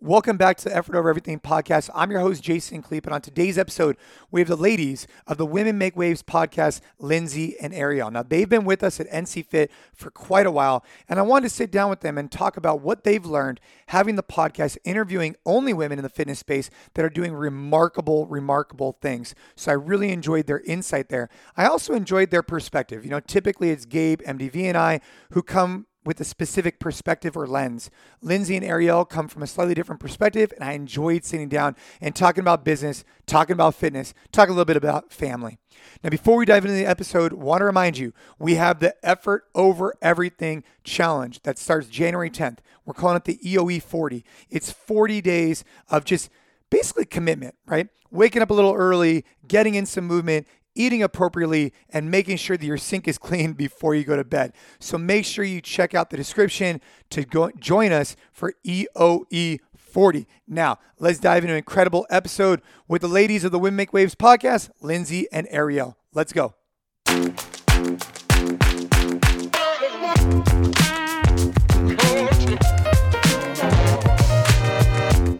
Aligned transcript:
Welcome 0.00 0.36
back 0.36 0.56
to 0.58 0.68
the 0.68 0.76
Effort 0.76 0.94
Over 0.94 1.08
Everything 1.08 1.40
podcast. 1.40 1.90
I'm 1.92 2.12
your 2.12 2.20
host, 2.20 2.40
Jason 2.40 2.84
Khalipa, 2.84 3.06
and 3.06 3.14
on 3.14 3.20
today's 3.20 3.58
episode, 3.58 3.96
we 4.30 4.40
have 4.40 4.46
the 4.46 4.54
ladies 4.54 5.08
of 5.26 5.38
the 5.38 5.44
Women 5.44 5.76
Make 5.76 5.96
Waves 5.96 6.22
podcast, 6.22 6.82
Lindsay 7.00 7.56
and 7.60 7.74
Ariel. 7.74 8.08
Now, 8.08 8.22
they've 8.22 8.48
been 8.48 8.64
with 8.64 8.84
us 8.84 9.00
at 9.00 9.10
NC 9.10 9.44
Fit 9.46 9.72
for 9.92 10.12
quite 10.12 10.46
a 10.46 10.52
while, 10.52 10.84
and 11.08 11.18
I 11.18 11.22
wanted 11.22 11.48
to 11.48 11.54
sit 11.56 11.72
down 11.72 11.90
with 11.90 12.02
them 12.02 12.16
and 12.16 12.30
talk 12.30 12.56
about 12.56 12.80
what 12.80 13.02
they've 13.02 13.26
learned 13.26 13.58
having 13.88 14.14
the 14.14 14.22
podcast, 14.22 14.78
interviewing 14.84 15.34
only 15.44 15.72
women 15.72 15.98
in 15.98 16.04
the 16.04 16.08
fitness 16.08 16.38
space 16.38 16.70
that 16.94 17.04
are 17.04 17.10
doing 17.10 17.32
remarkable, 17.32 18.24
remarkable 18.28 18.98
things. 19.02 19.34
So 19.56 19.72
I 19.72 19.74
really 19.74 20.12
enjoyed 20.12 20.46
their 20.46 20.60
insight 20.60 21.08
there. 21.08 21.28
I 21.56 21.66
also 21.66 21.94
enjoyed 21.94 22.30
their 22.30 22.44
perspective. 22.44 23.04
You 23.04 23.10
know, 23.10 23.20
typically 23.20 23.70
it's 23.70 23.84
Gabe, 23.84 24.20
MDV, 24.22 24.62
and 24.62 24.76
I 24.76 25.00
who 25.32 25.42
come 25.42 25.87
with 26.04 26.20
a 26.20 26.24
specific 26.24 26.78
perspective 26.78 27.36
or 27.36 27.46
lens. 27.46 27.90
Lindsay 28.22 28.56
and 28.56 28.64
Ariel 28.64 29.04
come 29.04 29.28
from 29.28 29.42
a 29.42 29.46
slightly 29.46 29.74
different 29.74 30.00
perspective, 30.00 30.52
and 30.54 30.64
I 30.64 30.72
enjoyed 30.72 31.24
sitting 31.24 31.48
down 31.48 31.76
and 32.00 32.14
talking 32.14 32.40
about 32.40 32.64
business, 32.64 33.04
talking 33.26 33.54
about 33.54 33.74
fitness, 33.74 34.14
talking 34.32 34.50
a 34.50 34.54
little 34.54 34.64
bit 34.64 34.76
about 34.76 35.12
family. 35.12 35.58
Now, 36.02 36.10
before 36.10 36.36
we 36.36 36.46
dive 36.46 36.64
into 36.64 36.76
the 36.76 36.86
episode, 36.86 37.32
want 37.32 37.60
to 37.60 37.64
remind 37.64 37.98
you 37.98 38.12
we 38.38 38.54
have 38.54 38.80
the 38.80 38.94
Effort 39.06 39.44
Over 39.54 39.94
Everything 40.00 40.64
Challenge 40.84 41.42
that 41.42 41.58
starts 41.58 41.88
January 41.88 42.30
10th. 42.30 42.58
We're 42.84 42.94
calling 42.94 43.16
it 43.16 43.24
the 43.24 43.38
EOE 43.44 43.82
40. 43.82 44.24
It's 44.50 44.70
40 44.70 45.20
days 45.20 45.64
of 45.90 46.04
just 46.04 46.30
basically 46.70 47.04
commitment, 47.04 47.54
right? 47.66 47.88
Waking 48.10 48.42
up 48.42 48.50
a 48.50 48.54
little 48.54 48.74
early, 48.74 49.24
getting 49.46 49.74
in 49.74 49.86
some 49.86 50.06
movement, 50.06 50.46
eating 50.78 51.02
appropriately, 51.02 51.72
and 51.90 52.10
making 52.10 52.36
sure 52.38 52.56
that 52.56 52.64
your 52.64 52.78
sink 52.78 53.08
is 53.08 53.18
clean 53.18 53.52
before 53.64 53.94
you 53.94 54.04
go 54.04 54.16
to 54.16 54.24
bed. 54.24 54.52
So 54.78 54.96
make 54.96 55.24
sure 55.24 55.44
you 55.44 55.60
check 55.60 55.94
out 55.94 56.10
the 56.10 56.16
description 56.16 56.80
to 57.10 57.24
go 57.24 57.50
join 57.58 57.92
us 57.92 58.16
for 58.32 58.54
EOE 58.66 59.58
40. 59.76 60.26
Now, 60.46 60.78
let's 60.98 61.18
dive 61.18 61.42
into 61.42 61.54
an 61.54 61.58
incredible 61.58 62.06
episode 62.10 62.62
with 62.86 63.02
the 63.02 63.08
ladies 63.08 63.44
of 63.44 63.52
the 63.52 63.58
Women 63.58 63.76
Make 63.76 63.92
Waves 63.92 64.14
podcast, 64.14 64.70
Lindsay 64.80 65.26
and 65.32 65.46
Ariel. 65.50 65.96
Let's 66.14 66.32
go. 66.32 66.54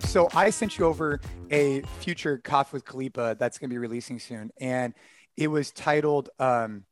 So 0.09 0.29
I 0.35 0.51
sent 0.51 0.79
you 0.79 0.87
over 0.87 1.21
a 1.51 1.83
future 2.01 2.39
Coffee 2.39 2.71
with 2.73 2.85
Khalipa 2.85 3.39
that's 3.39 3.59
going 3.59 3.69
to 3.69 3.75
be 3.75 3.79
releasing 3.79 4.19
soon, 4.19 4.51
and 4.59 4.95
it 5.39 5.47
was 5.49 5.71
titled 5.71 6.29
um, 6.39 6.85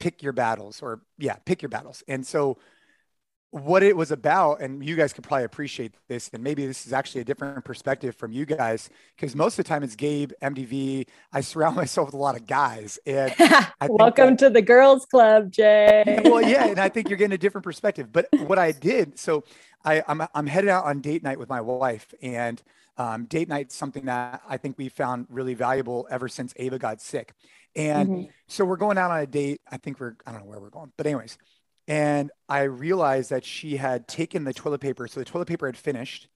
"Pick 0.00 0.22
Your 0.22 0.32
Battles" 0.32 0.82
or 0.82 1.00
yeah, 1.18 1.36
"Pick 1.44 1.62
Your 1.62 1.68
Battles." 1.68 2.02
And 2.08 2.26
so, 2.26 2.58
what 3.52 3.84
it 3.84 3.96
was 3.96 4.10
about, 4.10 4.60
and 4.60 4.84
you 4.84 4.96
guys 4.96 5.12
could 5.12 5.22
probably 5.22 5.44
appreciate 5.44 5.94
this, 6.08 6.28
and 6.32 6.42
maybe 6.42 6.66
this 6.66 6.84
is 6.84 6.92
actually 6.92 7.20
a 7.20 7.24
different 7.24 7.64
perspective 7.64 8.16
from 8.16 8.32
you 8.32 8.44
guys, 8.44 8.90
because 9.14 9.36
most 9.36 9.56
of 9.56 9.64
the 9.64 9.68
time 9.68 9.84
it's 9.84 9.94
Gabe, 9.94 10.32
MDV. 10.42 11.06
I 11.32 11.40
surround 11.42 11.76
myself 11.82 12.08
with 12.08 12.14
a 12.14 12.18
lot 12.18 12.34
of 12.34 12.44
guys, 12.44 12.98
and 13.06 13.32
welcome 13.88 14.30
that, 14.30 14.38
to 14.40 14.50
the 14.50 14.62
girls' 14.62 15.06
club, 15.06 15.52
Jay. 15.52 16.20
well, 16.24 16.42
yeah, 16.42 16.66
and 16.66 16.80
I 16.80 16.88
think 16.88 17.08
you're 17.08 17.18
getting 17.18 17.34
a 17.34 17.38
different 17.38 17.64
perspective. 17.64 18.12
But 18.12 18.26
what 18.32 18.58
I 18.58 18.72
did, 18.72 19.16
so 19.16 19.44
I, 19.84 20.02
I'm 20.08 20.22
I'm 20.34 20.48
headed 20.48 20.70
out 20.70 20.86
on 20.86 21.00
date 21.00 21.22
night 21.22 21.38
with 21.38 21.48
my 21.48 21.60
wife, 21.60 22.12
and 22.20 22.60
um, 22.98 23.26
date 23.26 23.48
night 23.48 23.72
something 23.72 24.06
that 24.06 24.42
I 24.48 24.56
think 24.56 24.78
we 24.78 24.88
found 24.88 25.26
really 25.28 25.54
valuable 25.54 26.06
ever 26.10 26.28
since 26.28 26.54
Ava 26.56 26.78
got 26.78 27.00
sick. 27.00 27.32
And 27.74 28.08
mm-hmm. 28.08 28.30
so 28.48 28.64
we're 28.64 28.76
going 28.76 28.96
out 28.96 29.10
on 29.10 29.20
a 29.20 29.26
date. 29.26 29.60
I 29.70 29.76
think 29.76 30.00
we're, 30.00 30.16
I 30.26 30.32
don't 30.32 30.42
know 30.42 30.46
where 30.46 30.60
we're 30.60 30.70
going, 30.70 30.92
but 30.96 31.06
anyways. 31.06 31.36
And 31.88 32.30
I 32.48 32.62
realized 32.62 33.30
that 33.30 33.44
she 33.44 33.76
had 33.76 34.08
taken 34.08 34.44
the 34.44 34.54
toilet 34.54 34.80
paper. 34.80 35.06
So 35.06 35.20
the 35.20 35.26
toilet 35.26 35.46
paper 35.46 35.66
had 35.66 35.76
finished. 35.76 36.28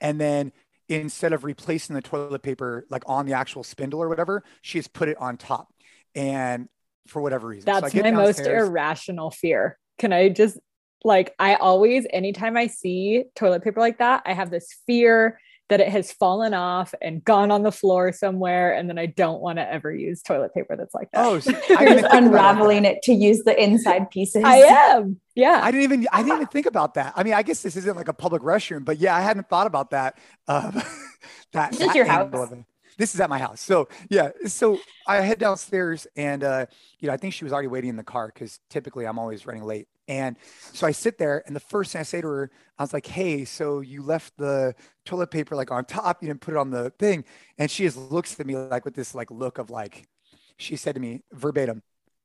And 0.00 0.20
then 0.20 0.52
instead 0.88 1.32
of 1.32 1.44
replacing 1.44 1.94
the 1.94 2.02
toilet 2.02 2.42
paper 2.42 2.86
like 2.90 3.04
on 3.06 3.26
the 3.26 3.32
actual 3.32 3.62
spindle 3.62 4.02
or 4.02 4.08
whatever, 4.08 4.42
she 4.60 4.78
has 4.78 4.88
put 4.88 5.08
it 5.08 5.16
on 5.18 5.36
top. 5.36 5.68
And 6.14 6.68
for 7.06 7.22
whatever 7.22 7.48
reason. 7.48 7.66
That's 7.66 7.92
so 7.92 8.02
my 8.02 8.10
most 8.10 8.40
irrational 8.40 9.30
fear. 9.30 9.78
Can 9.98 10.12
I 10.12 10.28
just 10.28 10.58
like 11.04 11.34
I 11.38 11.54
always 11.54 12.06
anytime 12.10 12.56
I 12.56 12.66
see 12.66 13.24
toilet 13.34 13.62
paper 13.62 13.80
like 13.80 13.98
that, 13.98 14.22
I 14.26 14.34
have 14.34 14.50
this 14.50 14.76
fear 14.86 15.40
that 15.68 15.80
it 15.80 15.88
has 15.88 16.12
fallen 16.12 16.54
off 16.54 16.94
and 17.00 17.24
gone 17.24 17.50
on 17.50 17.62
the 17.62 17.72
floor 17.72 18.12
somewhere 18.12 18.74
and 18.74 18.88
then 18.88 18.98
i 18.98 19.06
don't 19.06 19.40
want 19.40 19.58
to 19.58 19.72
ever 19.72 19.92
use 19.92 20.22
toilet 20.22 20.52
paper 20.54 20.76
that's 20.76 20.94
like 20.94 21.10
that. 21.12 21.24
Oh 21.24 21.38
so 21.40 21.52
i'm 21.70 22.04
unraveling 22.10 22.84
it 22.84 23.02
to 23.02 23.12
use 23.12 23.42
the 23.44 23.60
inside 23.60 24.10
pieces. 24.10 24.42
I 24.44 24.56
am 24.56 25.20
yeah. 25.34 25.60
I 25.62 25.70
didn't 25.70 25.84
even 25.84 26.06
i 26.12 26.22
didn't 26.22 26.36
even 26.36 26.46
think 26.52 26.66
about 26.66 26.94
that. 26.94 27.12
I 27.16 27.22
mean 27.22 27.34
i 27.34 27.42
guess 27.42 27.62
this 27.62 27.76
isn't 27.76 27.96
like 27.96 28.08
a 28.08 28.14
public 28.14 28.42
restroom 28.42 28.84
but 28.84 28.98
yeah 28.98 29.16
i 29.16 29.20
hadn't 29.20 29.48
thought 29.48 29.66
about 29.66 29.90
that 29.90 30.18
um, 30.46 30.82
that 31.52 31.72
this 31.72 31.80
is 31.80 31.94
your 31.94 32.04
house. 32.04 32.52
this 32.96 33.14
is 33.14 33.20
at 33.20 33.30
my 33.30 33.38
house. 33.38 33.60
So 33.60 33.88
yeah, 34.08 34.30
so 34.46 34.78
I 35.06 35.16
head 35.16 35.38
downstairs 35.38 36.06
and 36.16 36.44
uh, 36.44 36.66
you 36.98 37.08
know, 37.08 37.14
I 37.14 37.16
think 37.16 37.34
she 37.34 37.44
was 37.44 37.52
already 37.52 37.68
waiting 37.68 37.90
in 37.90 37.96
the 37.96 38.04
car 38.04 38.30
because 38.32 38.60
typically 38.70 39.06
I'm 39.06 39.18
always 39.18 39.46
running 39.46 39.64
late. 39.64 39.88
And 40.08 40.36
so 40.72 40.86
I 40.86 40.90
sit 40.90 41.18
there, 41.18 41.42
and 41.46 41.54
the 41.54 41.60
first 41.60 41.92
thing 41.92 42.00
I 42.00 42.02
say 42.02 42.22
to 42.22 42.26
her, 42.26 42.50
I 42.78 42.82
was 42.82 42.92
like, 42.92 43.06
"Hey, 43.06 43.44
so 43.44 43.80
you 43.80 44.02
left 44.02 44.36
the 44.38 44.74
toilet 45.04 45.30
paper 45.30 45.54
like 45.54 45.70
on 45.70 45.84
top, 45.84 46.22
you 46.22 46.28
didn't 46.28 46.40
put 46.40 46.54
it 46.54 46.56
on 46.56 46.70
the 46.70 46.90
thing." 46.98 47.24
And 47.58 47.70
she 47.70 47.84
just 47.84 47.98
looks 47.98 48.40
at 48.40 48.46
me 48.46 48.56
like 48.56 48.84
with 48.84 48.94
this 48.94 49.14
like 49.14 49.30
look 49.30 49.58
of 49.58 49.70
like, 49.70 50.08
she 50.56 50.76
said 50.76 50.94
to 50.94 51.00
me 51.00 51.22
verbatim, 51.32 51.82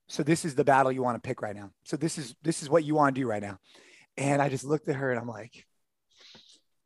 "So 0.07 0.23
this 0.23 0.45
is 0.45 0.55
the 0.55 0.63
battle 0.63 0.91
you 0.91 1.03
want 1.03 1.21
to 1.21 1.27
pick 1.27 1.41
right 1.41 1.55
now. 1.55 1.71
So 1.83 1.97
this 1.97 2.17
is 2.17 2.35
this 2.41 2.63
is 2.63 2.69
what 2.69 2.85
you 2.85 2.95
want 2.95 3.13
to 3.15 3.21
do 3.21 3.27
right 3.27 3.41
now." 3.43 3.59
And 4.17 4.41
I 4.41 4.49
just 4.49 4.63
looked 4.63 4.87
at 4.87 4.95
her 4.95 5.11
and 5.11 5.19
I'm 5.19 5.27
like, 5.27 5.65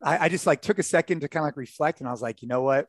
I, 0.01 0.25
I 0.25 0.29
just 0.29 0.47
like 0.47 0.61
took 0.61 0.79
a 0.79 0.83
second 0.83 1.21
to 1.21 1.27
kind 1.27 1.43
of 1.43 1.47
like 1.47 1.57
reflect, 1.57 1.99
and 1.99 2.07
I 2.07 2.11
was 2.11 2.21
like, 2.21 2.41
you 2.41 2.47
know 2.47 2.61
what, 2.61 2.87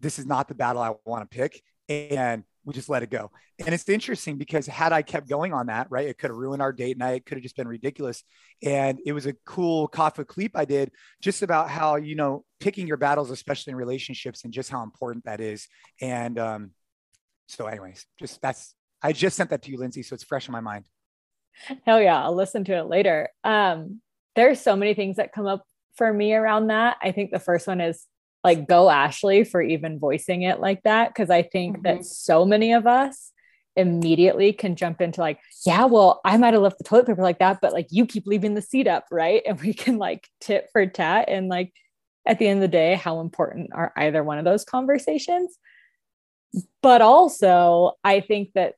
this 0.00 0.18
is 0.18 0.26
not 0.26 0.48
the 0.48 0.54
battle 0.54 0.82
I 0.82 0.94
want 1.04 1.28
to 1.28 1.36
pick, 1.36 1.62
and 1.88 2.44
we 2.66 2.74
just 2.74 2.88
let 2.88 3.04
it 3.04 3.10
go. 3.10 3.30
And 3.64 3.72
it's 3.72 3.88
interesting 3.88 4.36
because 4.36 4.66
had 4.66 4.92
I 4.92 5.02
kept 5.02 5.28
going 5.28 5.54
on 5.54 5.66
that, 5.66 5.86
right, 5.88 6.08
it 6.08 6.18
could 6.18 6.30
have 6.30 6.36
ruined 6.36 6.60
our 6.60 6.72
date 6.72 6.98
night. 6.98 7.18
It 7.18 7.26
could 7.26 7.38
have 7.38 7.42
just 7.42 7.56
been 7.56 7.68
ridiculous. 7.68 8.24
And 8.62 8.98
it 9.06 9.12
was 9.12 9.24
a 9.24 9.34
cool 9.46 9.86
coffee 9.86 10.24
clip 10.24 10.52
I 10.56 10.64
did 10.64 10.90
just 11.22 11.42
about 11.42 11.70
how, 11.70 11.94
you 11.94 12.16
know, 12.16 12.44
picking 12.58 12.88
your 12.88 12.96
battles, 12.96 13.30
especially 13.30 13.70
in 13.70 13.76
relationships 13.76 14.42
and 14.42 14.52
just 14.52 14.68
how 14.68 14.82
important 14.82 15.24
that 15.26 15.40
is. 15.40 15.68
And 16.02 16.38
um, 16.40 16.70
so 17.46 17.66
anyways, 17.66 18.04
just 18.18 18.42
that's, 18.42 18.74
I 19.00 19.12
just 19.12 19.36
sent 19.36 19.50
that 19.50 19.62
to 19.62 19.70
you, 19.70 19.78
Lindsay. 19.78 20.02
So 20.02 20.14
it's 20.14 20.24
fresh 20.24 20.48
in 20.48 20.52
my 20.52 20.60
mind. 20.60 20.86
Hell 21.86 22.02
yeah. 22.02 22.20
I'll 22.20 22.34
listen 22.34 22.64
to 22.64 22.76
it 22.76 22.88
later. 22.88 23.28
Um, 23.44 24.00
there's 24.34 24.60
so 24.60 24.74
many 24.74 24.94
things 24.94 25.16
that 25.16 25.32
come 25.32 25.46
up 25.46 25.62
for 25.94 26.12
me 26.12 26.34
around 26.34 26.66
that. 26.66 26.96
I 27.00 27.12
think 27.12 27.30
the 27.30 27.38
first 27.38 27.68
one 27.68 27.80
is 27.80 28.04
like 28.46 28.68
go 28.68 28.88
Ashley 28.88 29.42
for 29.42 29.60
even 29.60 29.98
voicing 29.98 30.42
it 30.42 30.60
like 30.60 30.80
that. 30.84 31.12
Cause 31.16 31.30
I 31.30 31.42
think 31.42 31.78
mm-hmm. 31.78 31.82
that 31.82 32.04
so 32.04 32.44
many 32.44 32.74
of 32.74 32.86
us 32.86 33.32
immediately 33.74 34.52
can 34.52 34.76
jump 34.76 35.00
into 35.00 35.20
like, 35.20 35.40
yeah, 35.66 35.84
well, 35.86 36.20
I 36.24 36.36
might 36.36 36.54
have 36.54 36.62
left 36.62 36.78
the 36.78 36.84
toilet 36.84 37.08
paper 37.08 37.22
like 37.22 37.40
that, 37.40 37.58
but 37.60 37.72
like 37.72 37.88
you 37.90 38.06
keep 38.06 38.24
leaving 38.24 38.54
the 38.54 38.62
seat 38.62 38.86
up, 38.86 39.06
right? 39.10 39.42
And 39.46 39.60
we 39.60 39.74
can 39.74 39.98
like 39.98 40.28
tit 40.40 40.68
for 40.72 40.86
tat. 40.86 41.24
And 41.28 41.48
like 41.48 41.72
at 42.24 42.38
the 42.38 42.46
end 42.46 42.58
of 42.58 42.62
the 42.62 42.68
day, 42.68 42.94
how 42.94 43.18
important 43.18 43.70
are 43.74 43.92
either 43.96 44.22
one 44.22 44.38
of 44.38 44.44
those 44.44 44.64
conversations? 44.64 45.58
But 46.82 47.02
also, 47.02 47.94
I 48.04 48.20
think 48.20 48.52
that 48.54 48.74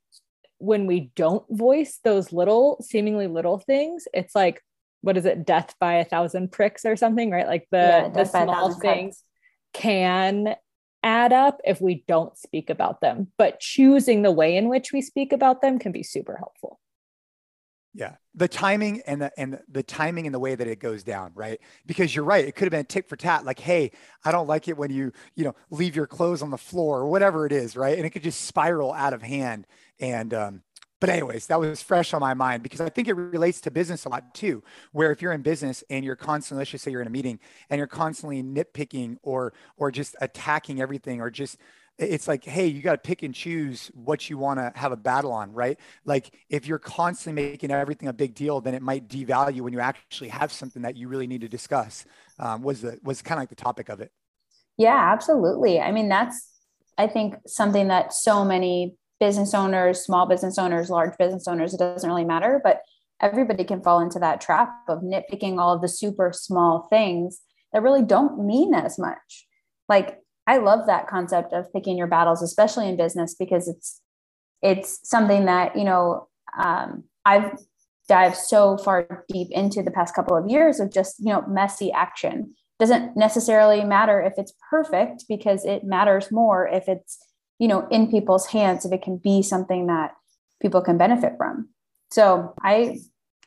when 0.57 0.87
we 0.87 1.13
don't 1.15 1.45
voice 1.51 2.01
those 2.03 2.33
little, 2.33 2.83
seemingly 2.83 3.27
little 3.27 3.59
things, 3.59 4.09
it's 4.15 4.35
like, 4.35 4.63
what 5.03 5.19
is 5.19 5.27
it, 5.27 5.45
death 5.45 5.75
by 5.79 5.97
a 5.97 6.07
thousand 6.07 6.53
pricks 6.53 6.87
or 6.87 6.97
something, 6.97 7.31
right? 7.31 7.47
Like 7.47 7.69
the, 7.71 7.77
yeah, 7.77 8.09
the 8.09 8.25
small 8.25 8.73
things 8.73 9.23
can 9.79 10.57
add 11.03 11.33
up 11.33 11.61
if 11.65 11.81
we 11.81 12.05
don't 12.09 12.37
speak 12.37 12.69
about 12.69 13.01
them, 13.01 13.29
but 13.39 13.61
choosing 13.61 14.23
the 14.23 14.33
way 14.33 14.57
in 14.57 14.69
which 14.69 14.93
we 14.93 15.01
speak 15.01 15.33
about 15.33 15.63
them 15.63 15.79
can 15.79 15.93
be 15.93 16.03
super 16.03 16.37
helpful. 16.37 16.81
Yeah, 17.95 18.17
the 18.35 18.49
timing 18.49 19.01
and 19.07 19.23
the 19.23 19.33
and 19.39 19.59
the 19.69 19.83
timing 19.83 20.27
and 20.27 20.35
the 20.35 20.39
way 20.39 20.55
that 20.55 20.67
it 20.69 20.79
goes 20.79 21.03
down, 21.03 21.33
right? 21.35 21.59
Because 21.87 22.15
you're 22.15 22.25
right, 22.25 22.45
it 22.45 22.55
could 22.55 22.67
have 22.67 22.73
been 22.73 22.85
tick 22.85 23.09
for 23.09 23.17
tat, 23.17 23.45
like, 23.45 23.59
"Hey, 23.59 23.93
I 24.25 24.31
don't 24.31 24.47
like 24.47 24.69
it 24.69 24.77
when 24.77 24.91
you, 24.91 25.13
you 25.35 25.45
know, 25.45 25.55
leave 25.71 25.97
your 25.97 26.07
clothes 26.07 26.43
on 26.43 26.51
the 26.51 26.59
floor 26.59 27.01
or 27.01 27.09
whatever 27.09 27.47
it 27.47 27.53
is, 27.53 27.77
right?" 27.77 27.97
And 27.97 28.07
it 28.07 28.11
could 28.11 28.23
just 28.23 28.43
spiral 28.43 28.93
out 28.93 29.15
of 29.15 29.23
hand. 29.23 29.67
And 30.01 30.35
um, 30.35 30.63
but 31.01 31.11
anyways, 31.11 31.47
that 31.47 31.61
was 31.61 31.83
fresh 31.83 32.13
on 32.13 32.21
my 32.21 32.35
mind 32.35 32.63
because 32.63 32.81
I 32.81 32.89
think 32.89 33.09
it 33.09 33.15
relates 33.15 33.61
to 33.63 33.71
business 33.71 34.05
a 34.05 34.09
lot 34.09 34.35
too. 34.35 34.63
Where 34.93 35.13
if 35.13 35.23
you're 35.23 35.33
in 35.33 35.43
business 35.43 35.85
and 35.91 36.05
you're 36.05 36.17
constantly, 36.17 36.63
let's 36.63 36.71
just 36.71 36.85
say 36.85 36.91
you're 36.91 37.01
in 37.01 37.07
a 37.07 37.11
meeting 37.11 37.39
and 37.71 37.79
you're 37.79 37.87
constantly 37.87 38.43
nitpicking 38.43 39.19
or 39.23 39.53
or 39.77 39.91
just 39.91 40.17
attacking 40.21 40.81
everything 40.81 41.21
or 41.21 41.31
just 41.31 41.59
it's 41.99 42.29
like, 42.29 42.45
hey, 42.45 42.67
you 42.67 42.81
got 42.81 42.93
to 42.93 42.99
pick 42.99 43.25
and 43.25 43.35
choose 43.35 43.91
what 43.93 44.31
you 44.31 44.39
want 44.39 44.61
to 44.61 44.73
have 44.79 44.93
a 44.93 44.97
battle 44.97 45.33
on, 45.33 45.53
right? 45.53 45.81
Like 46.05 46.33
if 46.49 46.67
you're 46.67 46.79
constantly 46.79 47.43
making 47.43 47.73
everything 47.73 48.09
a 48.09 48.13
big 48.13 48.35
deal, 48.35 48.61
then 48.61 48.75
it 48.75 48.83
might 48.83 49.09
devalue 49.09 49.63
when 49.63 49.73
you 49.73 49.81
actually 49.81 50.29
have 50.29 50.53
something 50.53 50.83
that 50.83 50.97
you 50.97 51.09
really 51.09 51.27
need 51.27 51.41
to 51.41 51.49
discuss. 51.49 52.05
Um, 52.39 52.63
was 52.63 52.83
the 52.83 52.99
was 53.03 53.21
kind 53.23 53.39
of 53.39 53.43
like 53.43 53.49
the 53.49 53.57
topic 53.57 53.89
of 53.89 54.01
it. 54.01 54.13
Yeah, 54.77 55.13
absolutely. 55.13 55.81
I 55.81 55.91
mean, 55.91 56.09
that's 56.09 56.49
I 56.97 57.09
think 57.09 57.35
something 57.47 57.89
that 57.89 58.13
so 58.13 58.45
many 58.45 58.97
business 59.21 59.55
owners, 59.55 60.01
small 60.01 60.27
business 60.27 60.59
owners, 60.59 60.91
large 60.91 61.17
business 61.19 61.49
owners, 61.49 61.75
it 61.75 61.79
doesn't 61.79 62.09
really 62.09 62.25
matter, 62.25 62.61
but 62.63 62.83
everybody 63.21 63.65
can 63.65 63.83
fall 63.83 64.01
into 64.01 64.19
that 64.19 64.41
trap 64.41 64.71
of 64.89 65.01
nitpicking 65.01 65.59
all 65.59 65.75
of 65.75 65.83
the 65.83 65.89
super 65.89 66.33
small 66.33 66.87
things 66.89 67.41
that 67.73 67.83
really 67.83 68.03
don't 68.03 68.45
mean 68.45 68.75
as 68.75 68.99
much. 68.99 69.47
Like 69.89 70.19
I 70.47 70.59
love 70.59 70.87
that 70.87 71.09
concept 71.09 71.53
of 71.53 71.73
picking 71.73 71.99
your 71.99 72.07
battles, 72.07 72.43
especially 72.43 72.89
in 72.89 72.97
business, 72.97 73.35
because 73.35 73.69
it's 73.69 74.01
it's 74.63 75.09
something 75.09 75.45
that 75.45 75.77
you 75.77 75.85
know 75.85 76.29
um, 76.59 77.05
I've 77.25 77.53
dived 78.09 78.37
so 78.37 78.79
far 78.79 79.25
deep 79.29 79.49
into 79.51 79.83
the 79.83 79.91
past 79.91 80.15
couple 80.15 80.37
of 80.37 80.49
years 80.49 80.81
of 80.81 80.93
just 80.93 81.17
you 81.19 81.33
know 81.33 81.45
messy 81.47 81.93
action. 81.93 82.55
Doesn't 82.79 83.17
necessarily 83.17 83.85
matter 83.85 84.23
if 84.23 84.35
it's 84.37 84.55
perfect 84.71 85.25
because 85.29 85.65
it 85.65 85.85
matters 85.85 86.31
more 86.31 86.69
if 86.69 86.89
it's 86.89 87.19
you 87.59 87.69
know 87.69 87.87
in 87.91 88.11
people's 88.11 88.47
hands 88.47 88.85
if 88.85 88.93
it 88.93 89.03
can 89.03 89.17
be 89.17 89.43
something 89.43 89.87
that 89.87 90.15
people 90.61 90.81
can 90.81 90.99
benefit 90.99 91.35
from. 91.37 91.69
So 92.11 92.55
I 92.63 92.99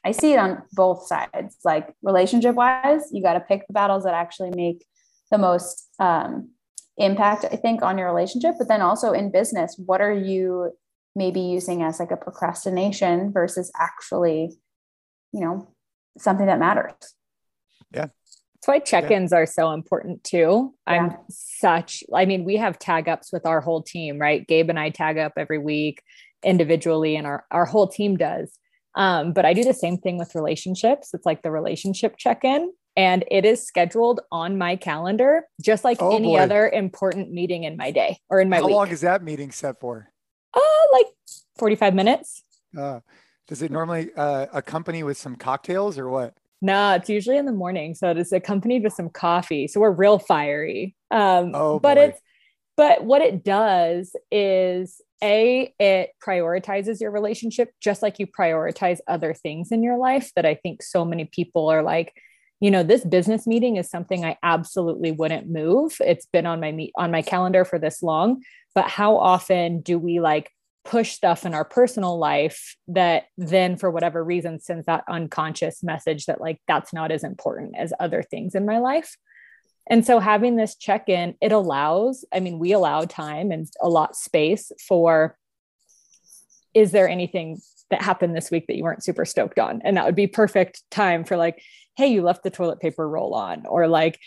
I 0.04 0.12
see 0.12 0.34
it 0.34 0.40
on 0.40 0.64
both 0.74 1.06
sides. 1.06 1.58
Like 1.64 1.94
relationship 2.02 2.56
wise, 2.56 3.10
you 3.12 3.22
got 3.22 3.34
to 3.34 3.40
pick 3.40 3.68
the 3.68 3.74
battles 3.74 4.04
that 4.04 4.14
actually 4.14 4.52
make 4.52 4.86
the 5.30 5.38
most 5.38 5.88
um, 6.00 6.50
impact, 6.98 7.46
I 7.46 7.56
think, 7.56 7.82
on 7.82 7.98
your 7.98 8.08
relationship. 8.08 8.56
But 8.58 8.68
then 8.68 8.82
also 8.82 9.14
in 9.14 9.32
business, 9.32 9.76
what 9.78 10.02
are 10.02 10.14
you 10.14 10.72
maybe 11.16 11.40
using 11.40 11.84
as 11.84 12.00
like 12.00 12.12
a 12.12 12.18
procrastination 12.18 13.32
versus 13.32 13.72
actually, 13.80 14.58
you 15.32 15.42
know, 15.42 15.74
something 16.18 16.48
that 16.48 16.60
matters? 16.60 16.94
Yeah. 17.94 18.08
That's 18.62 18.68
why 18.68 18.80
check-ins 18.80 19.32
yeah. 19.32 19.40
are 19.40 19.46
so 19.46 19.72
important 19.72 20.24
too. 20.24 20.74
Yeah. 20.88 20.94
I'm 20.94 21.18
such, 21.30 22.04
I 22.14 22.26
mean, 22.26 22.44
we 22.44 22.58
have 22.58 22.78
tag 22.78 23.10
ups 23.10 23.34
with 23.34 23.46
our 23.46 23.60
whole 23.60 23.82
team, 23.82 24.20
right? 24.20 24.46
Gabe 24.48 24.70
and 24.70 24.80
I 24.80 24.90
tag 24.90 25.18
up 25.18 25.34
every 25.36 25.58
week 25.58 26.04
individually 26.44 27.16
and 27.16 27.26
our, 27.26 27.46
our 27.52 27.66
whole 27.66 27.88
team 27.88 28.18
does 28.18 28.58
um, 28.96 29.34
but 29.34 29.46
I 29.46 29.54
do 29.54 29.64
the 29.64 29.74
same 29.74 29.98
thing 29.98 30.18
with 30.18 30.36
relationships. 30.36 31.14
It's 31.14 31.26
like 31.26 31.44
the 31.44 31.52
relationship 31.52 32.16
check 32.18 32.44
in, 32.44 32.72
and 32.98 33.24
it 33.32 33.46
is 33.46 33.66
scheduled 33.66 34.20
on 34.32 34.58
my 34.58 34.76
calendar, 34.76 35.44
just 35.62 35.84
like 35.84 36.02
oh, 36.02 36.16
any 36.16 36.30
boy. 36.30 36.40
other 36.40 36.70
important 36.70 37.32
meeting 37.32 37.64
in 37.64 37.78
my 37.78 37.92
day 37.92 38.20
or 38.30 38.42
in 38.42 38.50
my 38.50 38.58
How 38.58 38.68
week. 38.68 38.76
long 38.76 38.88
is 38.90 39.02
that 39.02 39.24
meeting 39.24 39.52
set 39.52 39.80
for? 39.80 40.10
Uh, 40.54 40.60
like 40.92 41.06
45 41.58 41.94
minutes. 41.94 42.44
Uh, 42.78 43.00
does 43.48 43.62
it 43.62 43.72
normally 43.72 44.10
uh, 44.16 44.48
accompany 44.52 45.04
with 45.04 45.18
some 45.18 45.36
cocktails 45.36 45.98
or 45.98 46.10
what? 46.10 46.36
No, 46.62 46.94
it's 46.94 47.10
usually 47.10 47.38
in 47.38 47.46
the 47.46 47.52
morning. 47.52 47.96
So 47.96 48.12
it 48.12 48.18
is 48.18 48.32
accompanied 48.32 48.84
with 48.84 48.94
some 48.94 49.10
coffee. 49.10 49.68
So 49.68 49.80
we're 49.80 49.92
real 49.92 50.20
fiery. 50.20 50.96
Um, 51.10 51.52
oh, 51.56 51.80
but 51.80 51.96
boy. 51.96 52.02
it's, 52.04 52.22
but 52.78 53.04
what 53.04 53.22
it 53.22 53.44
does 53.44 54.16
is 54.32 55.02
a 55.24 55.74
it 55.80 56.10
prioritizes 56.26 57.00
your 57.00 57.12
relationship 57.12 57.70
just 57.80 58.02
like 58.02 58.20
you 58.20 58.28
prioritize 58.28 59.00
other 59.08 59.34
things 59.34 59.72
in 59.72 59.84
your 59.84 59.98
life 59.98 60.32
that 60.36 60.46
i 60.46 60.56
think 60.56 60.82
so 60.82 61.06
many 61.06 61.26
people 61.26 61.70
are 61.70 61.84
like 61.84 62.14
you 62.60 62.72
know 62.72 62.82
this 62.82 63.06
business 63.06 63.46
meeting 63.46 63.78
is 63.78 63.90
something 63.90 64.26
i 64.26 64.36
absolutely 64.42 65.12
wouldn't 65.12 65.48
move 65.48 65.96
it's 66.00 66.26
been 66.26 66.48
on 66.48 66.60
my 66.60 66.72
meet 66.72 66.92
on 66.96 67.12
my 67.12 67.22
calendar 67.22 67.64
for 67.64 67.78
this 67.78 68.02
long 68.02 68.42
but 68.74 68.88
how 68.88 69.16
often 69.18 69.82
do 69.82 70.00
we 70.00 70.20
like 70.20 70.50
push 70.84 71.12
stuff 71.12 71.46
in 71.46 71.54
our 71.54 71.66
personal 71.66 72.18
life 72.18 72.76
that 72.88 73.26
then 73.38 73.78
for 73.78 73.92
whatever 73.92 74.24
reason 74.24 74.60
sends 74.60 74.86
that 74.88 75.04
unconscious 75.08 75.84
message 75.84 76.26
that 76.26 76.42
like 76.42 76.60
that's 76.68 76.92
not 76.92 77.12
as 77.12 77.24
important 77.24 77.76
as 77.78 77.94
other 78.00 78.24
things 78.24 78.56
in 78.56 78.66
my 78.66 78.80
life 78.80 79.16
and 79.90 80.06
so 80.06 80.20
having 80.20 80.56
this 80.56 80.76
check 80.76 81.10
in, 81.10 81.36
it 81.42 81.52
allows, 81.52 82.24
I 82.34 82.40
mean, 82.40 82.60
we 82.60 82.72
allow 82.72 83.04
time 83.06 83.52
and 83.52 83.68
a 83.82 83.90
lot 83.90 84.16
space 84.16 84.72
for 84.88 85.38
is 86.74 86.92
there 86.92 87.10
anything 87.10 87.60
that 87.90 88.02
happened 88.02 88.36
this 88.36 88.50
week 88.50 88.68
that 88.68 88.78
you 88.78 88.84
weren't 88.84 89.04
super 89.04 89.26
stoked 89.26 89.60
on? 89.60 89.82
And 89.84 89.98
that 89.98 90.06
would 90.06 90.16
be 90.16 90.28
perfect 90.28 90.84
time 90.92 91.26
for 91.26 91.36
like, 91.36 91.62
hey, 91.98 92.08
you 92.08 92.22
left 92.22 92.44
the 92.44 92.50
toilet 92.50 92.80
paper 92.80 93.08
roll 93.08 93.34
on, 93.34 93.66
or 93.66 93.88
like, 93.88 94.18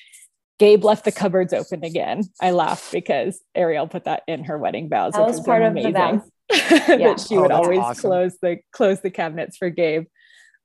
Gabe 0.59 0.85
left 0.85 1.05
the 1.05 1.11
cupboards 1.11 1.53
open 1.53 1.83
again. 1.83 2.23
I 2.41 2.53
laughed 2.53 2.93
because 2.93 3.41
Ariel 3.57 3.89
put 3.89 4.05
that 4.05 4.23
in 4.29 4.45
her 4.45 4.57
wedding 4.57 4.89
vows. 4.89 5.15
That 5.15 5.27
was 5.27 5.41
part 5.41 5.63
of 5.63 5.73
amazing. 5.73 5.93
the 5.95 5.99
vows. 5.99 6.31
that 6.51 7.25
she 7.27 7.37
oh, 7.37 7.43
would 7.43 7.53
always 7.53 7.79
awesome. 7.79 8.11
close 8.11 8.39
the 8.41 8.59
close 8.73 9.01
the 9.01 9.11
cabinets 9.11 9.57
for 9.57 9.71
Gabe. 9.71 10.07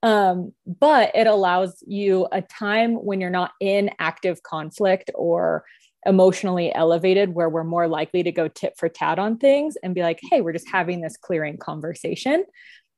Um, 0.02 0.54
but 0.66 1.12
it 1.14 1.28
allows 1.28 1.84
you 1.86 2.28
a 2.32 2.42
time 2.42 2.94
when 2.94 3.20
you're 3.20 3.30
not 3.30 3.52
in 3.60 3.92
active 4.00 4.42
conflict 4.44 5.12
or 5.14 5.66
emotionally 6.06 6.74
elevated 6.74 7.34
where 7.34 7.50
we're 7.50 7.66
more 7.66 7.88
likely 7.88 8.24
to 8.24 8.32
go 8.32 8.48
tit 8.48 8.74
for 8.78 8.88
tat 8.88 9.20
on 9.20 9.38
things 9.38 9.76
and 9.84 9.94
be 9.94 10.02
like, 10.02 10.20
hey, 10.30 10.40
we're 10.40 10.54
just 10.54 10.70
having 10.70 11.02
this 11.02 11.18
clearing 11.18 11.58
conversation. 11.58 12.46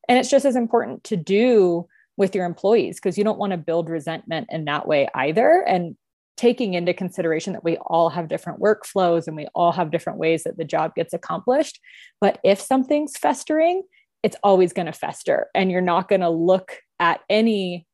And 0.08 0.20
it's 0.20 0.30
just 0.30 0.46
as 0.46 0.56
important 0.56 1.04
to 1.06 1.18
do 1.18 1.88
with 2.18 2.36
your 2.36 2.46
employees 2.46 2.98
because 2.98 3.18
you 3.18 3.24
don't 3.24 3.40
want 3.40 3.52
to 3.52 3.58
build 3.58 3.90
resentment 3.90 4.48
in 4.52 4.66
that 4.66 4.88
way 4.88 5.08
either. 5.16 5.64
And 5.68 5.96
taking 6.42 6.74
into 6.74 6.92
consideration 6.92 7.54
that 7.54 7.64
we 7.64 7.78
all 7.78 8.10
have 8.10 8.28
different 8.28 8.60
workflows 8.60 9.28
and 9.28 9.36
we 9.36 9.46
all 9.54 9.72
have 9.72 9.92
different 9.92 10.18
ways 10.18 10.44
that 10.44 10.58
the 10.58 10.66
job 10.66 10.96
gets 10.96 11.14
accomplished. 11.14 11.80
But 12.20 12.40
if 12.44 12.60
something's 12.60 13.16
festering, 13.16 13.84
it's 14.24 14.36
always 14.42 14.74
going 14.74 14.88
to 14.88 14.92
fester 14.92 15.50
and 15.54 15.70
you're 15.70 15.82
not 15.82 16.10
going 16.10 16.22
to 16.22 16.30
look 16.30 16.80
at 17.00 17.22
any 17.30 17.86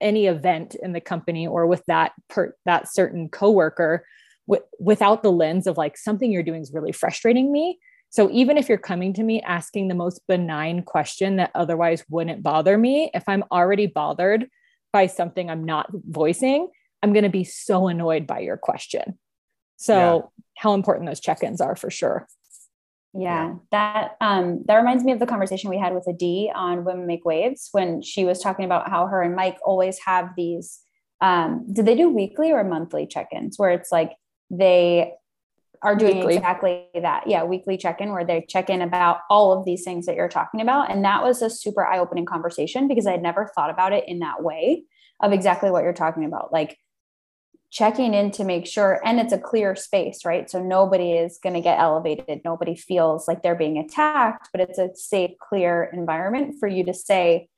any 0.00 0.26
event 0.26 0.74
in 0.82 0.92
the 0.92 1.00
company 1.00 1.46
or 1.46 1.68
with 1.68 1.84
that 1.86 2.10
per 2.28 2.52
that 2.66 2.92
certain 2.92 3.28
coworker 3.28 4.04
w- 4.48 4.66
without 4.80 5.22
the 5.22 5.30
lens 5.30 5.68
of 5.68 5.78
like 5.78 5.96
something 5.96 6.32
you're 6.32 6.42
doing 6.42 6.62
is 6.62 6.72
really 6.74 6.90
frustrating 6.90 7.52
me 7.52 7.78
so 8.10 8.28
even 8.32 8.58
if 8.58 8.68
you're 8.68 8.76
coming 8.76 9.12
to 9.12 9.22
me 9.22 9.40
asking 9.42 9.86
the 9.86 9.94
most 9.94 10.20
benign 10.26 10.82
question 10.82 11.36
that 11.36 11.52
otherwise 11.54 12.04
wouldn't 12.10 12.42
bother 12.42 12.76
me 12.76 13.08
if 13.14 13.22
i'm 13.28 13.44
already 13.52 13.86
bothered 13.86 14.48
by 14.92 15.06
something 15.06 15.48
i'm 15.48 15.64
not 15.64 15.88
voicing 16.08 16.68
i'm 17.04 17.12
going 17.12 17.24
to 17.24 17.30
be 17.30 17.44
so 17.44 17.86
annoyed 17.88 18.26
by 18.26 18.40
your 18.40 18.56
question 18.56 19.18
so 19.76 19.94
yeah. 19.94 20.42
how 20.56 20.74
important 20.74 21.06
those 21.08 21.20
check-ins 21.20 21.60
are 21.60 21.76
for 21.76 21.90
sure 21.90 22.26
yeah, 23.16 23.46
yeah, 23.46 23.54
that 23.70 24.16
um, 24.20 24.64
that 24.66 24.76
reminds 24.76 25.04
me 25.04 25.12
of 25.12 25.20
the 25.20 25.26
conversation 25.26 25.70
we 25.70 25.78
had 25.78 25.94
with 25.94 26.08
Adi 26.08 26.50
on 26.52 26.84
Women 26.84 27.06
Make 27.06 27.24
Waves 27.24 27.68
when 27.70 28.02
she 28.02 28.24
was 28.24 28.40
talking 28.40 28.64
about 28.64 28.90
how 28.90 29.06
her 29.06 29.22
and 29.22 29.36
Mike 29.36 29.56
always 29.64 30.00
have 30.04 30.30
these. 30.36 30.80
Um, 31.20 31.64
did 31.72 31.86
they 31.86 31.94
do 31.94 32.10
weekly 32.10 32.50
or 32.50 32.64
monthly 32.64 33.06
check-ins 33.06 33.56
where 33.56 33.70
it's 33.70 33.92
like 33.92 34.12
they 34.50 35.12
are 35.80 35.94
doing 35.94 36.18
weekly. 36.18 36.36
exactly 36.36 36.86
that? 37.00 37.28
Yeah, 37.28 37.44
weekly 37.44 37.76
check-in 37.76 38.10
where 38.10 38.24
they 38.24 38.44
check 38.48 38.68
in 38.68 38.82
about 38.82 39.18
all 39.30 39.56
of 39.56 39.64
these 39.64 39.84
things 39.84 40.06
that 40.06 40.16
you're 40.16 40.28
talking 40.28 40.60
about, 40.60 40.90
and 40.90 41.04
that 41.04 41.22
was 41.22 41.40
a 41.40 41.48
super 41.48 41.86
eye-opening 41.86 42.26
conversation 42.26 42.88
because 42.88 43.06
I 43.06 43.12
had 43.12 43.22
never 43.22 43.48
thought 43.54 43.70
about 43.70 43.92
it 43.92 44.08
in 44.08 44.18
that 44.20 44.42
way 44.42 44.82
of 45.22 45.32
exactly 45.32 45.70
what 45.70 45.84
you're 45.84 45.92
talking 45.92 46.24
about, 46.24 46.52
like 46.52 46.76
checking 47.74 48.14
in 48.14 48.30
to 48.30 48.44
make 48.44 48.66
sure 48.68 49.00
and 49.04 49.18
it's 49.18 49.32
a 49.32 49.38
clear 49.38 49.74
space 49.74 50.24
right? 50.24 50.48
So 50.48 50.62
nobody 50.62 51.12
is 51.12 51.40
going 51.42 51.56
to 51.56 51.60
get 51.60 51.80
elevated. 51.80 52.40
Nobody 52.44 52.76
feels 52.76 53.26
like 53.26 53.42
they're 53.42 53.56
being 53.56 53.78
attacked 53.78 54.48
but 54.52 54.60
it's 54.60 54.78
a 54.78 54.94
safe 54.94 55.32
clear 55.40 55.90
environment 55.92 56.54
for 56.60 56.68
you 56.68 56.84
to 56.84 56.94
say 56.94 57.48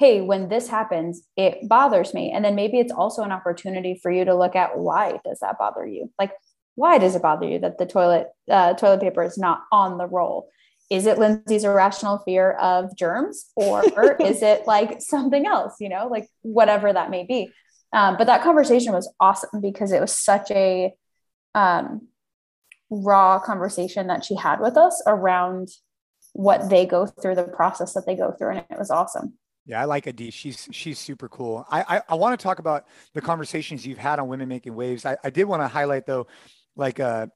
hey 0.00 0.20
when 0.20 0.48
this 0.48 0.66
happens 0.66 1.22
it 1.36 1.68
bothers 1.68 2.12
me. 2.12 2.32
And 2.32 2.44
then 2.44 2.56
maybe 2.56 2.80
it's 2.80 2.92
also 2.92 3.22
an 3.22 3.30
opportunity 3.30 4.00
for 4.02 4.10
you 4.10 4.24
to 4.24 4.34
look 4.34 4.56
at 4.56 4.76
why 4.76 5.20
does 5.24 5.38
that 5.40 5.58
bother 5.58 5.86
you? 5.86 6.10
Like 6.18 6.32
why 6.74 6.98
does 6.98 7.14
it 7.14 7.22
bother 7.22 7.46
you 7.46 7.60
that 7.60 7.78
the 7.78 7.86
toilet 7.86 8.26
uh, 8.50 8.74
toilet 8.74 9.00
paper 9.00 9.22
is 9.22 9.38
not 9.38 9.62
on 9.70 9.96
the 9.96 10.06
roll? 10.06 10.48
Is 10.90 11.06
it 11.06 11.20
lindsay's 11.20 11.62
irrational 11.62 12.18
fear 12.24 12.54
of 12.54 12.96
germs 12.96 13.46
or 13.54 13.84
is 14.20 14.42
it 14.42 14.66
like 14.66 15.00
something 15.00 15.46
else 15.46 15.76
you 15.78 15.88
know? 15.88 16.08
Like 16.08 16.26
whatever 16.42 16.92
that 16.92 17.10
may 17.10 17.24
be 17.24 17.52
um, 17.92 18.16
but 18.16 18.26
that 18.26 18.42
conversation 18.42 18.92
was 18.92 19.12
awesome 19.18 19.60
because 19.60 19.92
it 19.92 20.00
was 20.00 20.12
such 20.12 20.50
a 20.50 20.94
um, 21.54 22.08
raw 22.90 23.38
conversation 23.38 24.06
that 24.08 24.24
she 24.24 24.34
had 24.34 24.60
with 24.60 24.76
us 24.76 25.02
around 25.06 25.68
what 26.32 26.70
they 26.70 26.86
go 26.86 27.06
through, 27.06 27.34
the 27.34 27.44
process 27.44 27.94
that 27.94 28.06
they 28.06 28.14
go 28.14 28.32
through, 28.32 28.50
and 28.50 28.64
it 28.70 28.78
was 28.78 28.90
awesome. 28.90 29.34
Yeah, 29.66 29.80
I 29.80 29.84
like 29.84 30.06
Adi. 30.06 30.30
She's 30.30 30.68
she's 30.70 30.98
super 30.98 31.28
cool. 31.28 31.66
I 31.70 31.96
I, 31.96 32.02
I 32.10 32.14
want 32.14 32.38
to 32.38 32.42
talk 32.42 32.58
about 32.58 32.86
the 33.14 33.20
conversations 33.20 33.86
you've 33.86 33.98
had 33.98 34.18
on 34.18 34.28
Women 34.28 34.48
Making 34.48 34.74
Waves. 34.74 35.04
I, 35.04 35.16
I 35.22 35.30
did 35.30 35.44
want 35.44 35.62
to 35.62 35.68
highlight 35.68 36.06
though, 36.06 36.26
like 36.76 37.00
uh, 37.00 37.26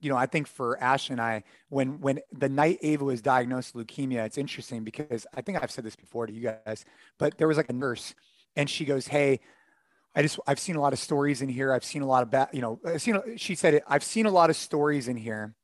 you 0.00 0.10
know, 0.10 0.16
I 0.16 0.26
think 0.26 0.46
for 0.46 0.82
Ash 0.82 1.10
and 1.10 1.20
I, 1.20 1.44
when 1.68 2.00
when 2.00 2.20
the 2.32 2.48
night 2.48 2.78
Ava 2.82 3.04
was 3.04 3.20
diagnosed 3.20 3.74
with 3.74 3.86
leukemia, 3.86 4.24
it's 4.26 4.38
interesting 4.38 4.84
because 4.84 5.26
I 5.34 5.40
think 5.40 5.62
I've 5.62 5.70
said 5.70 5.84
this 5.84 5.96
before 5.96 6.26
to 6.26 6.32
you 6.32 6.42
guys, 6.66 6.84
but 7.18 7.38
there 7.38 7.48
was 7.48 7.56
like 7.56 7.70
a 7.70 7.74
nurse, 7.74 8.14
and 8.56 8.68
she 8.68 8.84
goes, 8.84 9.06
"Hey, 9.06 9.40
I 10.14 10.22
just 10.22 10.40
I've 10.46 10.58
seen 10.58 10.76
a 10.76 10.80
lot 10.80 10.92
of 10.92 10.98
stories 10.98 11.42
in 11.42 11.48
here. 11.48 11.72
I've 11.72 11.84
seen 11.84 12.02
a 12.02 12.06
lot 12.06 12.22
of 12.22 12.30
bad, 12.30 12.48
you 12.52 12.60
know, 12.60 12.80
I've 12.84 13.02
seen 13.02 13.20
she 13.36 13.54
said 13.54 13.74
it, 13.74 13.84
I've 13.86 14.04
seen 14.04 14.26
a 14.26 14.30
lot 14.30 14.50
of 14.50 14.56
stories 14.56 15.08
in 15.08 15.16
here 15.16 15.54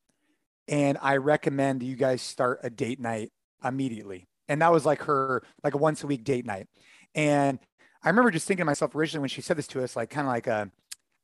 and 0.69 0.99
I 1.01 1.17
recommend 1.17 1.83
you 1.83 1.97
guys 1.97 2.23
start 2.23 2.61
a 2.63 2.71
date 2.71 3.01
night 3.01 3.33
immediately. 3.65 4.29
And 4.49 4.63
that 4.63 4.73
was 4.73 4.85
like 4.85 5.03
her 5.03 5.43
like 5.63 5.75
a 5.75 5.79
once 5.79 6.05
a 6.05 6.07
week 6.07 6.25
date 6.25 6.47
night. 6.47 6.69
And 7.15 7.59
I 8.03 8.09
remember 8.09 8.31
just 8.31 8.47
thinking 8.47 8.63
to 8.63 8.67
myself 8.67 8.95
originally 8.95 9.23
when 9.23 9.29
she 9.29 9.41
said 9.41 9.57
this 9.57 9.67
to 9.69 9.83
us, 9.83 9.97
like 9.97 10.11
kind 10.11 10.27
of 10.27 10.33
like 10.33 10.47
a 10.47 10.71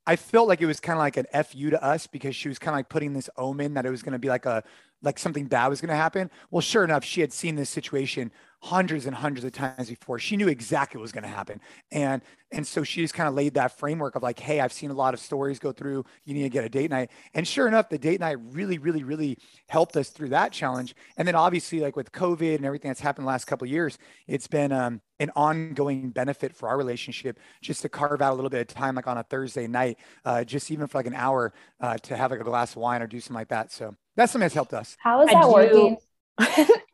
I 0.07 0.17
felt 0.17 0.49
like 0.49 0.61
it 0.61 0.67
was 0.67 0.81
kind 0.81 0.97
of 0.97 1.01
like 1.01 1.17
an 1.17 1.27
FU 1.45 1.71
to 1.71 1.85
us 1.85 2.07
because 2.07 2.35
she 2.35 2.49
was 2.49 2.59
kind 2.59 2.75
of 2.75 2.79
like 2.79 2.89
putting 2.89 3.13
this 3.13 3.31
omen 3.37 3.75
that 3.75 3.87
it 3.87 3.91
was 3.91 4.03
going 4.03 4.15
to 4.15 4.19
be 4.19 4.29
like 4.29 4.47
a 4.47 4.65
like 5.03 5.19
something 5.19 5.47
bad 5.47 5.69
was 5.69 5.81
going 5.81 5.91
to 5.91 5.97
happen. 5.97 6.31
Well, 6.51 6.61
sure 6.61 6.85
enough, 6.85 7.05
she 7.05 7.21
had 7.21 7.33
seen 7.33 7.57
this 7.57 7.71
situation 7.71 8.31
hundreds 8.63 9.07
and 9.07 9.17
hundreds 9.17 9.45
of 9.45 9.53
times 9.53 9.89
before. 9.89 10.19
She 10.19 10.37
knew 10.37 10.49
exactly 10.49 10.99
what 10.99 11.03
was 11.03 11.13
going 11.13 11.25
to 11.25 11.31
happen. 11.31 11.61
And 11.91 12.21
and 12.53 12.67
so 12.67 12.83
she 12.83 13.01
just 13.01 13.15
kind 13.15 13.29
of 13.29 13.35
laid 13.35 13.55
that 13.55 13.79
framework 13.79 14.17
of 14.17 14.25
like, 14.25 14.41
hey, 14.41 14.59
I've 14.59 14.73
seen 14.73 14.91
a 14.91 14.95
lot 14.95 15.15
of 15.15 15.21
stories 15.21 15.61
go 15.61 15.71
through. 15.71 16.05
You 16.25 16.35
need 16.35 16.43
to 16.43 16.49
get 16.49 16.65
a 16.65 16.69
date 16.69 16.91
night. 16.91 17.11
And 17.33 17.47
sure 17.47 17.69
enough, 17.69 17.89
the 17.89 17.97
date 17.97 18.19
night 18.19 18.39
really, 18.51 18.77
really, 18.77 19.05
really 19.05 19.39
helped 19.69 19.97
us 19.97 20.11
through 20.11 20.31
that 20.31 20.51
challenge. 20.51 20.97
And 21.17 21.29
then 21.29 21.37
obviously, 21.37 21.79
like 21.79 21.95
with 21.95 22.11
COVID 22.11 22.57
and 22.57 22.67
everything 22.67 22.89
that's 22.89 23.01
happened 23.01 23.25
the 23.25 23.29
last 23.29 23.45
couple 23.45 23.69
years, 23.69 23.99
it's 24.27 24.49
been 24.49 24.73
um, 24.73 25.01
an 25.21 25.31
ongoing 25.37 26.11
benefit 26.11 26.57
for 26.57 26.69
our 26.69 26.77
relationship 26.77 27.39
just 27.63 27.83
to 27.83 27.89
carve 27.89 28.21
out 28.21 28.33
a 28.33 28.35
little 28.35 28.51
bit 28.51 28.63
of 28.63 28.67
time, 28.67 28.97
like 28.97 29.07
on 29.07 29.19
a 29.19 29.23
Thursday 29.23 29.69
night, 29.69 29.97
uh, 30.25 30.43
just 30.43 30.73
even 30.73 30.89
for 30.89 30.99
like 30.99 31.07
an 31.07 31.15
hour 31.15 31.53
uh, 31.81 31.97
to 31.99 32.17
have 32.17 32.33
like 32.33 32.41
a 32.41 32.45
glass 32.45 32.73
of 32.73 32.79
wine 32.79 33.01
or 33.01 33.07
do 33.07 33.21
something 33.21 33.37
like 33.37 33.49
that. 33.49 33.71
So 33.71 33.95
that's 34.21 34.33
something 34.33 34.45
that's 34.45 34.55
helped 34.55 34.75
us. 34.75 34.97
How 35.01 35.23
is 35.23 35.31
that 35.31 35.49
working? 35.49 35.97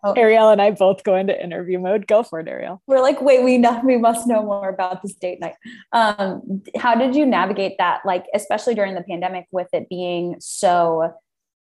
oh. 0.05 0.13
Ariel 0.17 0.49
and 0.51 0.61
I 0.61 0.71
both 0.71 1.05
go 1.05 1.17
into 1.17 1.41
interview 1.41 1.79
mode. 1.79 2.07
Go 2.07 2.23
for 2.23 2.41
it, 2.41 2.49
Ariel. 2.49 2.83
We're 2.87 3.03
like, 3.03 3.21
wait, 3.21 3.43
we 3.43 3.59
know 3.59 3.81
we 3.85 3.97
must 3.97 4.27
know 4.27 4.43
more 4.43 4.69
about 4.69 5.03
this 5.03 5.15
date 5.15 5.41
night. 5.41 5.55
Um, 5.93 6.63
how 6.77 6.95
did 6.95 7.15
you 7.15 7.27
navigate 7.27 7.79
that? 7.79 8.01
Like, 8.05 8.25
especially 8.35 8.75
during 8.75 8.95
the 8.95 9.03
pandemic, 9.03 9.47
with 9.51 9.69
it 9.73 9.89
being 9.89 10.37
so 10.41 11.15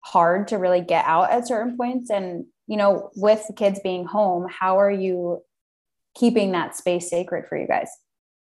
hard 0.00 0.49
to 0.49 0.57
really 0.57 0.81
get 0.81 1.05
out 1.05 1.31
at 1.31 1.47
certain 1.47 1.76
points, 1.76 2.11
and 2.11 2.47
you 2.67 2.76
know, 2.76 3.11
with 3.17 3.47
the 3.47 3.55
kids 3.55 3.81
being 3.83 4.05
home, 4.05 4.47
how 4.49 4.78
are 4.78 4.90
you 4.90 5.43
keeping 6.14 6.52
that 6.52 6.76
space 6.76 7.11
sacred 7.11 7.47
for 7.49 7.59
you 7.59 7.67
guys? 7.67 7.90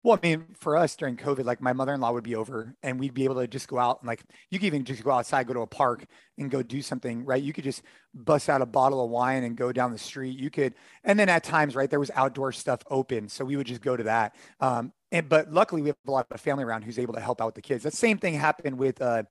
Well, 0.07 0.21
I 0.23 0.25
mean, 0.25 0.45
for 0.61 0.77
us 0.77 0.95
during 0.95 1.17
COVID, 1.17 1.45
like 1.45 1.61
my 1.61 1.73
mother-in-law 1.73 2.13
would 2.13 2.23
be 2.23 2.37
over 2.37 2.77
and 2.85 3.01
we'd 3.01 3.13
be 3.13 3.25
able 3.25 3.35
to 3.41 3.49
just 3.49 3.67
go 3.67 3.77
out 3.77 4.03
and 4.03 4.07
like 4.07 4.23
you 4.53 4.61
could 4.61 4.67
even 4.67 4.85
just 4.85 5.03
go 5.03 5.11
outside, 5.11 5.49
go 5.49 5.55
to 5.55 5.63
a 5.63 5.67
park 5.67 6.07
and 6.39 6.49
go 6.49 6.63
do 6.63 6.81
something, 6.81 7.25
right? 7.25 7.43
You 7.43 7.53
could 7.53 7.65
just 7.65 7.83
bust 8.15 8.49
out 8.49 8.63
a 8.63 8.67
bottle 8.67 9.05
of 9.05 9.11
wine 9.11 9.43
and 9.43 9.57
go 9.57 9.73
down 9.73 9.91
the 9.91 9.99
street. 9.99 10.39
You 10.39 10.49
could, 10.49 10.75
and 11.03 11.19
then 11.19 11.29
at 11.29 11.43
times, 11.43 11.75
right, 11.75 11.91
there 11.91 11.99
was 11.99 12.13
outdoor 12.15 12.53
stuff 12.53 12.83
open. 12.89 13.29
So 13.29 13.45
we 13.45 13.57
would 13.57 13.67
just 13.67 13.81
go 13.81 13.97
to 13.97 14.05
that. 14.05 14.37
Um, 14.61 14.93
and 15.11 15.29
but 15.29 15.53
luckily 15.53 15.83
we 15.83 15.89
have 15.89 15.97
a 16.07 16.11
lot 16.13 16.29
of 16.31 16.41
family 16.41 16.63
around 16.63 16.83
who's 16.83 17.01
able 17.01 17.15
to 17.15 17.21
help 17.21 17.41
out 17.41 17.47
with 17.47 17.57
the 17.57 17.63
kids. 17.63 17.83
That 17.83 17.93
same 17.93 18.19
thing 18.19 18.35
happened 18.35 18.79
with 18.79 19.03
uh 19.03 19.25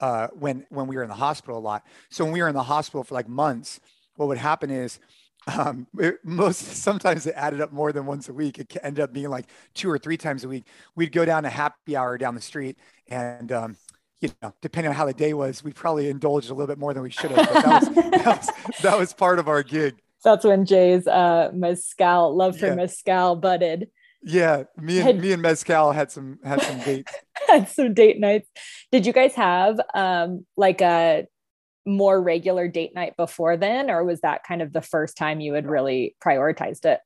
uh 0.00 0.28
when 0.34 0.66
when 0.68 0.88
we 0.88 0.96
were 0.96 1.04
in 1.04 1.08
the 1.08 1.14
hospital 1.14 1.56
a 1.56 1.58
lot. 1.58 1.84
So 2.10 2.22
when 2.24 2.34
we 2.34 2.42
were 2.42 2.48
in 2.48 2.54
the 2.54 2.62
hospital 2.62 3.02
for 3.02 3.14
like 3.14 3.30
months, 3.30 3.80
what 4.16 4.28
would 4.28 4.36
happen 4.36 4.68
is 4.70 5.00
um, 5.46 5.86
it, 5.98 6.18
most 6.24 6.58
sometimes 6.58 7.26
it 7.26 7.34
added 7.36 7.60
up 7.60 7.72
more 7.72 7.92
than 7.92 8.06
once 8.06 8.28
a 8.28 8.32
week. 8.32 8.58
It 8.58 8.76
ended 8.82 9.02
up 9.02 9.12
being 9.12 9.28
like 9.28 9.46
two 9.74 9.90
or 9.90 9.98
three 9.98 10.16
times 10.16 10.44
a 10.44 10.48
week. 10.48 10.66
We'd 10.94 11.12
go 11.12 11.24
down 11.24 11.44
a 11.44 11.50
happy 11.50 11.96
hour 11.96 12.16
down 12.18 12.34
the 12.34 12.40
street, 12.40 12.76
and 13.08 13.50
um, 13.50 13.76
you 14.20 14.30
know, 14.40 14.54
depending 14.60 14.90
on 14.90 14.96
how 14.96 15.04
the 15.04 15.12
day 15.12 15.34
was, 15.34 15.64
we 15.64 15.72
probably 15.72 16.08
indulged 16.08 16.50
a 16.50 16.54
little 16.54 16.68
bit 16.68 16.78
more 16.78 16.94
than 16.94 17.02
we 17.02 17.10
should 17.10 17.32
have. 17.32 17.52
But 17.52 17.64
that 17.64 17.80
was, 17.82 17.94
that 18.10 18.26
was, 18.26 18.80
that 18.82 18.98
was 18.98 19.12
part 19.12 19.38
of 19.38 19.48
our 19.48 19.62
gig. 19.62 19.96
That's 20.24 20.44
when 20.44 20.64
Jay's 20.64 21.08
uh, 21.08 21.50
mezcal 21.52 22.36
love 22.36 22.56
for 22.56 22.66
yeah. 22.66 22.74
mezcal 22.76 23.34
budded. 23.34 23.88
Yeah, 24.22 24.64
me 24.80 24.98
and 24.98 25.06
had, 25.06 25.20
me 25.20 25.32
and 25.32 25.42
mezcal 25.42 25.90
had 25.90 26.12
some 26.12 26.38
had 26.44 26.62
some 26.62 26.78
dates. 26.80 27.12
had 27.48 27.68
some 27.68 27.92
date 27.92 28.20
nights. 28.20 28.48
Did 28.92 29.04
you 29.04 29.12
guys 29.12 29.34
have 29.34 29.80
um, 29.94 30.46
like 30.56 30.80
a 30.80 31.26
more 31.84 32.20
regular 32.20 32.68
date 32.68 32.94
night 32.94 33.16
before 33.16 33.56
then 33.56 33.90
or 33.90 34.04
was 34.04 34.20
that 34.20 34.44
kind 34.44 34.62
of 34.62 34.72
the 34.72 34.80
first 34.80 35.16
time 35.16 35.40
you 35.40 35.54
had 35.54 35.68
really 35.68 36.14
prioritized 36.24 36.84
it 36.84 37.00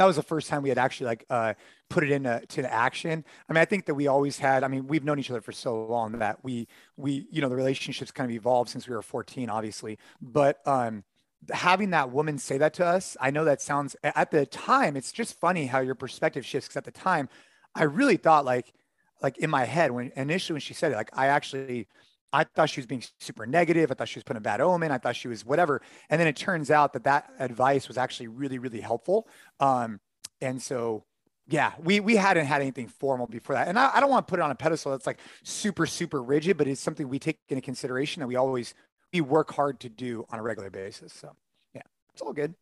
that 0.00 0.06
was 0.06 0.16
the 0.16 0.22
first 0.22 0.48
time 0.48 0.62
we 0.62 0.70
had 0.70 0.78
actually 0.78 1.08
like 1.08 1.26
uh, 1.28 1.52
put 1.90 2.02
it 2.02 2.10
into 2.10 2.40
to 2.48 2.72
action. 2.72 3.22
I 3.46 3.52
mean, 3.52 3.60
I 3.60 3.66
think 3.66 3.84
that 3.84 3.94
we 3.94 4.06
always 4.06 4.38
had. 4.38 4.64
I 4.64 4.68
mean, 4.68 4.86
we've 4.86 5.04
known 5.04 5.18
each 5.18 5.30
other 5.30 5.42
for 5.42 5.52
so 5.52 5.84
long 5.84 6.12
that 6.20 6.42
we 6.42 6.68
we 6.96 7.26
you 7.30 7.42
know 7.42 7.50
the 7.50 7.56
relationships 7.56 8.10
kind 8.10 8.30
of 8.30 8.34
evolved 8.34 8.70
since 8.70 8.88
we 8.88 8.94
were 8.94 9.02
14, 9.02 9.50
obviously. 9.50 9.98
But 10.18 10.66
um, 10.66 11.04
having 11.52 11.90
that 11.90 12.10
woman 12.10 12.38
say 12.38 12.56
that 12.56 12.72
to 12.74 12.86
us, 12.86 13.14
I 13.20 13.30
know 13.30 13.44
that 13.44 13.60
sounds 13.60 13.94
at 14.02 14.30
the 14.30 14.46
time. 14.46 14.96
It's 14.96 15.12
just 15.12 15.38
funny 15.38 15.66
how 15.66 15.80
your 15.80 15.94
perspective 15.94 16.46
shifts. 16.46 16.68
Because 16.68 16.78
at 16.78 16.84
the 16.84 16.92
time, 16.92 17.28
I 17.74 17.82
really 17.82 18.16
thought 18.16 18.46
like 18.46 18.72
like 19.20 19.36
in 19.36 19.50
my 19.50 19.66
head 19.66 19.90
when 19.90 20.12
initially 20.16 20.54
when 20.54 20.60
she 20.62 20.72
said 20.72 20.92
it, 20.92 20.96
like 20.96 21.10
I 21.12 21.26
actually 21.26 21.88
I 22.32 22.44
thought 22.44 22.70
she 22.70 22.80
was 22.80 22.86
being 22.86 23.02
super 23.18 23.46
negative. 23.46 23.90
I 23.90 23.94
thought 23.94 24.08
she 24.08 24.18
was 24.18 24.24
putting 24.24 24.38
a 24.38 24.42
bad 24.42 24.60
omen. 24.60 24.92
I 24.92 24.98
thought 24.98 25.16
she 25.16 25.28
was 25.28 25.44
whatever. 25.44 25.82
And 26.08 26.20
then 26.20 26.28
it 26.28 26.36
turns 26.36 26.70
out 26.70 26.92
that 26.92 27.04
that 27.04 27.30
advice 27.38 27.88
was 27.88 27.98
actually 27.98 28.28
really, 28.28 28.58
really 28.58 28.80
helpful. 28.80 29.26
Um, 29.58 30.00
and 30.40 30.62
so, 30.62 31.04
yeah, 31.48 31.72
we 31.82 31.98
we 31.98 32.16
hadn't 32.16 32.46
had 32.46 32.60
anything 32.62 32.86
formal 32.86 33.26
before 33.26 33.56
that. 33.56 33.66
And 33.66 33.78
I, 33.78 33.90
I 33.94 34.00
don't 34.00 34.10
want 34.10 34.26
to 34.26 34.30
put 34.30 34.38
it 34.38 34.42
on 34.42 34.50
a 34.50 34.54
pedestal 34.54 34.92
that's 34.92 35.06
like 35.06 35.18
super, 35.42 35.86
super 35.86 36.22
rigid, 36.22 36.56
but 36.56 36.68
it's 36.68 36.80
something 36.80 37.08
we 37.08 37.18
take 37.18 37.38
into 37.48 37.62
consideration 37.62 38.20
that 38.20 38.26
we 38.26 38.36
always 38.36 38.74
we 39.12 39.20
work 39.20 39.52
hard 39.52 39.80
to 39.80 39.88
do 39.88 40.24
on 40.30 40.38
a 40.38 40.42
regular 40.42 40.70
basis. 40.70 41.12
So, 41.12 41.34
yeah, 41.74 41.82
it's 42.12 42.22
all 42.22 42.32
good. 42.32 42.54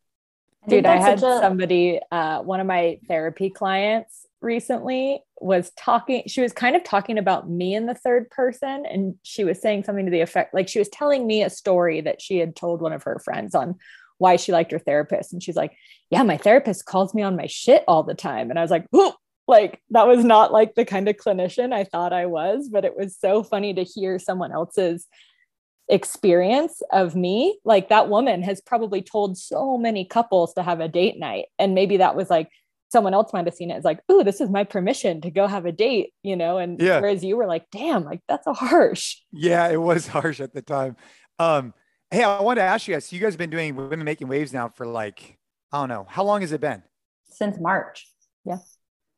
Dude, 0.67 0.85
I, 0.85 0.95
I 0.95 0.97
had 0.97 1.19
a- 1.19 1.39
somebody, 1.39 1.99
uh, 2.11 2.41
one 2.41 2.59
of 2.59 2.67
my 2.67 2.99
therapy 3.07 3.49
clients 3.49 4.27
recently 4.41 5.21
was 5.39 5.71
talking, 5.71 6.23
she 6.27 6.41
was 6.41 6.53
kind 6.53 6.75
of 6.75 6.83
talking 6.83 7.17
about 7.17 7.49
me 7.49 7.75
in 7.75 7.85
the 7.85 7.93
third 7.93 8.29
person. 8.29 8.85
And 8.85 9.15
she 9.23 9.43
was 9.43 9.61
saying 9.61 9.83
something 9.83 10.05
to 10.05 10.11
the 10.11 10.21
effect 10.21 10.53
like 10.53 10.67
she 10.67 10.79
was 10.79 10.89
telling 10.89 11.27
me 11.27 11.43
a 11.43 11.49
story 11.49 12.01
that 12.01 12.21
she 12.21 12.37
had 12.37 12.55
told 12.55 12.81
one 12.81 12.93
of 12.93 13.03
her 13.03 13.19
friends 13.23 13.55
on 13.55 13.75
why 14.17 14.35
she 14.35 14.51
liked 14.51 14.71
her 14.71 14.79
therapist. 14.79 15.33
And 15.33 15.41
she's 15.41 15.55
like, 15.55 15.75
Yeah, 16.09 16.23
my 16.23 16.37
therapist 16.37 16.85
calls 16.85 17.13
me 17.13 17.21
on 17.21 17.35
my 17.35 17.47
shit 17.47 17.83
all 17.87 18.03
the 18.03 18.15
time. 18.15 18.49
And 18.49 18.59
I 18.59 18.61
was 18.61 18.71
like, 18.71 18.85
Whoa. 18.91 19.13
Like 19.47 19.81
that 19.89 20.05
was 20.05 20.23
not 20.23 20.51
like 20.51 20.75
the 20.75 20.85
kind 20.85 21.09
of 21.09 21.15
clinician 21.15 21.73
I 21.73 21.83
thought 21.83 22.13
I 22.13 22.27
was, 22.27 22.69
but 22.71 22.85
it 22.85 22.95
was 22.95 23.17
so 23.17 23.41
funny 23.41 23.73
to 23.73 23.83
hear 23.83 24.19
someone 24.19 24.51
else's 24.51 25.07
experience 25.89 26.83
of 26.91 27.15
me 27.15 27.59
like 27.65 27.89
that 27.89 28.09
woman 28.09 28.43
has 28.43 28.61
probably 28.61 29.01
told 29.01 29.37
so 29.37 29.75
many 29.75 30.05
couples 30.05 30.53
to 30.53 30.61
have 30.61 30.79
a 30.79 30.87
date 30.87 31.17
night 31.17 31.45
and 31.57 31.73
maybe 31.73 31.97
that 31.97 32.15
was 32.15 32.29
like 32.29 32.47
someone 32.89 33.13
else 33.13 33.31
might 33.33 33.45
have 33.45 33.53
seen 33.53 33.71
it 33.71 33.75
as 33.75 33.83
like 33.83 33.99
oh 34.09 34.23
this 34.23 34.41
is 34.41 34.49
my 34.49 34.63
permission 34.63 35.21
to 35.21 35.31
go 35.31 35.47
have 35.47 35.65
a 35.65 35.71
date 35.71 36.11
you 36.23 36.35
know 36.35 36.57
and 36.57 36.79
yeah. 36.79 36.99
whereas 36.99 37.23
you 37.23 37.37
were 37.37 37.47
like 37.47 37.65
damn 37.71 38.03
like 38.03 38.21
that's 38.27 38.47
a 38.47 38.53
harsh 38.53 39.17
yeah 39.31 39.67
it 39.69 39.81
was 39.81 40.07
harsh 40.15 40.39
at 40.39 40.53
the 40.53 40.61
time 40.61 40.95
um 41.37 41.73
hey 42.11 42.23
i 42.23 42.41
wanted 42.41 42.61
to 42.61 42.67
ask 42.67 42.87
you 42.87 42.93
guys 42.93 43.05
so 43.05 43.15
you 43.15 43.21
guys 43.21 43.33
have 43.33 43.39
been 43.39 43.49
doing 43.49 43.75
women 43.75 44.03
making 44.03 44.27
waves 44.27 44.53
now 44.53 44.67
for 44.69 44.85
like 44.85 45.37
i 45.71 45.79
don't 45.79 45.89
know 45.89 46.05
how 46.09 46.23
long 46.23 46.41
has 46.41 46.51
it 46.51 46.61
been 46.61 46.83
since 47.29 47.59
march 47.59 48.07
yeah 48.45 48.57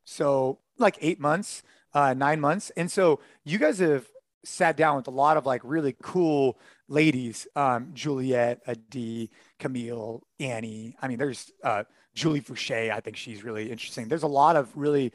so 0.04 0.58
like 0.78 0.96
eight 1.00 1.20
months 1.20 1.62
uh 1.94 2.14
nine 2.14 2.40
months 2.40 2.70
and 2.76 2.90
so 2.90 3.20
you 3.44 3.58
guys 3.58 3.78
have 3.78 4.06
sat 4.44 4.76
down 4.76 4.96
with 4.96 5.06
a 5.06 5.10
lot 5.10 5.36
of 5.36 5.46
like 5.46 5.60
really 5.64 5.94
cool 6.02 6.58
ladies 6.88 7.46
um, 7.56 7.90
Juliet, 7.94 8.60
Adi, 8.66 9.30
Camille, 9.58 10.22
Annie. 10.38 10.94
I 11.00 11.08
mean, 11.08 11.18
there's 11.18 11.50
uh, 11.64 11.84
Julie 12.14 12.40
Foucher. 12.40 12.90
I 12.90 13.00
think 13.00 13.16
she's 13.16 13.44
really 13.44 13.70
interesting. 13.70 14.08
There's 14.08 14.22
a 14.22 14.28
lot 14.28 14.56
of 14.56 14.70
really 14.76 15.12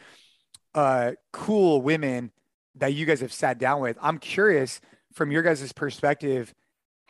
uh, 0.73 1.13
cool 1.31 1.81
women 1.81 2.31
that 2.75 2.93
you 2.93 3.05
guys 3.05 3.21
have 3.21 3.33
sat 3.33 3.57
down 3.57 3.81
with. 3.81 3.97
I'm 4.01 4.19
curious 4.19 4.81
from 5.13 5.31
your 5.31 5.41
guys' 5.41 5.71
perspective 5.73 6.53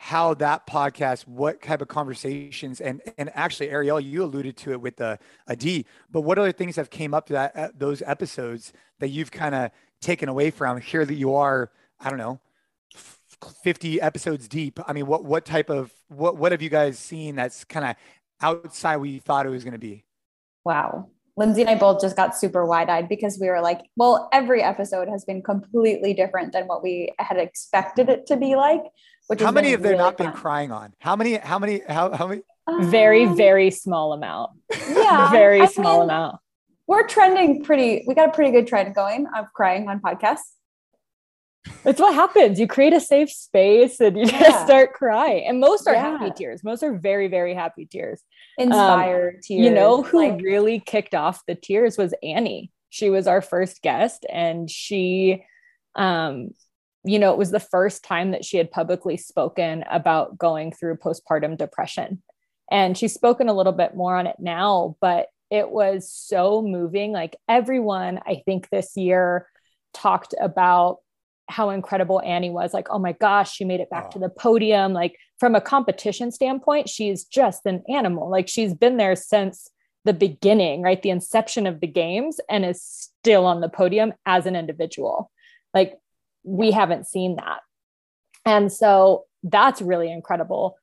how 0.00 0.32
that 0.34 0.64
podcast, 0.66 1.26
what 1.26 1.60
type 1.60 1.82
of 1.82 1.88
conversations, 1.88 2.80
and 2.80 3.02
and 3.18 3.30
actually 3.34 3.70
Ariel, 3.70 3.98
you 3.98 4.22
alluded 4.22 4.56
to 4.58 4.72
it 4.72 4.80
with 4.80 4.96
the 4.96 5.18
but 6.10 6.20
what 6.20 6.38
other 6.38 6.52
things 6.52 6.76
have 6.76 6.88
came 6.88 7.12
up 7.12 7.26
to 7.26 7.32
that 7.32 7.56
uh, 7.56 7.68
those 7.76 8.00
episodes 8.02 8.72
that 9.00 9.08
you've 9.08 9.32
kind 9.32 9.54
of 9.56 9.70
taken 10.00 10.28
away 10.28 10.50
from 10.50 10.80
here 10.80 11.04
that 11.04 11.14
you 11.14 11.34
are 11.34 11.72
I 12.00 12.10
don't 12.10 12.18
know, 12.18 12.40
50 13.64 14.00
episodes 14.00 14.46
deep. 14.46 14.78
I 14.86 14.92
mean, 14.92 15.06
what 15.06 15.24
what 15.24 15.44
type 15.44 15.68
of 15.68 15.92
what 16.08 16.36
what 16.36 16.52
have 16.52 16.62
you 16.62 16.70
guys 16.70 16.98
seen 16.98 17.34
that's 17.34 17.64
kind 17.64 17.84
of 17.84 17.96
outside 18.40 18.96
what 18.96 19.08
you 19.08 19.20
thought 19.20 19.46
it 19.46 19.50
was 19.50 19.64
going 19.64 19.72
to 19.72 19.78
be? 19.78 20.04
Wow. 20.64 21.10
Lindsay 21.36 21.60
and 21.60 21.70
I 21.70 21.76
both 21.76 22.00
just 22.00 22.16
got 22.16 22.36
super 22.36 22.66
wide 22.66 22.90
eyed 22.90 23.08
because 23.08 23.38
we 23.40 23.48
were 23.48 23.60
like, 23.60 23.80
well, 23.96 24.28
every 24.32 24.60
episode 24.62 25.08
has 25.08 25.24
been 25.24 25.40
completely 25.40 26.12
different 26.12 26.52
than 26.52 26.66
what 26.66 26.82
we 26.82 27.12
had 27.18 27.38
expected 27.38 28.08
it 28.08 28.26
to 28.26 28.36
be 28.36 28.56
like. 28.56 28.82
Which 29.28 29.40
how 29.40 29.52
many 29.52 29.70
have 29.70 29.80
really 29.80 29.90
there 29.90 29.98
not 29.98 30.18
fun. 30.18 30.28
been 30.28 30.34
crying 30.34 30.72
on? 30.72 30.94
How 30.98 31.14
many? 31.14 31.36
How 31.36 31.58
many? 31.58 31.82
How 31.86 32.10
how 32.12 32.26
many? 32.26 32.42
Um, 32.66 32.90
very 32.90 33.26
very 33.26 33.70
small 33.70 34.14
amount. 34.14 34.50
Yeah, 34.90 35.30
very 35.30 35.60
I 35.60 35.66
small 35.66 36.00
mean, 36.00 36.10
amount. 36.10 36.36
We're 36.86 37.06
trending 37.06 37.62
pretty. 37.62 38.04
We 38.06 38.14
got 38.14 38.30
a 38.30 38.32
pretty 38.32 38.50
good 38.50 38.66
trend 38.66 38.94
going 38.94 39.26
of 39.36 39.52
crying 39.54 39.86
on 39.86 40.00
podcasts 40.00 40.54
it's 41.84 42.00
what 42.00 42.14
happens. 42.14 42.58
You 42.58 42.66
create 42.66 42.92
a 42.92 43.00
safe 43.00 43.30
space 43.30 44.00
and 44.00 44.16
you 44.16 44.24
yeah. 44.24 44.40
just 44.40 44.64
start 44.64 44.92
crying. 44.92 45.46
And 45.46 45.60
most 45.60 45.86
are 45.86 45.94
yeah. 45.94 46.18
happy 46.18 46.32
tears. 46.36 46.64
Most 46.64 46.82
are 46.82 46.96
very, 46.96 47.28
very 47.28 47.54
happy 47.54 47.86
tears. 47.86 48.22
Inspired 48.58 49.36
um, 49.36 49.40
tears. 49.42 49.64
You 49.64 49.70
know 49.70 50.02
who 50.02 50.30
like, 50.30 50.42
really 50.42 50.80
kicked 50.80 51.14
off 51.14 51.42
the 51.46 51.54
tears 51.54 51.96
was 51.96 52.14
Annie. 52.22 52.70
She 52.90 53.10
was 53.10 53.26
our 53.26 53.42
first 53.42 53.82
guest 53.82 54.24
and 54.30 54.70
she 54.70 55.44
um 55.94 56.50
you 57.04 57.18
know, 57.18 57.32
it 57.32 57.38
was 57.38 57.50
the 57.50 57.60
first 57.60 58.04
time 58.04 58.32
that 58.32 58.44
she 58.44 58.58
had 58.58 58.70
publicly 58.70 59.16
spoken 59.16 59.84
about 59.90 60.36
going 60.36 60.72
through 60.72 60.96
postpartum 60.96 61.56
depression. 61.56 62.22
And 62.70 62.98
she's 62.98 63.14
spoken 63.14 63.48
a 63.48 63.54
little 63.54 63.72
bit 63.72 63.94
more 63.96 64.16
on 64.16 64.26
it 64.26 64.36
now, 64.38 64.96
but 65.00 65.28
it 65.50 65.70
was 65.70 66.12
so 66.12 66.60
moving. 66.60 67.12
Like 67.12 67.36
everyone, 67.48 68.20
I 68.26 68.42
think 68.44 68.68
this 68.68 68.96
year 68.96 69.48
talked 69.94 70.34
about 70.38 70.98
how 71.48 71.70
incredible 71.70 72.20
Annie 72.22 72.50
was. 72.50 72.74
Like, 72.74 72.88
oh 72.90 72.98
my 72.98 73.12
gosh, 73.12 73.54
she 73.54 73.64
made 73.64 73.80
it 73.80 73.90
back 73.90 74.06
Oh. 74.08 74.10
to 74.12 74.18
the 74.18 74.28
podium. 74.28 74.92
Like, 74.92 75.16
from 75.38 75.54
a 75.54 75.60
competition 75.60 76.30
standpoint, 76.30 76.88
she's 76.88 77.24
just 77.24 77.64
an 77.66 77.82
animal. 77.88 78.28
Like, 78.28 78.48
she's 78.48 78.74
been 78.74 78.96
there 78.96 79.16
since 79.16 79.70
the 80.04 80.12
beginning, 80.12 80.82
right? 80.82 81.00
The 81.02 81.10
inception 81.10 81.66
of 81.66 81.80
the 81.80 81.86
games, 81.86 82.40
and 82.48 82.64
is 82.64 82.82
still 82.82 83.46
on 83.46 83.60
the 83.60 83.68
podium 83.68 84.12
as 84.26 84.46
an 84.46 84.56
individual. 84.56 85.30
Like, 85.74 85.98
we 86.44 86.70
haven't 86.70 87.06
seen 87.06 87.36
that. 87.36 87.60
And 88.46 88.72
so 88.72 89.24
that's 89.42 89.82
really 89.82 90.10
incredible. 90.10 90.76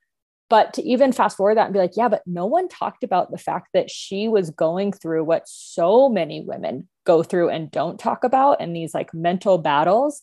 But 0.47 0.73
to 0.75 0.83
even 0.83 1.11
fast 1.11 1.37
forward 1.37 1.57
that 1.57 1.65
and 1.65 1.73
be 1.73 1.79
like, 1.79 1.97
yeah, 1.97 2.07
but 2.07 2.21
no 2.27 2.45
one 2.45 2.67
talked 2.69 3.03
about 3.03 3.31
the 3.31 3.37
fact 3.37 3.69
that 3.73 3.89
she 3.89 4.27
was 4.27 4.51
going 4.51 4.91
through 4.91 5.23
what 5.23 5.49
so 5.49 6.07
many 6.07 6.41
women 6.41 6.87
go 7.03 7.23
through 7.23 7.49
and 7.49 7.71
don't 7.71 7.99
talk 7.99 8.23
about 8.23 8.61
and 8.61 8.75
these 8.75 8.93
like 8.93 9.11
mental 9.13 9.57
battles 9.57 10.21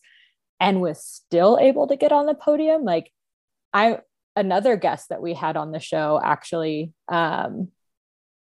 and 0.62 0.80
was 0.80 1.04
still 1.04 1.58
able 1.60 1.88
to 1.88 1.96
get 1.96 2.12
on 2.12 2.24
the 2.24 2.34
podium. 2.34 2.84
Like, 2.84 3.12
I, 3.72 3.98
another 4.36 4.76
guest 4.76 5.08
that 5.08 5.20
we 5.20 5.34
had 5.34 5.56
on 5.56 5.72
the 5.72 5.80
show 5.80 6.20
actually, 6.22 6.92
um, 7.08 7.68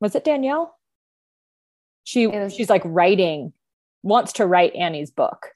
was 0.01 0.15
it 0.15 0.25
Danielle? 0.25 0.75
She, 2.05 2.27
was- 2.27 2.55
she's 2.55 2.71
like 2.71 2.81
writing, 2.87 3.53
wants 4.03 4.33
to 4.35 4.47
write 4.47 4.75
Annie's 4.75 5.11
book. 5.11 5.51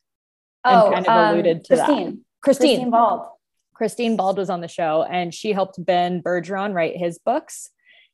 And 0.63 0.95
kind 0.95 1.07
of 1.07 1.13
um, 1.13 1.35
alluded 1.35 1.65
to 1.65 1.77
that. 1.77 1.87
Christine. 1.87 2.25
Christine, 2.43 2.69
Christine 2.69 2.91
Bald. 2.91 3.27
Christine 3.75 4.17
Bald 4.17 4.37
was 4.37 4.51
on 4.51 4.61
the 4.61 4.69
show 4.69 5.03
and 5.03 5.33
she 5.33 5.53
helped 5.53 5.83
Ben 5.83 6.23
Bergeron 6.23 6.75
write 6.75 6.97
his 6.99 7.19
books. 7.19 7.71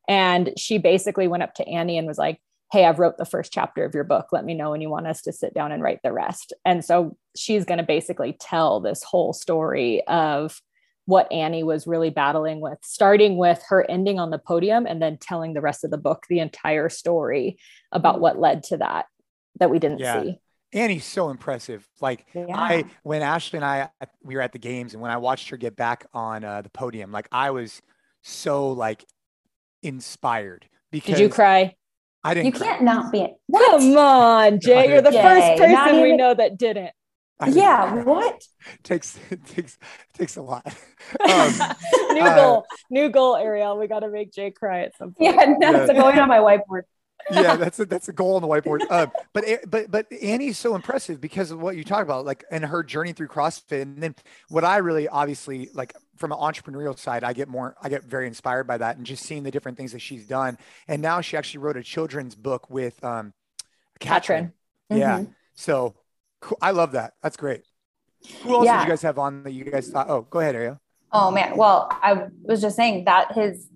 And 0.06 0.52
she 0.56 0.78
basically 0.78 1.26
went 1.26 1.42
up 1.42 1.54
to 1.54 1.66
Annie 1.66 1.98
and 1.98 2.06
was 2.06 2.18
like, 2.18 2.40
Hey, 2.70 2.84
I've 2.84 2.98
wrote 2.98 3.16
the 3.16 3.24
first 3.24 3.50
chapter 3.52 3.84
of 3.84 3.94
your 3.94 4.04
book. 4.04 4.26
Let 4.30 4.44
me 4.44 4.54
know 4.54 4.70
when 4.70 4.80
you 4.82 4.90
want 4.90 5.06
us 5.06 5.22
to 5.22 5.32
sit 5.32 5.54
down 5.54 5.72
and 5.72 5.82
write 5.82 6.00
the 6.02 6.12
rest. 6.12 6.52
And 6.64 6.84
so 6.84 7.16
she's 7.34 7.64
going 7.64 7.78
to 7.78 7.84
basically 7.84 8.36
tell 8.38 8.80
this 8.80 9.02
whole 9.02 9.32
story 9.32 10.02
of 10.06 10.60
what 11.06 11.32
Annie 11.32 11.62
was 11.62 11.86
really 11.86 12.10
battling 12.10 12.60
with, 12.60 12.78
starting 12.82 13.38
with 13.38 13.62
her 13.68 13.90
ending 13.90 14.18
on 14.18 14.28
the 14.28 14.38
podium 14.38 14.86
and 14.86 15.00
then 15.00 15.16
telling 15.16 15.54
the 15.54 15.62
rest 15.62 15.82
of 15.82 15.90
the 15.90 15.96
book, 15.96 16.24
the 16.28 16.40
entire 16.40 16.90
story 16.90 17.56
about 17.92 18.20
what 18.20 18.38
led 18.38 18.62
to 18.64 18.76
that, 18.76 19.06
that 19.58 19.70
we 19.70 19.78
didn't 19.78 20.00
Yeah. 20.00 20.22
see. 20.22 20.40
Annie's 20.74 21.06
so 21.06 21.30
impressive. 21.30 21.88
Like 22.02 22.26
I, 22.36 22.84
when 23.02 23.22
Ashley 23.22 23.56
and 23.56 23.64
I, 23.64 23.88
we 24.22 24.36
were 24.36 24.42
at 24.42 24.52
the 24.52 24.58
games, 24.58 24.92
and 24.92 25.00
when 25.00 25.10
I 25.10 25.16
watched 25.16 25.48
her 25.48 25.56
get 25.56 25.76
back 25.76 26.04
on 26.12 26.44
uh, 26.44 26.60
the 26.60 26.68
podium, 26.68 27.10
like 27.10 27.26
I 27.32 27.52
was 27.52 27.80
so 28.22 28.72
like 28.72 29.06
inspired 29.82 30.66
because 30.90 31.14
Did 31.14 31.22
you 31.22 31.28
cry? 31.30 31.74
I 32.24 32.34
didn't. 32.34 32.46
you 32.46 32.52
cry. 32.52 32.66
can't 32.66 32.82
not 32.82 33.12
be. 33.12 33.20
It. 33.20 33.34
Come 33.52 33.96
on, 33.96 34.60
Jay. 34.60 34.88
You're 34.88 35.00
the 35.00 35.10
Jay, 35.10 35.22
first 35.22 35.60
not 35.72 35.88
person 35.88 36.02
we 36.02 36.16
know 36.16 36.34
that 36.34 36.58
didn't. 36.58 36.90
I 37.40 37.46
didn't 37.46 37.58
Yeah, 37.58 38.02
what? 38.02 38.42
takes 38.82 39.18
takes 39.46 39.78
takes 40.14 40.36
a 40.36 40.42
lot. 40.42 40.66
Um, 41.20 41.52
new 42.12 42.20
uh, 42.20 42.34
goal, 42.36 42.66
new 42.90 43.08
goal, 43.08 43.36
Ariel. 43.36 43.78
We 43.78 43.86
got 43.86 44.00
to 44.00 44.10
make 44.10 44.30
Jay 44.32 44.50
cry 44.50 44.80
at 44.80 44.96
some 44.98 45.14
point. 45.14 45.34
Yeah, 45.36 45.54
no, 45.58 45.70
Yeah. 45.70 45.84
it's 45.84 45.92
going 45.92 46.18
on 46.18 46.28
my 46.28 46.38
whiteboard. 46.38 46.82
Yeah, 47.30 47.56
that's 47.62 47.78
a, 47.80 47.84
that's 47.84 48.08
a 48.08 48.12
goal 48.12 48.36
on 48.36 48.42
the 48.42 48.48
whiteboard. 48.48 48.80
Uh, 48.88 49.06
but 49.32 49.44
but 49.68 49.90
but 49.90 50.06
Annie's 50.22 50.58
so 50.58 50.74
impressive 50.74 51.20
because 51.20 51.50
of 51.50 51.60
what 51.60 51.76
you 51.76 51.84
talk 51.84 52.02
about, 52.02 52.24
like 52.24 52.44
and 52.50 52.64
her 52.64 52.82
journey 52.82 53.12
through 53.12 53.28
CrossFit, 53.28 53.82
and 53.82 54.02
then 54.02 54.14
what 54.48 54.64
I 54.64 54.78
really 54.78 55.08
obviously 55.08 55.70
like 55.74 55.94
from 56.16 56.32
an 56.32 56.38
entrepreneurial 56.38 56.98
side, 56.98 57.22
I 57.24 57.32
get 57.32 57.48
more, 57.48 57.76
I 57.82 57.88
get 57.88 58.02
very 58.04 58.26
inspired 58.26 58.66
by 58.66 58.78
that, 58.78 58.96
and 58.96 59.06
just 59.06 59.24
seeing 59.24 59.42
the 59.44 59.50
different 59.50 59.78
things 59.78 59.92
that 59.92 60.00
she's 60.00 60.26
done. 60.26 60.58
And 60.88 61.00
now 61.00 61.20
she 61.20 61.36
actually 61.36 61.58
wrote 61.58 61.76
a 61.76 61.82
children's 61.82 62.34
book 62.34 62.68
with 62.70 63.02
um, 63.04 63.32
Katrin. 64.00 64.52
Yeah, 64.90 65.20
Mhm. 65.20 65.34
so 65.54 65.94
cool. 66.40 66.58
I 66.62 66.70
love 66.72 66.92
that. 66.92 67.14
That's 67.22 67.36
great. 67.36 67.62
Who 68.42 68.54
else 68.54 68.64
did 68.66 68.82
you 68.82 68.88
guys 68.88 69.02
have 69.02 69.18
on 69.18 69.44
that 69.44 69.52
you 69.52 69.64
guys 69.64 69.90
thought? 69.90 70.08
Oh, 70.10 70.22
go 70.22 70.40
ahead, 70.40 70.54
Ariel. 70.56 70.80
Oh 71.12 71.30
man. 71.30 71.56
Well, 71.56 71.88
I 71.90 72.26
was 72.42 72.60
just 72.60 72.74
saying 72.76 73.04
that 73.04 73.32
his 73.32 73.68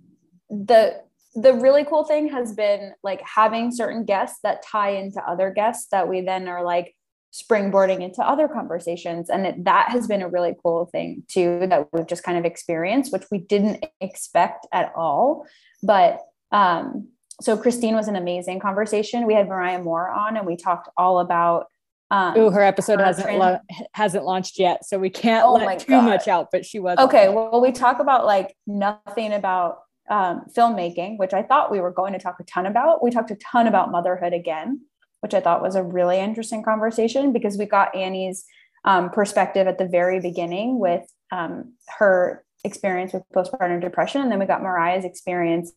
the 0.51 1.03
the 1.35 1.55
really 1.55 1.85
cool 1.85 2.05
thing 2.05 2.29
has 2.29 2.53
been 2.55 2.93
like 3.03 3.23
having 3.23 3.71
certain 3.73 4.05
guests 4.05 4.39
that 4.43 4.63
tie 4.63 4.91
into 4.91 5.21
other 5.27 5.51
guests 5.51 5.89
that 5.91 6.09
we 6.09 6.21
then 6.21 6.49
are 6.49 6.63
like 6.65 6.95
springboarding 7.33 8.03
into 8.03 8.23
other 8.23 8.47
conversations 8.47 9.31
and 9.31 9.47
it, 9.47 9.65
that 9.65 9.89
has 9.89 10.07
been 10.07 10.21
a 10.21 10.29
really 10.29 10.55
cool 10.63 10.85
thing 10.93 11.23
too 11.29 11.67
that 11.67 11.89
we've 11.93 12.07
just 12.07 12.23
kind 12.23 12.37
of 12.37 12.45
experienced 12.45 13.11
which 13.11 13.25
we 13.31 13.39
didn't 13.39 13.83
expect 14.03 14.67
at 14.71 14.93
all 14.95 15.47
but 15.83 16.21
um 16.51 17.09
so 17.41 17.57
christine 17.57 17.95
was 17.95 18.07
an 18.07 18.17
amazing 18.17 18.61
conversation 18.61 19.27
we 19.27 19.33
had 19.33 19.49
mariah 19.49 19.83
moore 19.83 20.11
on 20.11 20.37
and 20.37 20.47
we 20.47 20.57
talked 20.57 20.91
all 20.99 21.21
about 21.21 21.69
um 22.11 22.37
Ooh, 22.37 22.51
her 22.51 22.61
episode 22.63 22.99
her 23.01 23.07
hasn't 23.07 23.39
la- 23.39 23.61
hasn't 23.95 24.27
launched 24.27 24.59
yet, 24.59 24.85
so 24.85 24.99
we 24.99 25.09
can't 25.09 25.47
Oh 25.47 25.55
let 25.55 25.79
too 25.79 25.93
God. 25.93 26.05
much 26.05 26.29
out. 26.29 26.49
But 26.53 26.67
she 26.67 26.79
was 26.79 26.99
Okay, 26.99 27.31
well, 27.31 27.59
we 27.63 27.73
talk 27.73 28.01
about 28.01 28.27
like 28.27 28.55
nothing 28.67 29.33
about 29.33 29.79
um, 30.13 30.45
filmmaking, 30.55 31.17
which 31.17 31.33
I 31.33 31.43
thought 31.43 31.71
we 31.71 31.81
were 31.81 31.91
going 31.91 32.13
to 32.13 32.19
talk 32.19 32.39
a 32.39 32.45
ton 32.45 32.67
about. 32.67 33.03
We 33.03 33.11
talked 33.11 33.31
a 33.31 33.37
ton 33.37 33.67
about 33.67 33.91
motherhood 33.91 34.35
again, 34.35 34.83
which 35.21 35.33
I 35.33 35.41
thought 35.41 35.63
was 35.63 35.75
a 35.75 35.83
really 35.83 36.19
interesting 36.19 36.63
conversation 36.63 37.33
because 37.33 37.57
we 37.57 37.65
got 37.65 37.97
Annie's 37.97 38.45
um, 38.85 39.09
perspective 39.09 39.67
at 39.67 39.79
the 39.79 39.87
very 39.87 40.21
beginning 40.21 40.79
with 40.79 41.11
um, 41.31 41.73
her 41.99 42.45
experience 42.63 43.15
with 43.15 43.23
postpartum 43.35 43.81
depression. 43.81 44.21
And 44.21 44.31
then 44.31 44.39
we 44.39 44.45
got 44.45 44.63
Mariah's 44.63 45.07
experience, 45.07 45.73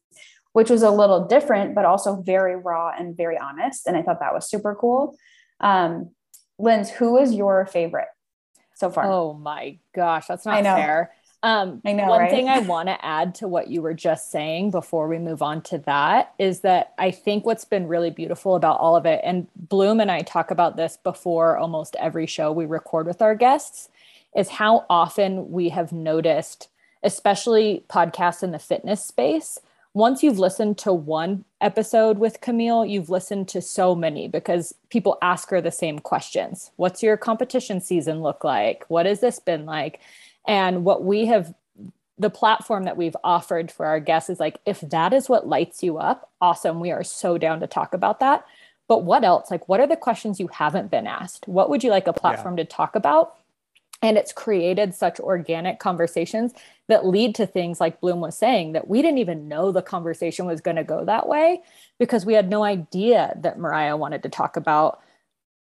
which 0.52 0.70
was 0.70 0.84
a 0.84 0.92
little 0.92 1.26
different, 1.26 1.74
but 1.74 1.86
also 1.86 2.22
very 2.22 2.58
raw 2.58 2.92
and 2.92 3.16
very 3.16 3.38
honest. 3.38 3.88
And 3.88 3.96
I 3.96 4.02
thought 4.02 4.20
that 4.20 4.34
was 4.34 4.50
super 4.50 4.76
cool. 4.76 5.16
Um, 5.62 6.12
Linz, 6.60 6.90
who 6.90 7.18
is 7.18 7.34
your 7.34 7.66
favorite 7.66 8.10
so 8.74 8.90
far? 8.90 9.06
Oh 9.10 9.34
my 9.34 9.80
gosh, 9.96 10.28
that's 10.28 10.46
not 10.46 10.62
fair. 10.62 11.14
Um, 11.46 11.80
I 11.86 11.94
know, 11.94 12.08
One 12.08 12.22
right? 12.22 12.32
thing 12.32 12.50
I 12.50 12.58
want 12.58 12.90
to 12.90 13.06
add 13.06 13.36
to 13.36 13.48
what 13.48 13.68
you 13.68 13.84
were 13.84 13.94
just 13.94 14.32
saying 14.32 14.72
before 14.72 15.08
we 15.08 15.20
move 15.20 15.44
on 15.44 15.62
to 15.64 15.78
that 15.80 16.34
is 16.40 16.62
that 16.62 16.96
I 16.98 17.12
think 17.12 17.46
what's 17.46 17.66
been 17.66 17.88
really 17.88 18.10
beautiful 18.10 18.56
about 18.56 18.80
all 18.80 18.96
of 18.96 19.06
it, 19.06 19.22
and 19.24 19.46
Bloom 19.56 20.00
and 20.00 20.10
I 20.10 20.22
talk 20.22 20.50
about 20.50 20.76
this 20.76 20.98
before 20.98 21.56
almost 21.56 21.96
every 21.98 22.26
show 22.26 22.52
we 22.52 22.66
record 22.66 23.06
with 23.06 23.22
our 23.22 23.36
guests, 23.36 23.90
is 24.36 24.50
how 24.50 24.88
often 24.90 25.52
we 25.52 25.70
have 25.70 25.92
noticed, 25.92 26.68
especially 27.04 27.86
podcasts 27.90 28.42
in 28.42 28.50
the 28.50 28.58
fitness 28.58 29.06
space, 29.06 29.60
once 29.94 30.24
you've 30.24 30.40
listened 30.40 30.78
to 30.80 30.92
one 30.92 31.46
episode 31.62 32.18
with 32.18 32.42
Camille, 32.42 32.86
you've 32.86 33.10
listened 33.10 33.48
to 33.48 33.62
so 33.62 33.96
many 33.96 34.28
because 34.28 34.74
people 34.90 35.18
ask 35.22 35.50
her 35.52 35.62
the 35.62 35.72
same 35.72 36.00
questions. 36.00 36.72
What's 36.76 37.02
your 37.02 37.16
competition 37.16 37.80
season 37.80 38.22
look 38.22 38.44
like? 38.44 38.84
What 38.90 39.06
has 39.06 39.22
this 39.22 39.40
been 39.40 39.66
like? 39.66 40.02
And 40.48 40.84
what 40.84 41.04
we 41.04 41.26
have, 41.26 41.54
the 42.18 42.30
platform 42.30 42.84
that 42.84 42.98
we've 42.98 43.16
offered 43.24 43.72
for 43.72 43.86
our 43.86 44.00
guests 44.00 44.30
is 44.30 44.40
like, 44.40 44.60
if 44.66 44.82
that 44.82 45.14
is 45.14 45.28
what 45.28 45.48
lights 45.48 45.84
you 45.84 45.98
up, 45.98 46.32
awesome. 46.40 46.80
We 46.80 46.92
are 46.92 47.04
so 47.04 47.38
down 47.38 47.60
to 47.60 47.68
talk 47.68 47.94
about 47.94 48.20
that. 48.20 48.46
But 48.88 49.04
what 49.04 49.24
else? 49.24 49.50
Like, 49.50 49.68
what 49.68 49.80
are 49.80 49.88
the 49.88 49.96
questions 49.96 50.40
you 50.40 50.48
haven't 50.48 50.92
been 50.92 51.08
asked? 51.08 51.48
What 51.48 51.70
would 51.70 51.84
you 51.84 51.90
like 51.90 52.08
a 52.08 52.14
platform 52.14 52.58
to 52.58 52.66
talk 52.66 52.96
about? 52.96 53.36
And 54.02 54.18
it's 54.18 54.34
created 54.34 54.94
such 54.94 55.20
organic 55.20 55.80
conversations 55.80 56.54
that 56.88 57.08
lead 57.08 57.34
to 57.36 57.48
things 57.48 57.80
like 57.80 58.02
Bloom 58.02 58.20
was 58.20 58.38
saying 58.38 58.74
that 58.74 58.88
we 58.88 59.02
didn't 59.02 59.18
even 59.18 59.48
know 59.48 59.72
the 59.72 59.82
conversation 59.82 60.46
was 60.46 60.62
going 60.62 60.76
to 60.76 60.84
go 60.84 61.06
that 61.06 61.28
way 61.28 61.62
because 61.98 62.26
we 62.26 62.34
had 62.34 62.50
no 62.50 62.64
idea 62.64 63.34
that 63.42 63.58
Mariah 63.58 63.98
wanted 63.98 64.22
to 64.24 64.30
talk 64.30 64.58
about, 64.58 65.02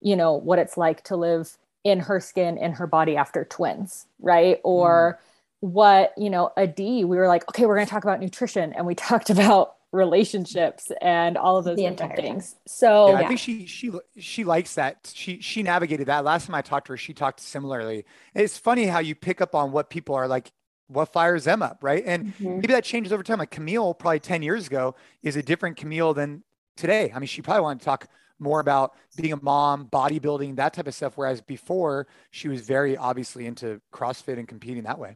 you 0.01 0.15
know, 0.15 0.33
what 0.33 0.59
it's 0.59 0.75
like 0.75 1.03
to 1.05 1.15
live 1.15 1.57
in 1.83 1.99
her 2.01 2.19
skin, 2.19 2.57
in 2.57 2.73
her 2.73 2.87
body 2.87 3.17
after 3.17 3.43
twins, 3.45 4.05
right? 4.19 4.59
Or 4.63 5.19
what, 5.59 6.13
you 6.17 6.29
know, 6.29 6.51
Adi, 6.57 7.05
we 7.05 7.17
were 7.17 7.27
like, 7.27 7.47
okay, 7.49 7.65
we're 7.65 7.75
going 7.75 7.87
to 7.87 7.91
talk 7.91 8.03
about 8.03 8.19
nutrition. 8.19 8.73
And 8.73 8.85
we 8.85 8.95
talked 9.09 9.29
about 9.29 9.75
relationships 9.91 10.91
and 11.01 11.37
all 11.37 11.57
of 11.57 11.65
those 11.65 11.77
The 11.77 11.85
entire 11.85 12.09
time. 12.09 12.15
things. 12.15 12.55
So, 12.67 13.11
yeah, 13.11 13.17
I 13.19 13.23
think 13.25 13.39
she 13.39 13.65
she 13.65 13.91
she 14.17 14.43
likes 14.43 14.75
that. 14.75 15.11
She 15.13 15.41
she 15.41 15.61
navigated 15.63 16.07
that. 16.07 16.23
Last 16.23 16.45
time 16.47 16.55
I 16.55 16.61
talked 16.61 16.87
to 16.87 16.93
her, 16.93 16.97
she 16.97 17.13
talked 17.13 17.39
similarly. 17.41 18.05
It's 18.33 18.57
funny 18.57 18.85
how 18.85 18.99
you 18.99 19.13
pick 19.15 19.41
up 19.41 19.55
on 19.55 19.71
what 19.71 19.89
people 19.89 20.15
are 20.15 20.27
like, 20.27 20.51
what 20.87 21.11
fires 21.11 21.43
them 21.43 21.61
up, 21.61 21.79
right? 21.83 22.03
And 22.05 22.25
Mhm. 22.39 22.61
maybe 22.61 22.73
that 22.73 22.83
changes 22.85 23.11
over 23.11 23.23
time. 23.23 23.39
Like 23.39 23.51
Camille, 23.51 23.93
probably 23.93 24.19
ten 24.19 24.41
years 24.41 24.67
ago, 24.67 24.95
is 25.21 25.35
a 25.35 25.43
different 25.43 25.77
Camille 25.77 26.13
than 26.13 26.43
today. 26.77 27.11
I 27.13 27.19
mean, 27.19 27.27
she 27.27 27.41
probably 27.41 27.61
wanted 27.63 27.79
to 27.79 27.85
talk 27.85 28.07
more 28.43 28.59
about 28.59 28.93
being 29.15 29.33
a 29.33 29.41
mom, 29.41 29.87
bodybuilding, 29.87 30.57
that 30.57 30.73
type 30.73 30.87
of 30.87 30.93
stuff. 30.93 31.13
Whereas 31.15 31.41
before, 31.41 32.07
she 32.31 32.47
was 32.47 32.61
very 32.61 32.97
obviously 32.97 33.45
into 33.45 33.81
CrossFit 33.91 34.37
and 34.37 34.47
competing 34.47 34.83
that 34.83 34.99
way. 34.99 35.15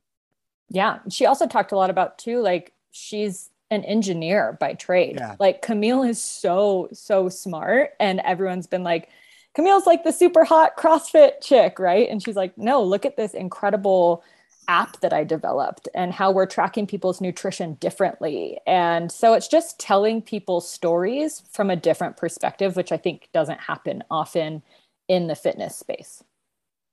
Yeah. 0.70 1.00
She 1.10 1.26
also 1.26 1.48
talked 1.48 1.72
a 1.72 1.78
lot 1.78 1.90
about 1.90 2.18
too, 2.18 2.42
like 2.42 2.74
she's 2.92 3.50
an 3.70 3.84
engineer 3.84 4.58
by 4.60 4.74
trade. 4.74 5.18
Yeah. 5.20 5.36
Like 5.40 5.62
Camille 5.62 6.04
is 6.04 6.22
so, 6.22 6.90
so 6.94 7.30
smart. 7.30 7.92
And 8.00 8.20
everyone's 8.22 8.68
been 8.68 8.84
like, 8.84 9.10
Camille's 9.54 9.86
like 9.86 10.04
the 10.04 10.12
super 10.12 10.44
hot 10.44 10.78
CrossFit 10.78 11.42
chick, 11.42 11.80
right? 11.80 12.10
And 12.10 12.22
she's 12.24 12.36
like, 12.36 12.58
no, 12.58 12.84
look 12.84 13.06
at 13.06 13.18
this 13.18 13.34
incredible 13.34 14.24
app 14.68 15.00
that 15.02 15.14
I 15.14 15.24
developed 15.24 15.88
and 15.94 16.12
how 16.12 16.32
we're 16.32 16.46
tracking 16.46 16.88
people's 16.88 17.22
nutrition 17.22 17.76
differently. 17.76 18.60
And 18.68 19.12
so 19.12 19.34
it's 19.34 19.48
just 19.48 19.80
telling 19.80 20.22
people 20.22 20.62
stories 20.62 21.44
from 21.52 21.70
a 21.70 21.76
different 21.76 22.18
perspective, 22.18 22.76
which 22.76 22.92
I 22.92 22.98
think 22.98 23.30
doesn't 23.34 23.60
happen 23.60 24.04
often 24.12 24.64
in 25.08 25.28
the 25.28 25.36
fitness 25.36 25.76
space. 25.76 26.24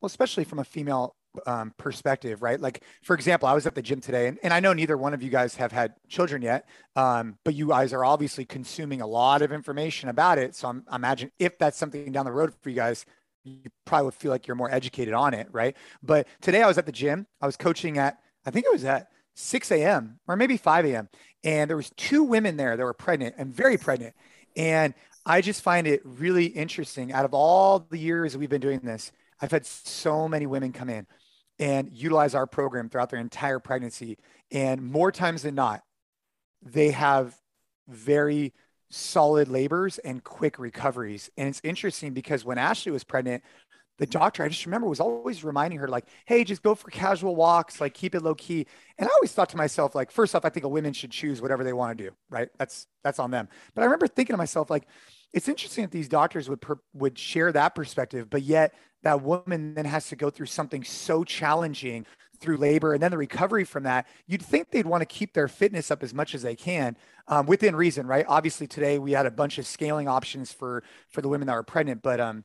well, 0.01 0.07
especially 0.07 0.45
from 0.45 0.59
a 0.59 0.65
female 0.65 1.17
um, 1.47 1.73
perspective, 1.79 2.43
right? 2.43 2.61
Like, 2.61 2.83
for 3.03 3.15
example, 3.15 3.49
I 3.49 3.55
was 3.55 3.67
at 3.67 3.75
the 3.75 3.81
gym 3.81 4.03
today, 4.03 4.29
and, 4.29 4.39
and 4.43 4.53
I 4.53 4.61
know 4.61 4.75
neither 4.75 4.99
one 4.99 5.15
of 5.15 5.23
you 5.23 5.31
guys 5.31 5.55
have 5.57 5.73
had 5.73 5.95
children 6.09 6.43
yet, 6.43 6.69
um, 6.95 7.39
but 7.43 7.55
you 7.55 7.69
guys 7.69 7.95
are 7.95 8.05
obviously 8.05 8.45
consuming 8.45 9.01
a 9.01 9.07
lot 9.07 9.41
of 9.41 9.51
information 9.51 10.11
about 10.11 10.37
it. 10.37 10.55
So 10.55 10.69
I'm, 10.69 10.85
I 10.89 10.97
imagine 10.97 11.33
if 11.39 11.59
that's 11.59 11.79
something 11.79 12.13
down 12.13 12.27
the 12.27 12.33
road 12.33 12.53
for 12.61 12.69
you 12.69 12.77
guys, 12.77 13.07
you 13.44 13.70
probably 13.85 14.07
would 14.07 14.14
feel 14.14 14.30
like 14.30 14.46
you're 14.46 14.57
more 14.57 14.72
educated 14.72 15.14
on 15.14 15.35
it, 15.35 15.48
right? 15.52 15.76
But 16.02 16.26
today 16.40 16.62
I 16.62 16.66
was 16.66 16.78
at 16.78 16.87
the 16.87 16.92
gym. 16.92 17.26
I 17.40 17.46
was 17.46 17.57
coaching 17.57 17.98
at, 17.98 18.18
I 18.46 18.50
think 18.50 18.64
it 18.66 18.72
was 18.72 18.85
at 18.85 19.09
6 19.35 19.70
a.m. 19.70 20.18
or 20.26 20.37
maybe 20.37 20.57
5 20.57 20.87
a.m. 20.87 21.09
And 21.42 21.68
there 21.68 21.76
was 21.76 21.90
two 21.96 22.24
women 22.24 22.57
there 22.57 22.76
that 22.76 22.83
were 22.83 22.94
pregnant 22.94 23.35
and 23.38 23.54
very 23.54 23.76
pregnant. 23.76 24.14
And 24.57 24.94
I 25.26 25.40
just 25.40 25.62
find 25.62 25.87
it 25.87 26.00
really 26.04 26.46
interesting. 26.46 27.12
Out 27.12 27.24
of 27.24 27.35
all 27.35 27.87
the 27.90 27.98
years 27.98 28.37
we've 28.37 28.48
been 28.48 28.61
doing 28.61 28.80
this, 28.80 29.12
I've 29.40 29.50
had 29.50 29.66
so 29.66 30.28
many 30.28 30.46
women 30.46 30.72
come 30.72 30.88
in 30.88 31.07
and 31.59 31.90
utilize 31.92 32.35
our 32.35 32.46
program 32.46 32.88
throughout 32.88 33.11
their 33.11 33.20
entire 33.20 33.59
pregnancy. 33.59 34.18
And 34.50 34.83
more 34.83 35.12
times 35.12 35.42
than 35.42 35.54
not, 35.54 35.83
they 36.62 36.90
have 36.92 37.35
very 37.88 38.54
solid 38.94 39.48
labors 39.48 39.98
and 39.98 40.22
quick 40.24 40.59
recoveries. 40.59 41.30
And 41.37 41.48
it's 41.48 41.61
interesting 41.64 42.12
because 42.14 42.44
when 42.44 42.59
Ashley 42.59 42.92
was 42.92 43.04
pregnant, 43.04 43.42
the 43.98 44.07
doctor, 44.07 44.42
I 44.42 44.48
just 44.48 44.66
remember, 44.66 44.88
was 44.88 44.98
always 44.98 45.44
reminding 45.44 45.78
her, 45.78 45.87
like, 45.87 46.07
hey, 46.26 46.42
just 46.42 46.62
go 46.62 46.74
for 46.74 46.90
casual 46.90 47.37
walks, 47.37 47.80
like 47.80 47.94
keep 47.94 48.14
it 48.14 48.22
low 48.22 48.35
key. 48.35 48.66
And 48.98 49.09
I 49.09 49.12
always 49.14 49.33
thought 49.33 49.50
to 49.50 49.57
myself, 49.57 49.94
like, 49.94 50.11
first 50.11 50.35
off, 50.35 50.44
I 50.44 50.48
think 50.48 50.64
a 50.64 50.68
women 50.68 50.92
should 50.92 51.12
choose 51.12 51.40
whatever 51.40 51.62
they 51.62 51.72
want 51.72 51.96
to 51.96 52.04
do, 52.04 52.11
right? 52.28 52.48
That's 52.59 52.88
that's 53.04 53.20
on 53.20 53.30
them. 53.30 53.48
But 53.74 53.83
I 53.83 53.85
remember 53.85 54.09
thinking 54.09 54.35
to 54.35 54.38
myself, 54.38 54.68
like, 54.68 54.88
it's 55.33 55.48
interesting 55.48 55.85
that 55.85 55.92
these 55.92 56.09
doctors 56.09 56.48
would 56.48 56.61
per, 56.61 56.78
would 56.92 57.18
share 57.18 57.52
that 57.52 57.74
perspective, 57.74 58.28
but 58.30 58.42
yet 58.42 58.74
that 59.02 59.22
woman 59.22 59.74
then 59.74 59.85
has 59.85 60.09
to 60.09 60.16
go 60.16 60.30
through 60.30 60.46
something 60.46 60.83
so 60.83 61.22
challenging 61.22 62.07
through 62.40 62.57
labor 62.57 62.92
and 62.92 63.03
then 63.03 63.11
the 63.11 63.18
recovery 63.18 63.64
from 63.64 63.83
that. 63.85 64.07
You'd 64.27 64.42
think 64.42 64.70
they'd 64.70 64.87
want 64.87 65.03
to 65.03 65.07
keep 65.07 65.33
their 65.33 65.49
fitness 65.49 65.90
up 65.90 66.03
as 66.03 66.14
much 66.14 66.35
as 66.35 66.42
they 66.42 66.57
can, 66.57 66.97
um, 67.29 67.47
within 67.47 67.77
reason, 67.77 68.07
right? 68.07 68.25
Obviously, 68.29 68.66
today 68.66 68.99
we 68.99 69.12
had 69.12 69.27
a 69.27 69.31
bunch 69.31 69.59
of 69.59 69.66
scaling 69.66 70.09
options 70.09 70.53
for 70.53 70.83
for 71.09 71.23
the 71.23 71.29
women 71.29 71.47
that 71.47 71.55
were 71.55 71.62
pregnant, 71.62 72.03
but 72.03 72.20
um, 72.20 72.44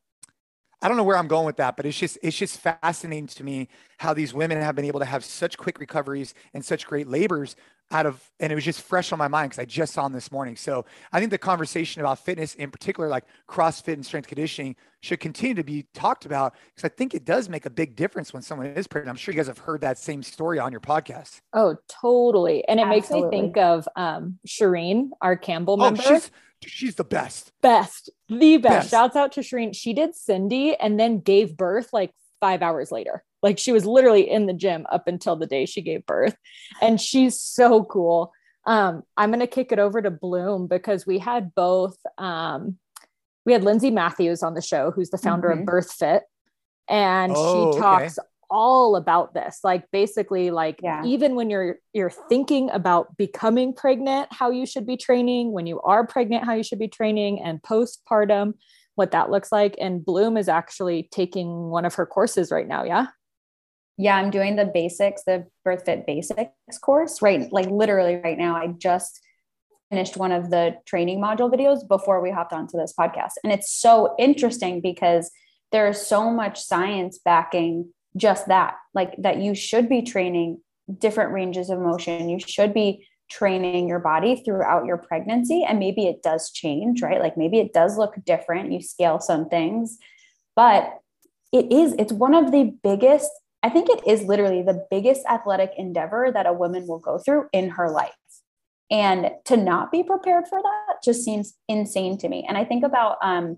I 0.82 0.88
don't 0.88 0.95
know 0.95 1.04
where 1.04 1.17
I'm 1.17 1.28
going 1.28 1.45
with 1.45 1.58
that, 1.58 1.75
but 1.75 1.86
it's 1.86 1.97
just 1.97 2.17
it's 2.21 2.38
just 2.38 2.60
fascinating 2.60 3.28
to 3.28 3.43
me 3.43 3.67
how 3.97 4.13
these 4.13 4.34
women 4.34 4.62
have 4.62 4.75
been 4.75 4.86
able 4.86 4.99
to 5.02 5.06
have 5.06 5.25
such 5.25 5.58
quick 5.58 5.80
recoveries 5.80 6.34
and 6.54 6.63
such 6.63 6.88
great 6.88 7.08
labors 7.08 7.56
out 7.91 8.06
of 8.06 8.23
and 8.39 8.52
it 8.52 8.56
was 8.56 8.63
just 8.63 8.82
fresh 8.82 9.12
on 9.12 9.17
my 9.17 9.28
mind 9.28 9.49
because 9.49 9.62
I 9.62 9.65
just 9.65 9.93
saw 9.93 10.04
them 10.04 10.13
this 10.13 10.32
morning. 10.32 10.56
So 10.56 10.86
I 11.12 11.19
think 11.19 11.32
the 11.32 11.38
conversation 11.38 12.02
about 12.02 12.19
fitness, 12.19 12.56
in 12.56 12.71
particular 12.71 13.10
like 13.10 13.25
CrossFit 13.47 13.93
and 13.93 14.06
strength 14.06 14.28
conditioning, 14.28 14.75
should 15.02 15.19
continue 15.19 15.56
to 15.56 15.63
be 15.63 15.86
talked 15.93 16.25
about 16.25 16.56
because 16.75 16.86
I 16.86 16.89
think 16.89 17.13
it 17.13 17.25
does 17.25 17.49
make 17.49 17.65
a 17.65 17.69
big 17.69 17.95
difference 17.95 18.34
when 18.34 18.43
someone 18.43 18.67
is 18.67 18.86
pregnant. 18.86 19.10
I'm 19.10 19.17
sure 19.17 19.34
you 19.34 19.38
guys 19.38 19.47
have 19.47 19.60
heard 19.60 19.82
that 19.82 19.97
same 19.97 20.21
story 20.21 20.60
on 20.60 20.71
your 20.71 20.82
podcast. 20.82 21.41
Oh, 21.54 21.78
totally. 21.88 22.67
And 22.67 22.80
it 22.80 22.84
Absolutely. 22.84 23.21
makes 23.21 23.32
me 23.32 23.38
think 23.39 23.58
of 23.58 23.88
um 23.95 24.39
Shireen, 24.47 25.10
our 25.21 25.36
Campbell 25.36 25.75
oh, 25.80 25.86
member. 25.86 26.02
She's, 26.04 26.32
she's 26.65 26.95
the 26.95 27.04
best. 27.04 27.52
Best. 27.62 28.12
The 28.28 28.58
best. 28.58 28.73
best. 28.73 28.91
Shouts 28.91 29.15
out 29.15 29.32
to 29.34 29.41
Shireen. 29.41 29.75
She 29.75 29.93
did 29.93 30.15
Cindy 30.15 30.75
and 30.75 30.99
then 30.99 31.19
gave 31.19 31.58
birth 31.58 31.91
like 31.91 32.13
five 32.39 32.62
hours 32.62 32.91
later. 32.91 33.23
Like 33.41 33.58
she 33.58 33.71
was 33.71 33.86
literally 33.86 34.30
in 34.30 34.45
the 34.45 34.54
gym 34.54 34.86
up 34.91 35.08
until 35.08 35.36
the 35.36 35.47
day 35.47 35.65
she 35.65 35.82
gave 35.82 36.06
birth. 36.06 36.36
And 36.82 36.99
she's 36.99 37.39
so 37.39 37.84
cool. 37.84 38.34
Um, 38.65 39.04
I'm 39.17 39.30
going 39.30 39.39
to 39.39 39.47
kick 39.47 39.71
it 39.71 39.80
over 39.80 40.02
to 40.02 40.12
Bloom 40.12 40.67
because 40.67 41.08
we 41.08 41.19
had 41.19 41.56
both, 41.56 41.97
um, 42.17 42.78
we 43.45 43.54
had 43.54 43.63
Lindsay 43.63 43.89
Matthews 43.89 44.43
on 44.43 44.54
the 44.54 44.62
show, 44.62 44.91
who's 44.91 45.10
the 45.10 45.17
founder 45.17 45.47
mm-hmm. 45.49 45.62
of 45.62 45.65
BirthFit. 45.65 46.21
And 46.88 47.34
oh, 47.36 47.73
she 47.73 47.80
talks 47.80 48.19
okay. 48.19 48.28
all 48.49 48.95
about 48.95 49.34
this. 49.34 49.60
Like 49.63 49.89
basically, 49.91 50.52
like 50.52 50.82
yeah. 50.84 51.04
even 51.06 51.36
when 51.36 51.49
you're 51.49 51.78
you're 51.93 52.10
thinking 52.10 52.69
about 52.71 53.15
becoming 53.15 53.73
pregnant, 53.73 54.28
how 54.32 54.52
you 54.52 54.65
should 54.65 54.86
be 54.86 54.97
training, 54.97 55.52
when 55.52 55.65
you 55.65 55.80
are 55.82 56.06
pregnant, 56.06 56.45
how 56.45 56.54
you 56.54 56.63
should 56.63 56.80
be 56.80 56.88
training, 56.88 57.41
and 57.41 57.62
postpartum, 57.62 58.54
what 58.99 59.12
that 59.12 59.31
looks 59.31 59.49
like. 59.49 59.75
And 59.79 60.03
Bloom 60.03 60.35
is 60.35 60.49
actually 60.49 61.07
taking 61.09 61.69
one 61.69 61.85
of 61.85 61.95
her 61.95 62.05
courses 62.05 62.51
right 62.51 62.67
now. 62.67 62.83
Yeah. 62.83 63.07
Yeah, 63.97 64.17
I'm 64.17 64.29
doing 64.29 64.57
the 64.57 64.65
basics, 64.65 65.23
the 65.23 65.45
BirthFit 65.65 66.05
basics 66.05 66.77
course, 66.81 67.21
right? 67.21 67.51
Like 67.51 67.69
literally 67.69 68.17
right 68.17 68.38
now, 68.38 68.55
I 68.57 68.67
just 68.67 69.21
finished 69.89 70.17
one 70.17 70.33
of 70.33 70.49
the 70.49 70.75
training 70.85 71.21
module 71.21 71.49
videos 71.51 71.88
before 71.88 72.21
we 72.21 72.29
hopped 72.29 72.51
onto 72.51 72.77
this 72.77 72.93
podcast. 72.97 73.33
And 73.43 73.53
it's 73.53 73.71
so 73.71 74.15
interesting 74.19 74.81
because 74.81 75.31
there's 75.71 76.01
so 76.01 76.29
much 76.29 76.59
science 76.59 77.19
backing 77.23 77.93
just 78.17 78.47
that, 78.47 78.75
like 78.93 79.15
that 79.19 79.38
you 79.41 79.55
should 79.55 79.88
be 79.88 80.01
training 80.01 80.59
different 80.97 81.31
ranges 81.31 81.69
of 81.69 81.79
motion. 81.79 82.27
You 82.27 82.39
should 82.39 82.73
be 82.73 83.07
training 83.30 83.88
your 83.88 84.00
body 84.00 84.36
throughout 84.44 84.86
your 84.86 84.98
pregnancy. 84.98 85.63
And 85.68 85.80
maybe 85.80 86.08
it 86.08 86.24
does 86.24 86.52
change, 86.52 87.02
right? 87.02 87.20
Like 87.20 87.38
maybe 87.38 87.60
it 87.60 87.74
does 87.74 87.98
look 87.98 88.15
different. 88.26 88.72
You 88.72 88.82
scale 88.82 89.20
some 89.20 89.50
things, 89.50 89.98
but 90.56 91.00
it 91.52 91.72
is, 91.72 91.94
it's 91.98 92.13
one 92.13 92.34
of 92.34 92.52
the 92.52 92.76
biggest 92.84 93.30
I 93.62 93.70
think 93.70 93.89
it 93.89 94.08
is 94.08 94.24
literally 94.24 94.62
the 94.62 94.86
biggest 94.89 95.26
athletic 95.28 95.74
endeavor 95.78 96.32
that 96.34 96.46
a 96.46 96.54
woman 96.54 96.88
will 96.88 97.00
go 97.00 97.18
through 97.18 97.50
in 97.52 97.72
her 97.72 97.89
life. 97.89 98.13
And 98.92 99.32
to 99.46 99.58
not 99.58 99.92
be 99.92 100.02
prepared 100.02 100.48
for 100.48 100.62
that 100.62 101.04
just 101.04 101.24
seems 101.24 101.56
insane 101.68 102.18
to 102.20 102.30
me. 102.30 102.46
And 102.48 102.58
I 102.58 102.65
think 102.65 102.84
about 102.84 103.18
um, 103.22 103.58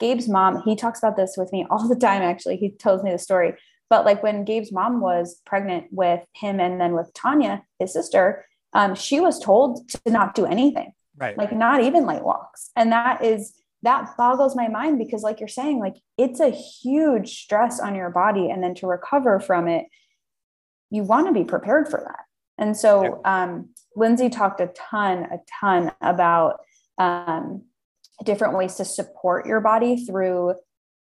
Gabe's 0.00 0.28
mom, 0.28 0.62
he 0.64 0.74
talks 0.74 0.98
about 0.98 1.16
this 1.16 1.34
with 1.36 1.52
me 1.52 1.66
all 1.70 1.86
the 1.86 1.94
time, 1.94 2.22
actually. 2.22 2.56
He 2.56 2.70
tells 2.70 3.02
me 3.02 3.12
the 3.12 3.18
story. 3.18 3.54
But 3.90 4.04
like 4.04 4.22
when 4.22 4.44
Gabe's 4.44 4.72
mom 4.72 5.00
was 5.00 5.40
pregnant 5.44 5.86
with 5.92 6.24
him 6.34 6.58
and 6.58 6.80
then 6.80 6.94
with 6.94 7.12
Tanya, 7.14 7.62
his 7.78 7.92
sister, 7.92 8.46
um, 8.74 8.94
she 8.94 9.20
was 9.20 9.38
told 9.38 9.88
to 9.88 10.00
not 10.06 10.34
do 10.34 10.44
anything, 10.46 10.92
right? 11.16 11.38
Like 11.38 11.52
not 11.52 11.82
even 11.82 12.06
light 12.06 12.24
walks. 12.24 12.70
And 12.76 12.92
that 12.92 13.24
is 13.24 13.54
that 13.84 14.16
boggles 14.16 14.56
my 14.56 14.66
mind 14.66 14.98
because 14.98 15.22
like 15.22 15.38
you're 15.38 15.48
saying 15.48 15.78
like 15.78 15.96
it's 16.18 16.40
a 16.40 16.50
huge 16.50 17.38
stress 17.42 17.78
on 17.78 17.94
your 17.94 18.10
body 18.10 18.50
and 18.50 18.62
then 18.62 18.74
to 18.74 18.86
recover 18.86 19.38
from 19.38 19.68
it 19.68 19.84
you 20.90 21.02
want 21.02 21.26
to 21.26 21.32
be 21.32 21.44
prepared 21.44 21.86
for 21.86 22.00
that 22.00 22.24
and 22.56 22.76
so 22.76 23.20
um, 23.24 23.68
lindsay 23.94 24.30
talked 24.30 24.60
a 24.60 24.68
ton 24.90 25.24
a 25.24 25.36
ton 25.60 25.92
about 26.00 26.60
um, 26.98 27.62
different 28.24 28.56
ways 28.56 28.76
to 28.76 28.84
support 28.84 29.46
your 29.46 29.60
body 29.60 30.04
through 30.06 30.54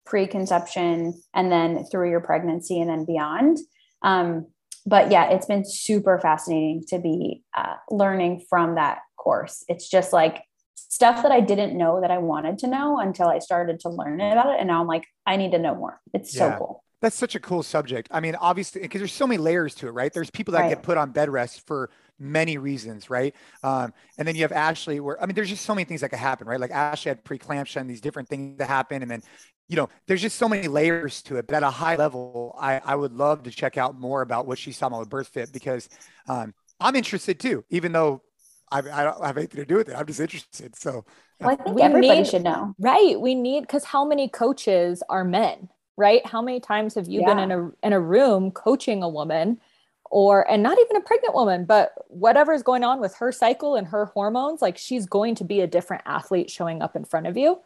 preconception 0.06 1.20
and 1.34 1.50
then 1.50 1.84
through 1.90 2.08
your 2.10 2.20
pregnancy 2.20 2.80
and 2.80 2.88
then 2.88 3.04
beyond 3.04 3.58
um, 4.02 4.46
but 4.88 5.10
yeah 5.10 5.28
it's 5.30 5.46
been 5.46 5.64
super 5.64 6.18
fascinating 6.18 6.82
to 6.88 6.98
be 6.98 7.42
uh, 7.56 7.74
learning 7.90 8.42
from 8.48 8.74
that 8.74 8.98
course 9.16 9.64
it's 9.68 9.88
just 9.88 10.12
like 10.12 10.44
stuff 10.88 11.22
that 11.22 11.32
I 11.32 11.40
didn't 11.40 11.76
know 11.76 12.00
that 12.00 12.10
I 12.10 12.18
wanted 12.18 12.58
to 12.58 12.66
know 12.66 12.98
until 12.98 13.28
I 13.28 13.38
started 13.38 13.80
to 13.80 13.90
learn 13.90 14.20
about 14.20 14.54
it. 14.54 14.56
And 14.58 14.68
now 14.68 14.80
I'm 14.80 14.86
like, 14.86 15.04
I 15.26 15.36
need 15.36 15.52
to 15.52 15.58
know 15.58 15.74
more. 15.74 16.00
It's 16.14 16.34
yeah. 16.34 16.52
so 16.52 16.58
cool. 16.58 16.84
That's 17.00 17.14
such 17.14 17.34
a 17.36 17.40
cool 17.40 17.62
subject. 17.62 18.08
I 18.10 18.20
mean, 18.20 18.34
obviously, 18.34 18.80
because 18.80 19.00
there's 19.00 19.12
so 19.12 19.26
many 19.26 19.38
layers 19.38 19.74
to 19.76 19.86
it, 19.86 19.90
right? 19.90 20.12
There's 20.12 20.30
people 20.30 20.52
that 20.52 20.62
right. 20.62 20.70
get 20.70 20.82
put 20.82 20.98
on 20.98 21.10
bed 21.10 21.28
rest 21.28 21.64
for 21.66 21.90
many 22.18 22.58
reasons, 22.58 23.10
right? 23.10 23.34
Um, 23.62 23.92
and 24.18 24.26
then 24.26 24.34
you 24.34 24.42
have 24.42 24.52
Ashley, 24.52 25.00
where 25.00 25.20
I 25.22 25.26
mean, 25.26 25.34
there's 25.34 25.48
just 25.48 25.64
so 25.64 25.74
many 25.74 25.84
things 25.84 26.00
that 26.00 26.08
could 26.08 26.18
happen, 26.18 26.46
right? 26.46 26.60
Like 26.60 26.70
Ashley 26.70 27.10
had 27.10 27.24
preeclampsia 27.24 27.76
and 27.76 27.88
these 27.88 28.00
different 28.00 28.28
things 28.28 28.58
that 28.58 28.68
happen, 28.68 29.02
and 29.02 29.10
then 29.10 29.22
you 29.68 29.76
know, 29.76 29.88
there's 30.06 30.22
just 30.22 30.38
so 30.38 30.48
many 30.48 30.66
layers 30.66 31.22
to 31.22 31.36
it. 31.36 31.46
But 31.46 31.56
at 31.56 31.62
a 31.62 31.70
high 31.70 31.96
level, 31.96 32.56
I, 32.58 32.80
I 32.82 32.96
would 32.96 33.12
love 33.12 33.42
to 33.42 33.50
check 33.50 33.76
out 33.76 33.98
more 33.98 34.22
about 34.22 34.46
what 34.46 34.58
she's 34.58 34.78
talking 34.78 34.96
about 34.96 35.12
with 35.12 35.32
BirthFit 35.32 35.52
because 35.52 35.88
um, 36.26 36.54
I'm 36.80 36.96
interested 36.96 37.38
too, 37.38 37.64
even 37.68 37.92
though 37.92 38.22
I, 38.70 38.78
I 38.78 39.04
don't 39.04 39.24
have 39.24 39.36
anything 39.36 39.60
to 39.60 39.66
do 39.66 39.76
with 39.76 39.88
it. 39.88 39.94
I'm 39.94 40.06
just 40.06 40.20
interested. 40.20 40.74
So 40.76 41.04
well, 41.40 41.50
I 41.50 41.56
think 41.56 41.76
we 41.76 41.82
everybody 41.82 42.18
need, 42.20 42.26
should 42.26 42.44
know. 42.44 42.74
Right. 42.78 43.20
We 43.20 43.34
need 43.34 43.62
because 43.62 43.84
how 43.84 44.04
many 44.04 44.28
coaches 44.28 45.02
are 45.08 45.24
men? 45.24 45.68
Right. 45.96 46.24
How 46.26 46.40
many 46.40 46.60
times 46.60 46.94
have 46.94 47.08
you 47.08 47.20
yeah. 47.20 47.34
been 47.34 47.38
in 47.38 47.50
a 47.50 47.86
in 47.86 47.92
a 47.92 48.00
room 48.00 48.50
coaching 48.50 49.02
a 49.02 49.08
woman 49.08 49.60
or 50.10 50.48
and 50.50 50.62
not 50.62 50.78
even 50.78 50.96
a 50.96 51.00
pregnant 51.00 51.34
woman, 51.34 51.64
but 51.64 51.92
whatever 52.08 52.52
is 52.52 52.62
going 52.62 52.84
on 52.84 53.00
with 53.00 53.14
her 53.16 53.32
cycle 53.32 53.76
and 53.76 53.86
her 53.88 54.06
hormones, 54.06 54.62
like 54.62 54.78
she's 54.78 55.06
going 55.06 55.34
to 55.36 55.44
be 55.44 55.60
a 55.60 55.66
different 55.66 56.02
athlete 56.06 56.50
showing 56.50 56.82
up 56.82 56.96
in 56.96 57.04
front 57.04 57.26
of 57.26 57.36
you. 57.36 57.58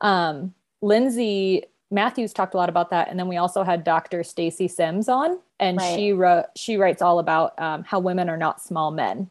Um, 0.00 0.54
Lindsay 0.82 1.64
Matthews 1.90 2.32
talked 2.32 2.54
a 2.54 2.56
lot 2.56 2.68
about 2.68 2.90
that, 2.90 3.08
and 3.08 3.18
then 3.18 3.28
we 3.28 3.36
also 3.36 3.62
had 3.62 3.84
Dr. 3.84 4.24
Stacy 4.24 4.68
Sims 4.68 5.08
on, 5.08 5.38
and 5.60 5.78
right. 5.78 5.94
she 5.94 6.12
wrote 6.12 6.46
she 6.56 6.76
writes 6.76 7.02
all 7.02 7.18
about 7.18 7.58
um, 7.60 7.84
how 7.84 8.00
women 8.00 8.28
are 8.28 8.36
not 8.36 8.60
small 8.60 8.90
men, 8.90 9.30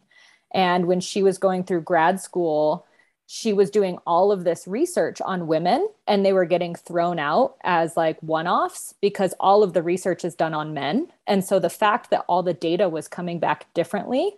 and 0.54 0.86
when 0.86 0.99
she 0.99 1.23
was 1.23 1.38
going 1.38 1.63
through 1.63 1.82
grad 1.82 2.19
school, 2.19 2.86
she 3.27 3.53
was 3.53 3.69
doing 3.69 3.97
all 4.05 4.31
of 4.31 4.43
this 4.43 4.67
research 4.67 5.21
on 5.21 5.47
women 5.47 5.88
and 6.07 6.25
they 6.25 6.33
were 6.33 6.45
getting 6.45 6.75
thrown 6.75 7.19
out 7.19 7.55
as 7.63 7.95
like 7.95 8.21
one 8.21 8.47
offs 8.47 8.93
because 9.01 9.33
all 9.39 9.63
of 9.63 9.73
the 9.73 9.81
research 9.81 10.25
is 10.25 10.36
done 10.36 10.53
on 10.53 10.73
men. 10.73 11.07
And 11.25 11.43
so 11.43 11.59
the 11.59 11.69
fact 11.69 12.09
that 12.12 12.25
all 12.27 12.43
the 12.43 12.53
data 12.53 12.89
was 12.89 13.07
coming 13.07 13.39
back 13.39 13.73
differently, 13.73 14.36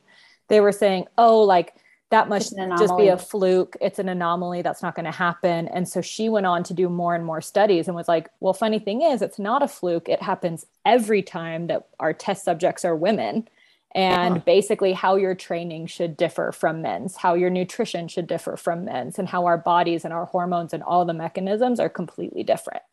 they 0.48 0.62
were 0.62 0.72
saying, 0.72 1.08
oh, 1.18 1.42
like 1.42 1.76
that 2.12 2.30
must 2.30 2.56
just 2.78 2.96
be 2.98 3.08
a 3.08 3.18
fluke. 3.18 3.76
It's 3.82 3.98
an 3.98 4.08
anomaly. 4.08 4.62
That's 4.62 4.84
not 4.84 4.96
going 4.96 5.06
to 5.06 5.12
happen. 5.12 5.68
And 5.70 5.90
so 5.90 6.02
she 6.02 6.30
went 6.30 6.46
on 6.46 6.64
to 6.66 6.74
do 6.74 6.88
more 6.88 7.16
and 7.16 7.26
more 7.26 7.42
studies 7.42 7.88
and 7.88 7.96
was 7.96 8.08
like, 8.08 8.30
well, 8.40 8.54
funny 8.54 8.78
thing 8.78 9.02
is, 9.02 9.24
it's 9.24 9.40
not 9.40 9.64
a 9.64 9.68
fluke. 9.68 10.08
It 10.08 10.22
happens 10.22 10.68
every 10.86 11.24
time 11.24 11.68
that 11.68 11.88
our 12.00 12.14
test 12.14 12.46
subjects 12.46 12.86
are 12.86 12.96
women. 12.96 13.48
And 13.96 14.36
uh-huh. 14.36 14.44
basically, 14.46 14.92
how 14.92 15.16
your 15.16 15.34
training 15.34 15.88
should 15.88 16.18
differ 16.18 16.52
from 16.52 16.82
men's, 16.82 17.16
how 17.16 17.34
your 17.34 17.50
nutrition 17.50 18.10
should 18.10 18.28
differ 18.28 18.58
from 18.58 18.84
men's, 18.84 19.18
and 19.18 19.28
how 19.28 19.46
our 19.46 19.58
bodies 19.58 20.04
and 20.04 20.14
our 20.14 20.26
hormones 20.26 20.74
and 20.74 20.84
all 20.84 21.06
the 21.06 21.14
mechanisms 21.14 21.80
are 21.80 21.90
completely 21.90 22.44
different. 22.44 22.84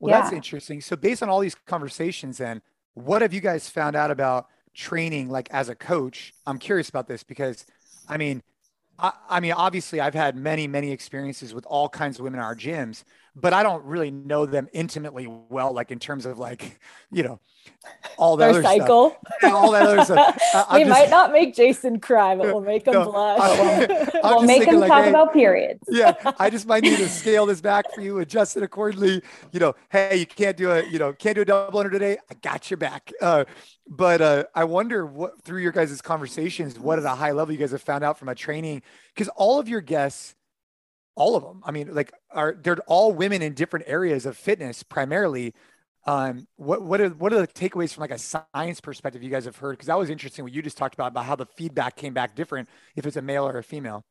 Well, 0.00 0.12
yeah. 0.12 0.22
that's 0.22 0.32
interesting. 0.32 0.80
So, 0.80 0.96
based 0.96 1.22
on 1.22 1.28
all 1.28 1.38
these 1.38 1.54
conversations, 1.54 2.38
then, 2.38 2.62
what 2.94 3.22
have 3.22 3.32
you 3.32 3.40
guys 3.40 3.70
found 3.70 3.94
out 3.94 4.10
about 4.10 4.48
training, 4.74 5.30
like 5.30 5.48
as 5.52 5.68
a 5.68 5.76
coach? 5.76 6.34
I'm 6.46 6.58
curious 6.58 6.88
about 6.88 7.06
this 7.06 7.22
because 7.22 7.64
I 8.08 8.16
mean, 8.16 8.42
I, 8.98 9.12
I, 9.28 9.40
mean, 9.40 9.52
obviously, 9.52 10.00
I've 10.00 10.14
had 10.14 10.34
many, 10.36 10.66
many 10.66 10.90
experiences 10.90 11.54
with 11.54 11.66
all 11.66 11.88
kinds 11.88 12.18
of 12.18 12.24
women 12.24 12.40
in 12.40 12.44
our 12.44 12.56
gyms, 12.56 13.04
but 13.40 13.52
I 13.52 13.62
don't 13.62 13.84
really 13.84 14.10
know 14.10 14.46
them 14.46 14.68
intimately 14.72 15.26
well, 15.26 15.72
like 15.72 15.90
in 15.90 15.98
terms 15.98 16.26
of 16.26 16.38
like, 16.38 16.80
you 17.10 17.22
know, 17.22 17.40
all 18.16 18.36
that 18.36 18.50
other 18.50 18.62
cycle, 18.62 19.16
yeah, 19.42 19.50
all 19.50 19.70
that 19.72 19.86
other 19.86 20.04
stuff. 20.04 20.38
we 20.72 20.80
just, 20.80 20.90
might 20.90 21.10
not 21.10 21.32
make 21.32 21.54
Jason 21.54 22.00
cry, 22.00 22.34
but 22.34 22.46
we'll 22.46 22.60
make 22.60 22.86
him 22.86 22.94
no, 22.94 23.10
blush. 23.10 23.40
I, 23.40 24.10
we'll 24.24 24.42
make 24.42 24.64
him 24.64 24.80
like, 24.80 24.88
talk 24.88 25.04
hey, 25.04 25.10
about 25.10 25.32
periods. 25.32 25.82
yeah, 25.88 26.14
I 26.38 26.50
just 26.50 26.66
might 26.66 26.82
need 26.82 26.96
to 26.96 27.08
scale 27.08 27.46
this 27.46 27.60
back 27.60 27.84
for 27.94 28.00
you, 28.00 28.18
adjust 28.18 28.56
it 28.56 28.62
accordingly. 28.62 29.22
You 29.52 29.60
know, 29.60 29.74
hey, 29.90 30.16
you 30.16 30.26
can't 30.26 30.56
do 30.56 30.70
a, 30.70 30.84
you 30.84 30.98
know, 30.98 31.12
can't 31.12 31.36
do 31.36 31.42
a 31.42 31.44
double 31.44 31.78
under 31.78 31.90
today. 31.90 32.18
I 32.30 32.34
got 32.34 32.70
your 32.70 32.78
back. 32.78 33.12
Uh, 33.20 33.44
but 33.86 34.20
uh, 34.20 34.44
I 34.54 34.64
wonder 34.64 35.06
what 35.06 35.42
through 35.42 35.62
your 35.62 35.72
guys' 35.72 36.00
conversations, 36.02 36.78
what 36.78 36.98
at 36.98 37.04
a 37.04 37.10
high 37.10 37.32
level 37.32 37.52
you 37.52 37.58
guys 37.58 37.70
have 37.70 37.82
found 37.82 38.04
out 38.04 38.18
from 38.18 38.28
a 38.28 38.34
training, 38.34 38.82
because 39.14 39.28
all 39.28 39.58
of 39.58 39.68
your 39.68 39.80
guests 39.80 40.34
all 41.18 41.36
of 41.36 41.42
them. 41.42 41.62
I 41.64 41.70
mean, 41.70 41.94
like 41.94 42.12
are 42.30 42.56
they're 42.62 42.78
all 42.86 43.12
women 43.12 43.42
in 43.42 43.54
different 43.54 43.86
areas 43.88 44.24
of 44.24 44.36
fitness 44.36 44.82
primarily. 44.82 45.54
Um, 46.06 46.46
what 46.56 46.82
what 46.82 47.00
are 47.00 47.10
what 47.10 47.32
are 47.32 47.40
the 47.40 47.48
takeaways 47.48 47.92
from 47.92 48.02
like 48.02 48.12
a 48.12 48.18
science 48.18 48.80
perspective 48.80 49.22
you 49.22 49.30
guys 49.30 49.44
have 49.44 49.56
heard? 49.56 49.72
Because 49.72 49.88
that 49.88 49.98
was 49.98 50.08
interesting 50.08 50.44
what 50.44 50.54
you 50.54 50.62
just 50.62 50.78
talked 50.78 50.94
about 50.94 51.08
about 51.08 51.24
how 51.24 51.36
the 51.36 51.46
feedback 51.46 51.96
came 51.96 52.14
back 52.14 52.34
different 52.34 52.68
if 52.96 53.04
it's 53.04 53.16
a 53.16 53.22
male 53.22 53.46
or 53.46 53.58
a 53.58 53.62
female. 53.62 54.04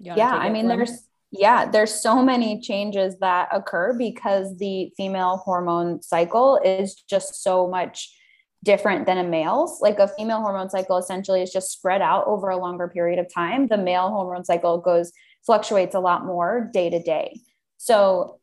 Yeah, 0.00 0.32
I 0.32 0.48
mean, 0.48 0.66
there's 0.66 1.08
yeah, 1.30 1.68
there's 1.68 1.92
so 1.92 2.22
many 2.22 2.60
changes 2.60 3.18
that 3.18 3.48
occur 3.52 3.92
because 3.92 4.56
the 4.58 4.92
female 4.96 5.38
hormone 5.38 6.00
cycle 6.02 6.60
is 6.64 6.94
just 6.94 7.42
so 7.42 7.68
much 7.68 8.10
different 8.64 9.06
than 9.06 9.18
a 9.18 9.22
male's. 9.22 9.80
Like 9.80 10.00
a 10.00 10.08
female 10.08 10.40
hormone 10.40 10.70
cycle 10.70 10.96
essentially 10.96 11.42
is 11.42 11.52
just 11.52 11.70
spread 11.70 12.02
out 12.02 12.26
over 12.26 12.48
a 12.48 12.56
longer 12.56 12.88
period 12.88 13.20
of 13.20 13.32
time. 13.32 13.68
The 13.68 13.78
male 13.78 14.08
hormone 14.08 14.44
cycle 14.44 14.78
goes 14.78 15.12
fluctuates 15.46 15.94
a 15.94 16.00
lot 16.00 16.26
more 16.26 16.68
day 16.72 16.90
to 16.90 17.00
day. 17.00 17.38
So 17.76 18.40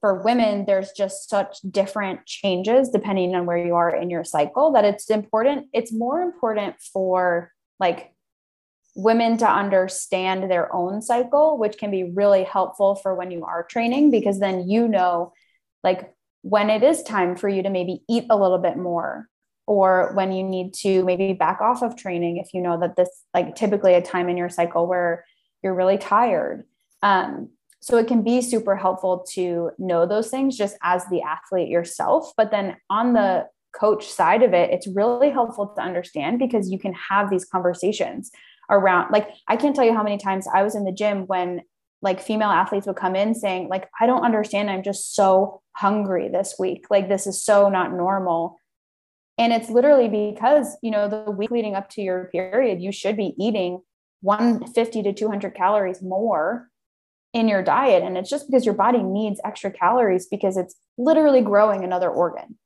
for 0.00 0.22
women, 0.22 0.66
there's 0.66 0.92
just 0.92 1.28
such 1.28 1.58
different 1.68 2.26
changes 2.26 2.90
depending 2.90 3.34
on 3.34 3.46
where 3.46 3.56
you 3.56 3.74
are 3.74 3.94
in 3.94 4.10
your 4.10 4.24
cycle 4.24 4.72
that 4.72 4.84
it's 4.84 5.10
important. 5.10 5.66
It's 5.72 5.92
more 5.92 6.20
important 6.20 6.76
for 6.92 7.50
like 7.80 8.12
women 8.94 9.38
to 9.38 9.50
understand 9.50 10.50
their 10.50 10.74
own 10.74 11.00
cycle, 11.00 11.56
which 11.56 11.78
can 11.78 11.90
be 11.90 12.12
really 12.14 12.44
helpful 12.44 12.94
for 12.94 13.14
when 13.14 13.30
you 13.30 13.44
are 13.44 13.64
training, 13.64 14.10
because 14.10 14.38
then 14.38 14.68
you 14.68 14.86
know, 14.86 15.32
like, 15.82 16.12
when 16.42 16.68
it 16.70 16.82
is 16.82 17.02
time 17.04 17.36
for 17.36 17.48
you 17.48 17.62
to 17.62 17.70
maybe 17.70 18.02
eat 18.08 18.24
a 18.28 18.36
little 18.36 18.58
bit 18.58 18.76
more, 18.76 19.28
or 19.66 20.12
when 20.14 20.32
you 20.32 20.42
need 20.42 20.74
to 20.74 21.04
maybe 21.04 21.32
back 21.32 21.60
off 21.60 21.82
of 21.82 21.96
training, 21.96 22.38
if 22.38 22.52
you 22.52 22.60
know 22.60 22.78
that 22.80 22.96
this, 22.96 23.24
like, 23.32 23.54
typically 23.54 23.94
a 23.94 24.02
time 24.02 24.28
in 24.28 24.36
your 24.36 24.48
cycle 24.48 24.86
where 24.86 25.24
you're 25.62 25.74
really 25.74 25.98
tired. 25.98 26.64
Um, 27.02 27.50
so 27.80 27.96
it 27.96 28.06
can 28.06 28.22
be 28.22 28.42
super 28.42 28.76
helpful 28.76 29.26
to 29.32 29.70
know 29.78 30.06
those 30.06 30.30
things 30.30 30.56
just 30.56 30.76
as 30.82 31.04
the 31.06 31.22
athlete 31.22 31.68
yourself. 31.68 32.32
But 32.36 32.50
then 32.50 32.76
on 32.88 33.12
the 33.12 33.46
coach 33.72 34.08
side 34.08 34.42
of 34.42 34.54
it, 34.54 34.70
it's 34.70 34.86
really 34.86 35.30
helpful 35.30 35.68
to 35.68 35.82
understand 35.82 36.38
because 36.38 36.70
you 36.70 36.78
can 36.78 36.94
have 36.94 37.30
these 37.30 37.44
conversations 37.44 38.30
around 38.70 39.10
like 39.10 39.28
I 39.48 39.56
can't 39.56 39.74
tell 39.74 39.84
you 39.84 39.94
how 39.94 40.02
many 40.02 40.18
times 40.18 40.46
I 40.52 40.62
was 40.62 40.74
in 40.74 40.84
the 40.84 40.92
gym 40.92 41.26
when 41.26 41.62
like 42.00 42.20
female 42.20 42.48
athletes 42.48 42.86
would 42.86 42.96
come 42.96 43.14
in 43.14 43.34
saying 43.34 43.68
like 43.68 43.88
I 44.00 44.06
don't 44.06 44.24
understand 44.24 44.70
I'm 44.70 44.82
just 44.82 45.14
so 45.14 45.62
hungry 45.74 46.28
this 46.28 46.56
week 46.58 46.86
like 46.90 47.08
this 47.08 47.26
is 47.26 47.44
so 47.44 47.68
not 47.68 47.92
normal 47.92 48.56
and 49.38 49.52
it's 49.52 49.70
literally 49.70 50.08
because 50.08 50.76
you 50.82 50.90
know 50.90 51.08
the 51.08 51.30
week 51.30 51.50
leading 51.50 51.74
up 51.74 51.88
to 51.90 52.02
your 52.02 52.26
period 52.26 52.80
you 52.80 52.92
should 52.92 53.16
be 53.16 53.34
eating 53.38 53.80
150 54.22 55.02
to 55.02 55.12
200 55.12 55.54
calories 55.54 56.00
more 56.00 56.68
in 57.32 57.48
your 57.48 57.62
diet. 57.62 58.02
And 58.02 58.16
it's 58.16 58.30
just 58.30 58.48
because 58.48 58.64
your 58.64 58.74
body 58.74 59.02
needs 59.02 59.40
extra 59.44 59.70
calories 59.70 60.26
because 60.26 60.56
it's 60.56 60.74
literally 60.98 61.40
growing 61.40 61.82
another 61.84 62.10
organ. 62.10 62.58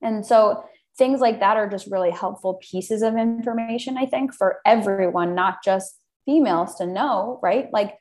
And 0.00 0.24
so 0.24 0.64
things 0.96 1.20
like 1.20 1.40
that 1.40 1.56
are 1.56 1.68
just 1.68 1.90
really 1.90 2.10
helpful 2.10 2.60
pieces 2.62 3.02
of 3.02 3.16
information, 3.16 3.98
I 3.98 4.06
think, 4.06 4.34
for 4.34 4.60
everyone, 4.64 5.34
not 5.34 5.64
just 5.64 5.96
females 6.24 6.76
to 6.76 6.86
know, 6.86 7.40
right? 7.42 7.68
Like 7.72 7.96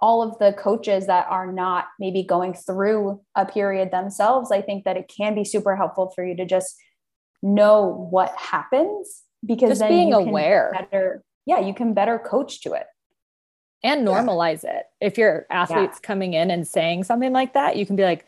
all 0.00 0.22
of 0.22 0.38
the 0.38 0.52
coaches 0.52 1.06
that 1.06 1.26
are 1.28 1.52
not 1.52 1.86
maybe 1.98 2.22
going 2.22 2.54
through 2.54 3.20
a 3.34 3.46
period 3.46 3.90
themselves, 3.90 4.50
I 4.50 4.62
think 4.62 4.84
that 4.84 4.96
it 4.96 5.10
can 5.14 5.34
be 5.34 5.44
super 5.44 5.76
helpful 5.76 6.12
for 6.14 6.24
you 6.24 6.36
to 6.36 6.44
just 6.44 6.76
know 7.42 8.08
what 8.10 8.34
happens 8.36 9.22
because 9.44 9.70
just 9.70 9.80
then 9.80 9.90
being 9.90 10.12
aware 10.12 10.72
better 10.90 11.24
yeah, 11.46 11.60
you 11.60 11.72
can 11.72 11.94
better 11.94 12.18
coach 12.18 12.60
to 12.62 12.72
it 12.72 12.86
and 13.82 14.06
normalize 14.06 14.64
yeah. 14.64 14.78
it. 14.78 14.86
If 15.00 15.16
your 15.16 15.46
athlete's 15.48 16.00
yeah. 16.02 16.06
coming 16.06 16.34
in 16.34 16.50
and 16.50 16.66
saying 16.66 17.04
something 17.04 17.32
like 17.32 17.54
that, 17.54 17.76
you 17.76 17.86
can 17.86 17.96
be 17.96 18.02
like, 18.02 18.26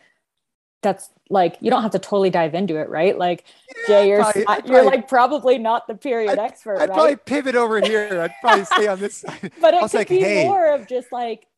that's 0.80 1.10
like 1.28 1.56
you 1.60 1.70
don't 1.70 1.82
have 1.82 1.90
to 1.90 1.98
totally 1.98 2.30
dive 2.30 2.54
into 2.54 2.76
it, 2.76 2.88
right? 2.88 3.18
Like 3.18 3.44
yeah, 3.68 3.86
Jay, 3.88 4.08
you're 4.08 4.20
probably, 4.20 4.44
not, 4.44 4.68
you're 4.68 4.84
like 4.84 5.08
probably 5.08 5.58
not 5.58 5.88
the 5.88 5.96
period 5.96 6.30
I'd, 6.30 6.38
expert. 6.38 6.76
I'd 6.76 6.88
right? 6.88 6.94
probably 6.94 7.16
pivot 7.16 7.56
over 7.56 7.80
here. 7.80 8.20
I'd 8.20 8.34
probably 8.40 8.64
stay 8.64 8.86
on 8.86 9.00
this 9.00 9.16
side. 9.16 9.52
But 9.60 9.74
it 9.74 9.80
could 9.80 9.94
like, 9.94 10.08
be 10.08 10.20
hey. 10.20 10.44
more 10.44 10.72
of 10.72 10.86
just 10.86 11.10
like, 11.10 11.48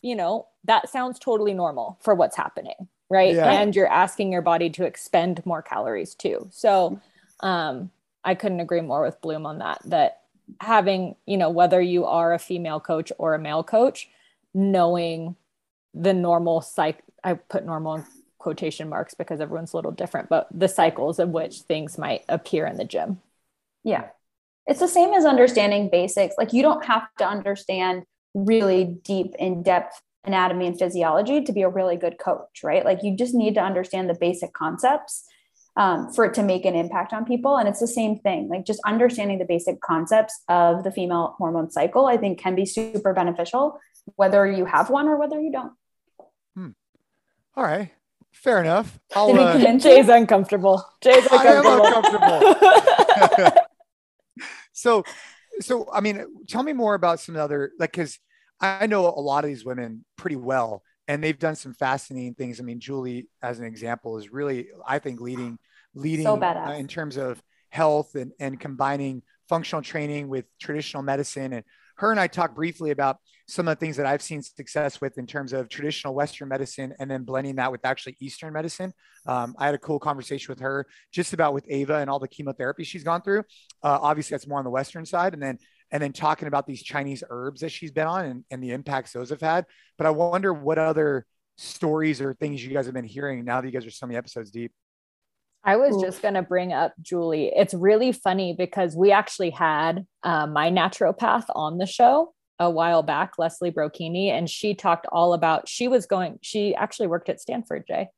you 0.00 0.16
know, 0.16 0.46
that 0.64 0.88
sounds 0.88 1.18
totally 1.18 1.52
normal 1.52 1.98
for 2.00 2.14
what's 2.14 2.36
happening, 2.36 2.88
right? 3.10 3.34
Yeah. 3.34 3.50
And 3.50 3.74
you're 3.74 3.86
asking 3.86 4.32
your 4.32 4.42
body 4.42 4.70
to 4.70 4.84
expend 4.84 5.44
more 5.44 5.62
calories 5.62 6.14
too. 6.14 6.48
So 6.50 7.00
um 7.40 7.90
I 8.24 8.34
couldn't 8.34 8.60
agree 8.60 8.80
more 8.80 9.02
with 9.02 9.20
Bloom 9.20 9.46
on 9.46 9.58
that. 9.58 9.80
That 9.84 10.20
having, 10.60 11.16
you 11.26 11.36
know, 11.36 11.50
whether 11.50 11.80
you 11.80 12.04
are 12.06 12.32
a 12.32 12.38
female 12.38 12.80
coach 12.80 13.12
or 13.18 13.34
a 13.34 13.38
male 13.38 13.62
coach, 13.62 14.08
knowing 14.54 15.36
the 15.94 16.12
normal 16.12 16.60
cycle, 16.60 17.02
I 17.24 17.34
put 17.34 17.64
normal 17.64 17.96
in 17.96 18.04
quotation 18.38 18.88
marks 18.88 19.14
because 19.14 19.40
everyone's 19.40 19.72
a 19.72 19.76
little 19.76 19.92
different, 19.92 20.28
but 20.28 20.48
the 20.50 20.68
cycles 20.68 21.18
of 21.18 21.30
which 21.30 21.60
things 21.62 21.98
might 21.98 22.24
appear 22.28 22.66
in 22.66 22.76
the 22.76 22.84
gym. 22.84 23.20
Yeah. 23.84 24.08
It's 24.66 24.80
the 24.80 24.88
same 24.88 25.12
as 25.14 25.24
understanding 25.24 25.88
basics. 25.90 26.34
Like 26.38 26.52
you 26.52 26.62
don't 26.62 26.84
have 26.84 27.08
to 27.18 27.26
understand 27.26 28.04
really 28.34 28.84
deep, 28.84 29.34
in 29.38 29.62
depth 29.62 30.00
anatomy 30.24 30.66
and 30.66 30.78
physiology 30.78 31.42
to 31.42 31.52
be 31.52 31.62
a 31.62 31.68
really 31.68 31.96
good 31.96 32.18
coach, 32.18 32.62
right? 32.62 32.84
Like 32.84 33.02
you 33.02 33.16
just 33.16 33.34
need 33.34 33.54
to 33.54 33.60
understand 33.60 34.10
the 34.10 34.14
basic 34.14 34.52
concepts 34.52 35.24
um, 35.76 36.12
for 36.12 36.24
it 36.24 36.34
to 36.34 36.42
make 36.42 36.64
an 36.64 36.74
impact 36.74 37.12
on 37.12 37.24
people. 37.24 37.56
And 37.56 37.68
it's 37.68 37.80
the 37.80 37.88
same 37.88 38.18
thing, 38.18 38.48
like 38.48 38.66
just 38.66 38.80
understanding 38.84 39.38
the 39.38 39.44
basic 39.44 39.80
concepts 39.80 40.42
of 40.48 40.84
the 40.84 40.90
female 40.90 41.34
hormone 41.38 41.70
cycle, 41.70 42.06
I 42.06 42.16
think 42.16 42.38
can 42.38 42.54
be 42.54 42.66
super 42.66 43.14
beneficial, 43.14 43.78
whether 44.16 44.46
you 44.46 44.64
have 44.64 44.90
one 44.90 45.08
or 45.08 45.16
whether 45.16 45.40
you 45.40 45.52
don't. 45.52 45.72
Hmm. 46.54 46.70
All 47.56 47.64
right. 47.64 47.90
Fair 48.32 48.60
enough. 48.60 48.98
I'll, 49.14 49.38
uh, 49.38 49.78
Jay's 49.78 50.08
uncomfortable. 50.08 50.84
Jay's 51.00 51.26
uncomfortable. 51.30 51.86
uncomfortable. 51.86 53.52
so, 54.72 55.04
so 55.60 55.88
I 55.92 56.00
mean, 56.00 56.24
tell 56.48 56.62
me 56.62 56.72
more 56.72 56.94
about 56.94 57.20
some 57.20 57.36
other 57.36 57.72
like 57.78 57.92
because 57.92 58.18
I 58.60 58.86
know 58.86 59.06
a 59.06 59.20
lot 59.20 59.44
of 59.44 59.48
these 59.48 59.64
women 59.64 60.04
pretty 60.16 60.36
well, 60.36 60.82
and 61.08 61.22
they've 61.24 61.38
done 61.38 61.56
some 61.56 61.74
fascinating 61.74 62.34
things. 62.34 62.60
I 62.60 62.62
mean, 62.62 62.80
Julie, 62.80 63.28
as 63.42 63.58
an 63.58 63.64
example, 63.64 64.18
is 64.18 64.32
really, 64.32 64.68
I 64.86 64.98
think, 64.98 65.20
leading 65.20 65.58
leading 65.94 66.24
so 66.24 66.40
uh, 66.40 66.74
in 66.78 66.86
terms 66.86 67.16
of 67.16 67.42
health 67.70 68.14
and, 68.14 68.32
and 68.38 68.60
combining 68.60 69.22
functional 69.48 69.82
training 69.82 70.28
with 70.28 70.44
traditional 70.60 71.02
medicine. 71.02 71.52
And 71.52 71.64
her 71.96 72.10
and 72.10 72.20
I 72.20 72.28
talked 72.28 72.54
briefly 72.54 72.92
about 72.92 73.18
some 73.46 73.66
of 73.66 73.76
the 73.76 73.80
things 73.84 73.96
that 73.96 74.06
I've 74.06 74.22
seen 74.22 74.42
success 74.42 75.00
with 75.00 75.18
in 75.18 75.26
terms 75.26 75.52
of 75.52 75.68
traditional 75.68 76.14
Western 76.14 76.48
medicine 76.48 76.94
and 76.98 77.10
then 77.10 77.24
blending 77.24 77.56
that 77.56 77.72
with 77.72 77.84
actually 77.84 78.16
Eastern 78.20 78.52
medicine. 78.52 78.92
Um, 79.26 79.54
I 79.58 79.66
had 79.66 79.74
a 79.74 79.78
cool 79.78 79.98
conversation 79.98 80.52
with 80.52 80.60
her 80.60 80.86
just 81.12 81.32
about 81.32 81.52
with 81.52 81.66
Ava 81.68 81.96
and 81.96 82.08
all 82.08 82.20
the 82.20 82.28
chemotherapy 82.28 82.84
she's 82.84 83.04
gone 83.04 83.22
through. 83.22 83.40
Uh, 83.82 83.98
obviously, 84.00 84.34
that's 84.34 84.46
more 84.46 84.58
on 84.58 84.64
the 84.64 84.70
Western 84.70 85.04
side. 85.04 85.34
And 85.34 85.42
then 85.42 85.58
and 85.92 86.02
then 86.02 86.12
talking 86.12 86.48
about 86.48 86.66
these 86.66 86.82
Chinese 86.82 87.24
herbs 87.30 87.60
that 87.60 87.70
she's 87.70 87.90
been 87.90 88.06
on 88.06 88.24
and, 88.24 88.44
and 88.50 88.62
the 88.62 88.70
impacts 88.70 89.12
those 89.12 89.30
have 89.30 89.40
had. 89.40 89.66
But 89.98 90.06
I 90.06 90.10
wonder 90.10 90.52
what 90.52 90.78
other 90.78 91.26
stories 91.56 92.20
or 92.20 92.34
things 92.34 92.64
you 92.64 92.72
guys 92.72 92.86
have 92.86 92.94
been 92.94 93.04
hearing 93.04 93.44
now 93.44 93.60
that 93.60 93.66
you 93.66 93.72
guys 93.72 93.86
are 93.86 93.90
so 93.90 94.06
many 94.06 94.16
episodes 94.16 94.50
deep. 94.50 94.72
I 95.62 95.76
was 95.76 95.96
Ooh. 95.96 96.00
just 96.00 96.22
going 96.22 96.34
to 96.34 96.42
bring 96.42 96.72
up 96.72 96.94
Julie. 97.02 97.52
It's 97.54 97.74
really 97.74 98.12
funny 98.12 98.54
because 98.56 98.96
we 98.96 99.12
actually 99.12 99.50
had 99.50 100.06
uh, 100.22 100.46
my 100.46 100.70
naturopath 100.70 101.44
on 101.54 101.76
the 101.76 101.86
show 101.86 102.32
a 102.58 102.70
while 102.70 103.02
back, 103.02 103.32
Leslie 103.38 103.70
Brocchini, 103.70 104.28
and 104.28 104.48
she 104.48 104.74
talked 104.74 105.06
all 105.10 105.34
about, 105.34 105.68
she 105.68 105.88
was 105.88 106.06
going, 106.06 106.38
she 106.42 106.74
actually 106.74 107.08
worked 107.08 107.28
at 107.28 107.40
Stanford, 107.40 107.84
Jay. 107.86 108.08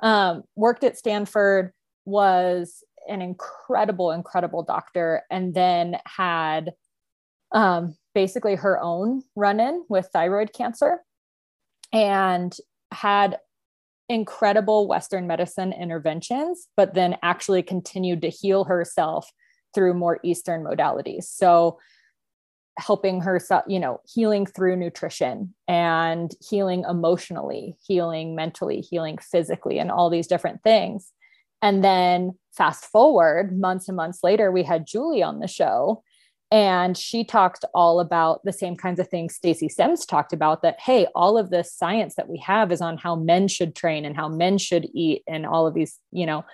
Um, 0.00 0.42
worked 0.56 0.84
at 0.84 0.98
Stanford, 0.98 1.72
was 2.04 2.82
an 3.08 3.22
incredible, 3.22 4.10
incredible 4.10 4.62
doctor, 4.62 5.22
and 5.30 5.54
then 5.54 5.98
had 6.04 6.72
um, 7.54 7.96
basically 8.14 8.56
her 8.56 8.78
own 8.80 9.22
run 9.34 9.60
in 9.60 9.84
with 9.88 10.10
thyroid 10.12 10.52
cancer 10.52 11.02
and 11.92 12.54
had 12.92 13.38
incredible 14.08 14.86
Western 14.86 15.26
medicine 15.26 15.72
interventions, 15.72 16.68
but 16.76 16.94
then 16.94 17.16
actually 17.22 17.62
continued 17.62 18.20
to 18.22 18.28
heal 18.28 18.64
herself 18.64 19.30
through 19.74 19.94
more 19.94 20.20
Eastern 20.22 20.62
modalities. 20.62 21.24
So, 21.24 21.78
helping 22.76 23.20
herself, 23.20 23.62
you 23.68 23.78
know, 23.78 24.00
healing 24.04 24.46
through 24.46 24.74
nutrition 24.74 25.54
and 25.68 26.34
healing 26.40 26.84
emotionally, 26.90 27.76
healing 27.86 28.34
mentally, 28.34 28.80
healing 28.80 29.16
physically, 29.18 29.78
and 29.78 29.92
all 29.92 30.10
these 30.10 30.26
different 30.26 30.60
things. 30.64 31.12
And 31.62 31.84
then 31.84 32.36
fast 32.52 32.84
forward 32.86 33.56
months 33.56 33.88
and 33.88 33.96
months 33.96 34.24
later, 34.24 34.50
we 34.50 34.64
had 34.64 34.88
Julie 34.88 35.22
on 35.22 35.38
the 35.38 35.46
show 35.46 36.02
and 36.54 36.96
she 36.96 37.24
talked 37.24 37.64
all 37.74 37.98
about 37.98 38.44
the 38.44 38.52
same 38.52 38.76
kinds 38.76 39.00
of 39.00 39.08
things 39.08 39.34
Stacy 39.34 39.68
Sims 39.68 40.06
talked 40.06 40.32
about 40.32 40.62
that, 40.62 40.78
hey, 40.78 41.08
all 41.12 41.36
of 41.36 41.50
this 41.50 41.72
science 41.72 42.14
that 42.14 42.28
we 42.28 42.38
have 42.38 42.70
is 42.70 42.80
on 42.80 42.96
how 42.96 43.16
men 43.16 43.48
should 43.48 43.74
train 43.74 44.04
and 44.04 44.14
how 44.14 44.28
men 44.28 44.58
should 44.58 44.88
eat 44.94 45.24
and 45.26 45.46
all 45.46 45.66
of 45.66 45.74
these, 45.74 45.98
you 46.12 46.26
know, 46.26 46.44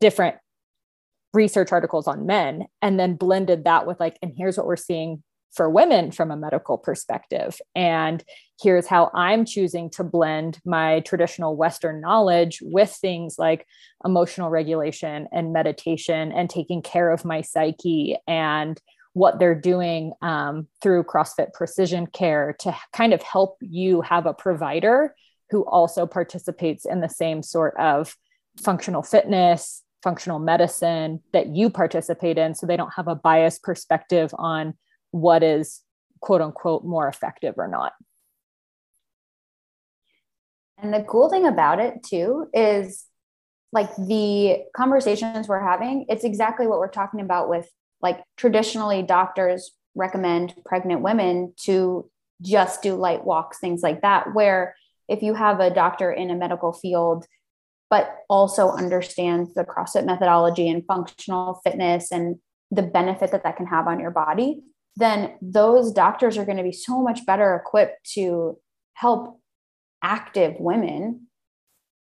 different 0.00 0.36
research 1.34 1.70
articles 1.70 2.08
on 2.08 2.24
men. 2.24 2.64
And 2.80 2.98
then 2.98 3.16
blended 3.16 3.64
that 3.64 3.86
with 3.86 4.00
like, 4.00 4.18
and 4.22 4.32
here's 4.34 4.56
what 4.56 4.66
we're 4.66 4.74
seeing 4.74 5.22
for 5.52 5.68
women 5.68 6.12
from 6.12 6.30
a 6.30 6.36
medical 6.36 6.78
perspective. 6.78 7.60
And 7.74 8.24
here's 8.62 8.86
how 8.86 9.10
I'm 9.12 9.44
choosing 9.44 9.90
to 9.90 10.04
blend 10.04 10.60
my 10.64 11.00
traditional 11.00 11.56
Western 11.56 12.00
knowledge 12.00 12.60
with 12.62 12.90
things 12.90 13.36
like 13.38 13.66
emotional 14.02 14.48
regulation 14.48 15.28
and 15.30 15.52
meditation 15.52 16.32
and 16.32 16.48
taking 16.48 16.80
care 16.80 17.10
of 17.10 17.26
my 17.26 17.42
psyche 17.42 18.16
and 18.26 18.80
what 19.16 19.38
they're 19.38 19.58
doing 19.58 20.12
um, 20.20 20.68
through 20.82 21.02
CrossFit 21.02 21.54
Precision 21.54 22.06
Care 22.06 22.54
to 22.58 22.76
kind 22.92 23.14
of 23.14 23.22
help 23.22 23.56
you 23.62 24.02
have 24.02 24.26
a 24.26 24.34
provider 24.34 25.14
who 25.48 25.64
also 25.64 26.06
participates 26.06 26.84
in 26.84 27.00
the 27.00 27.08
same 27.08 27.42
sort 27.42 27.74
of 27.78 28.14
functional 28.62 29.02
fitness, 29.02 29.82
functional 30.02 30.38
medicine 30.38 31.20
that 31.32 31.46
you 31.46 31.70
participate 31.70 32.36
in. 32.36 32.54
So 32.54 32.66
they 32.66 32.76
don't 32.76 32.92
have 32.94 33.08
a 33.08 33.14
biased 33.14 33.62
perspective 33.62 34.34
on 34.36 34.74
what 35.12 35.42
is 35.42 35.80
quote 36.20 36.42
unquote 36.42 36.84
more 36.84 37.08
effective 37.08 37.54
or 37.56 37.68
not. 37.68 37.94
And 40.76 40.92
the 40.92 41.06
cool 41.08 41.30
thing 41.30 41.46
about 41.46 41.80
it 41.80 42.02
too 42.02 42.50
is 42.52 43.06
like 43.72 43.96
the 43.96 44.64
conversations 44.76 45.48
we're 45.48 45.66
having, 45.66 46.04
it's 46.10 46.24
exactly 46.24 46.66
what 46.66 46.80
we're 46.80 46.90
talking 46.90 47.22
about 47.22 47.48
with 47.48 47.66
like 48.02 48.22
traditionally 48.36 49.02
doctors 49.02 49.70
recommend 49.94 50.54
pregnant 50.64 51.00
women 51.00 51.54
to 51.64 52.10
just 52.42 52.82
do 52.82 52.94
light 52.94 53.24
walks 53.24 53.58
things 53.58 53.82
like 53.82 54.02
that 54.02 54.34
where 54.34 54.74
if 55.08 55.22
you 55.22 55.34
have 55.34 55.60
a 55.60 55.72
doctor 55.72 56.12
in 56.12 56.30
a 56.30 56.34
medical 56.34 56.72
field 56.72 57.26
but 57.90 58.16
also 58.28 58.70
understands 58.70 59.54
the 59.54 59.64
CrossFit 59.64 60.04
methodology 60.04 60.68
and 60.68 60.84
functional 60.86 61.60
fitness 61.64 62.10
and 62.10 62.36
the 62.70 62.82
benefit 62.82 63.30
that 63.30 63.44
that 63.44 63.56
can 63.56 63.66
have 63.66 63.86
on 63.86 64.00
your 64.00 64.10
body, 64.10 64.62
then 64.96 65.34
those 65.40 65.92
doctors 65.92 66.36
are 66.36 66.44
going 66.44 66.56
to 66.56 66.64
be 66.64 66.72
so 66.72 67.00
much 67.00 67.24
better 67.26 67.54
equipped 67.54 68.12
to 68.14 68.58
help 68.94 69.40
active 70.02 70.56
women 70.58 71.25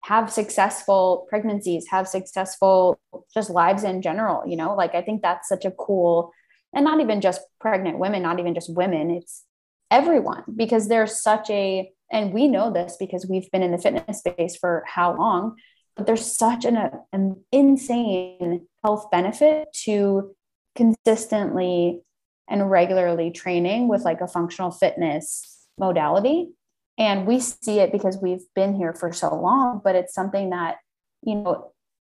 have 0.04 0.30
successful 0.30 1.26
pregnancies, 1.30 1.86
have 1.90 2.06
successful 2.06 3.00
just 3.32 3.48
lives 3.48 3.84
in 3.84 4.02
general, 4.02 4.46
you 4.46 4.54
know? 4.54 4.74
Like 4.74 4.94
I 4.94 5.00
think 5.00 5.22
that's 5.22 5.48
such 5.48 5.64
a 5.64 5.70
cool 5.70 6.30
and 6.74 6.84
not 6.84 7.00
even 7.00 7.22
just 7.22 7.40
pregnant 7.58 7.98
women, 7.98 8.22
not 8.22 8.38
even 8.38 8.54
just 8.54 8.74
women, 8.74 9.10
it's 9.10 9.44
everyone 9.90 10.42
because 10.54 10.88
there's 10.88 11.22
such 11.22 11.48
a 11.48 11.90
and 12.12 12.34
we 12.34 12.48
know 12.48 12.70
this 12.70 12.96
because 12.98 13.26
we've 13.26 13.50
been 13.50 13.62
in 13.62 13.72
the 13.72 13.78
fitness 13.78 14.18
space 14.18 14.56
for 14.56 14.84
how 14.86 15.16
long, 15.16 15.56
but 15.96 16.06
there's 16.06 16.36
such 16.36 16.66
an, 16.66 16.76
an 17.12 17.42
insane 17.50 18.66
health 18.84 19.10
benefit 19.10 19.68
to 19.84 20.34
consistently 20.76 22.02
and 22.46 22.70
regularly 22.70 23.30
training 23.30 23.88
with 23.88 24.02
like 24.02 24.20
a 24.20 24.28
functional 24.28 24.70
fitness 24.70 25.66
modality 25.78 26.50
and 26.98 27.26
we 27.26 27.40
see 27.40 27.80
it 27.80 27.92
because 27.92 28.18
we've 28.20 28.44
been 28.54 28.74
here 28.74 28.92
for 28.92 29.12
so 29.12 29.34
long 29.34 29.80
but 29.82 29.94
it's 29.94 30.14
something 30.14 30.50
that 30.50 30.76
you 31.22 31.34
know 31.34 31.72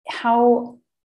how 0.08 0.78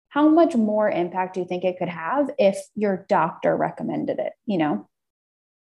how 0.10 0.28
much 0.28 0.56
more 0.56 0.89
impact 0.89 1.36
do 1.36 1.39
you 1.39 1.45
think 1.45 1.63
it 1.63 1.78
could 1.78 1.89
have 1.89 2.30
if 2.38 2.58
your 2.76 3.06
doctor 3.08 3.56
recommended 3.56 4.19
it 4.19 4.34
you 4.45 4.58
know? 4.58 4.88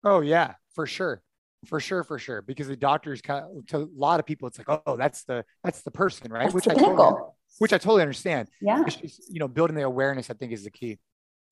Oh 0.04 0.20
yeah 0.20 0.54
for 0.78 0.86
sure. 0.86 1.20
For 1.66 1.80
sure 1.80 2.04
for 2.04 2.20
sure. 2.20 2.40
Because 2.40 2.68
the 2.68 2.76
doctors 2.76 3.20
kind 3.20 3.44
of 3.44 3.66
to 3.66 3.78
a 3.78 3.88
lot 3.92 4.20
of 4.20 4.26
people 4.26 4.46
it's 4.46 4.58
like 4.58 4.80
oh 4.86 4.96
that's 4.96 5.24
the 5.24 5.44
that's 5.64 5.82
the 5.82 5.90
person 5.90 6.30
right? 6.32 6.44
That's 6.44 6.54
which 6.54 6.68
i 6.68 6.74
totally, 6.74 7.20
which 7.58 7.72
i 7.72 7.78
totally 7.78 8.02
understand. 8.02 8.48
Yeah. 8.60 8.84
You 9.28 9.40
know 9.40 9.48
building 9.48 9.74
the 9.74 9.82
awareness 9.82 10.30
i 10.30 10.34
think 10.34 10.52
is 10.52 10.62
the 10.62 10.70
key. 10.70 11.00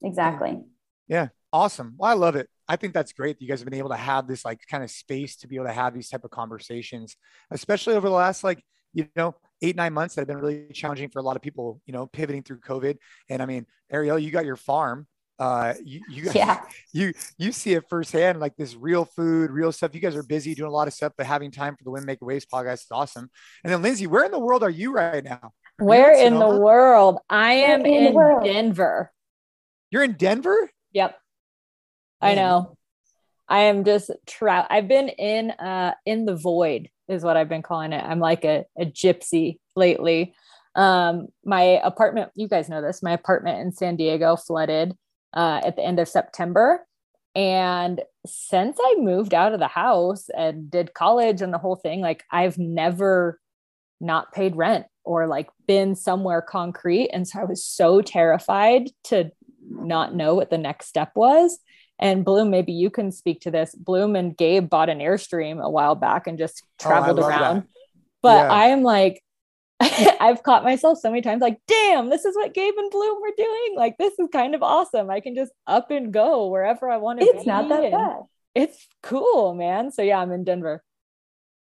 Exactly. 0.03 0.61
Yeah 1.09 1.29
awesome 1.53 1.95
well 1.99 2.11
i 2.11 2.15
love 2.15 2.37
it 2.37 2.49
I 2.69 2.77
think 2.77 2.95
that's 2.95 3.13
great 3.13 3.39
that 3.39 3.43
you 3.43 3.49
guys 3.49 3.61
have 3.61 3.69
been 3.69 3.79
able 3.79 3.91
to 3.91 3.97
have 3.97 4.27
this 4.27 4.45
like 4.45 4.61
kind 4.69 4.83
of 4.83 4.91
space 4.91 5.37
to 5.37 5.49
be 5.49 5.57
able 5.57 5.67
to 5.67 5.73
have 5.73 5.95
these 5.95 6.09
type 6.09 6.25
of 6.25 6.31
conversations, 6.31 7.17
especially 7.51 7.95
over 7.95 8.09
the 8.09 8.15
last 8.15 8.43
like, 8.43 8.63
you 8.93 9.09
know, 9.15 9.35
eight, 9.63 9.77
nine 9.77 9.93
months 9.93 10.15
that 10.15 10.23
have 10.23 10.29
been 10.29 10.39
really 10.39 10.67
challenging 10.73 11.09
for 11.09 11.21
a 11.21 11.23
lot 11.23 11.37
of 11.37 11.43
people, 11.43 11.81
you 11.87 11.93
know, 11.93 12.07
pivoting 12.07 12.43
through 12.43 12.61
COVID. 12.61 12.97
And 13.31 13.41
I 13.41 13.47
mean, 13.47 13.67
Ariel, 13.91 14.19
you 14.19 14.31
got 14.31 14.45
your 14.45 14.57
farm. 14.57 15.07
Uh, 15.39 15.75
you, 15.85 16.01
you, 16.09 16.31
yeah. 16.35 16.63
you, 16.93 17.13
you 17.39 17.53
see 17.53 17.75
it 17.75 17.85
firsthand, 17.89 18.41
like 18.41 18.57
this 18.57 18.75
real 18.75 19.05
food, 19.05 19.51
real 19.51 19.71
stuff. 19.71 19.95
You 19.95 20.01
guys 20.01 20.17
are 20.17 20.23
busy 20.23 20.55
doing 20.55 20.71
a 20.71 20.75
lot 20.75 20.89
of 20.89 20.95
stuff, 20.95 21.13
but 21.17 21.27
having 21.27 21.51
time 21.51 21.77
for 21.77 21.85
the 21.85 21.91
Women 21.91 22.07
Make 22.07 22.23
Waves 22.23 22.47
podcast 22.47 22.75
is 22.75 22.87
awesome. 22.91 23.31
And 23.63 23.73
then 23.73 23.83
Lindsay, 23.83 24.07
where 24.07 24.25
in 24.25 24.33
the 24.33 24.39
world 24.39 24.63
are 24.63 24.71
you 24.71 24.93
right 24.93 25.23
now? 25.23 25.53
Where 25.79 26.13
in 26.13 26.39
the 26.39 26.49
world? 26.49 27.19
I 27.29 27.53
am 27.53 27.85
in, 27.85 28.17
in 28.17 28.43
Denver. 28.43 29.13
You're 29.91 30.03
in 30.03 30.15
Denver? 30.15 30.71
Yep. 30.93 31.19
I 32.21 32.35
know. 32.35 32.77
I 33.49 33.63
am 33.63 33.85
just 33.85 34.11
trout. 34.27 34.67
I've 34.71 34.89
been 34.89 35.09
in 35.09 35.51
uh 35.51 35.95
in 36.05 36.27
the 36.27 36.37
void 36.37 36.89
is 37.09 37.23
what 37.23 37.37
I've 37.37 37.49
been 37.49 37.63
calling 37.63 37.93
it. 37.93 38.03
I'm 38.05 38.19
like 38.19 38.45
a, 38.45 38.65
a 38.79 38.85
gypsy 38.85 39.59
lately. 39.75 40.35
Um, 40.75 41.29
my 41.45 41.63
apartment, 41.63 42.31
you 42.35 42.49
guys 42.49 42.69
know 42.69 42.83
this, 42.83 43.03
my 43.03 43.13
apartment 43.13 43.61
in 43.61 43.73
San 43.73 43.97
Diego 43.97 44.37
flooded 44.37 44.95
uh, 45.33 45.61
at 45.65 45.77
the 45.77 45.83
end 45.83 45.99
of 45.99 46.09
September. 46.09 46.87
And 47.35 48.03
since 48.27 48.79
I 48.81 48.97
moved 48.99 49.35
out 49.35 49.53
of 49.53 49.61
the 49.61 49.69
house 49.69 50.29
and 50.37 50.71
did 50.71 50.95
college 50.95 51.43
and 51.43 51.53
the 51.53 51.59
whole 51.59 51.77
thing, 51.77 52.01
like 52.01 52.25
I've 52.31 52.59
never 52.59 53.41
not 54.01 54.33
paid 54.33 54.57
rent 54.57 54.87
or 55.05 55.27
like 55.27 55.49
been 55.67 55.95
somewhere 55.95 56.43
concrete. 56.43 57.11
And 57.13 57.27
so 57.27 57.41
I 57.41 57.45
was 57.45 57.65
so 57.65 58.03
terrified 58.03 58.91
to 59.05 59.31
not 59.69 60.15
know 60.15 60.35
what 60.35 60.51
the 60.51 60.59
next 60.59 60.89
step 60.89 61.13
was. 61.15 61.59
And 61.99 62.25
Bloom, 62.25 62.51
maybe 62.51 62.73
you 62.73 62.91
can 62.91 63.11
speak 63.11 63.41
to 63.43 63.51
this. 63.51 63.75
Bloom 63.75 64.17
and 64.17 64.37
Gabe 64.37 64.69
bought 64.69 64.89
an 64.89 64.99
Airstream 64.99 65.63
a 65.63 65.71
while 65.71 65.95
back 65.95 66.27
and 66.27 66.37
just 66.39 66.63
oh, 66.65 66.89
traveled 66.89 67.21
oh, 67.21 67.27
around. 67.27 67.57
That. 67.57 67.67
But 68.23 68.47
yeah. 68.47 68.53
I 68.53 68.65
am 68.67 68.83
like, 68.83 69.23
I've 69.81 70.43
caught 70.43 70.65
myself 70.65 70.99
so 70.99 71.11
many 71.11 71.23
times 71.23 71.43
like, 71.43 71.59
damn, 71.67 72.11
this 72.11 72.25
is 72.25 72.35
what 72.35 72.55
Gabe 72.55 72.75
and 72.77 72.91
Bloom 72.91 73.21
were 73.21 73.33
doing. 73.37 73.75
Like, 73.77 73.99
this 73.99 74.19
is 74.19 74.29
kind 74.33 74.55
of 74.55 74.63
awesome. 74.63 75.11
I 75.11 75.21
can 75.21 75.35
just 75.35 75.53
up 75.67 75.91
and 75.91 76.13
go 76.13 76.49
wherever 76.49 76.91
I 76.91 76.97
want 76.97 77.21
to 77.21 77.27
It's 77.27 77.47
not 77.47 77.69
that 77.69 77.91
bad. 77.93 78.21
It's 78.55 78.87
cool, 79.03 79.55
man. 79.55 79.93
So 79.93 80.03
yeah, 80.03 80.19
I'm 80.19 80.33
in 80.33 80.45
Denver. 80.45 80.83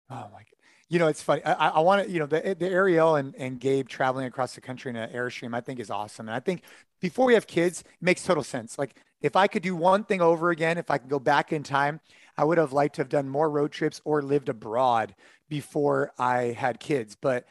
Oh 0.10 0.16
my 0.16 0.40
God. 0.40 0.46
You 0.90 1.00
know, 1.00 1.08
it's 1.08 1.22
funny. 1.22 1.44
I, 1.46 1.70
I 1.70 1.80
want 1.80 2.06
to, 2.06 2.12
you 2.12 2.20
know, 2.20 2.26
the, 2.26 2.56
the 2.58 2.68
Ariel 2.68 3.16
and, 3.16 3.34
and 3.38 3.60
Gabe 3.60 3.88
traveling 3.88 4.26
across 4.26 4.56
the 4.56 4.62
country 4.62 4.90
in 4.90 4.98
an 4.98 5.10
Airstream, 5.14 5.56
I 5.56 5.62
think 5.62 5.80
is 5.80 5.90
awesome. 5.90 6.28
And 6.28 6.36
I 6.36 6.42
think 6.42 6.64
before 7.00 7.26
we 7.26 7.34
have 7.36 7.48
kids, 7.48 7.82
it 7.82 7.88
makes 8.02 8.24
total 8.24 8.44
sense. 8.44 8.78
Like 8.78 8.96
if 9.22 9.36
I 9.36 9.48
could 9.48 9.64
do 9.64 9.76
one 9.76 10.04
thing 10.04 10.22
over 10.22 10.50
again, 10.50 10.78
if 10.78 10.90
I 10.90 10.98
could 10.98 11.10
go 11.10 11.20
back 11.20 11.54
in 11.54 11.64
time, 11.64 12.00
I 12.38 12.44
would 12.44 12.58
have 12.58 12.74
liked 12.74 12.96
to 12.96 13.02
have 13.02 13.10
done 13.10 13.30
more 13.30 13.50
road 13.50 13.72
trips 13.72 14.02
or 14.04 14.22
lived 14.22 14.50
abroad 14.50 15.16
before 15.50 16.12
I 16.18 16.56
had 16.58 16.80
kids. 16.80 17.16
But, 17.20 17.45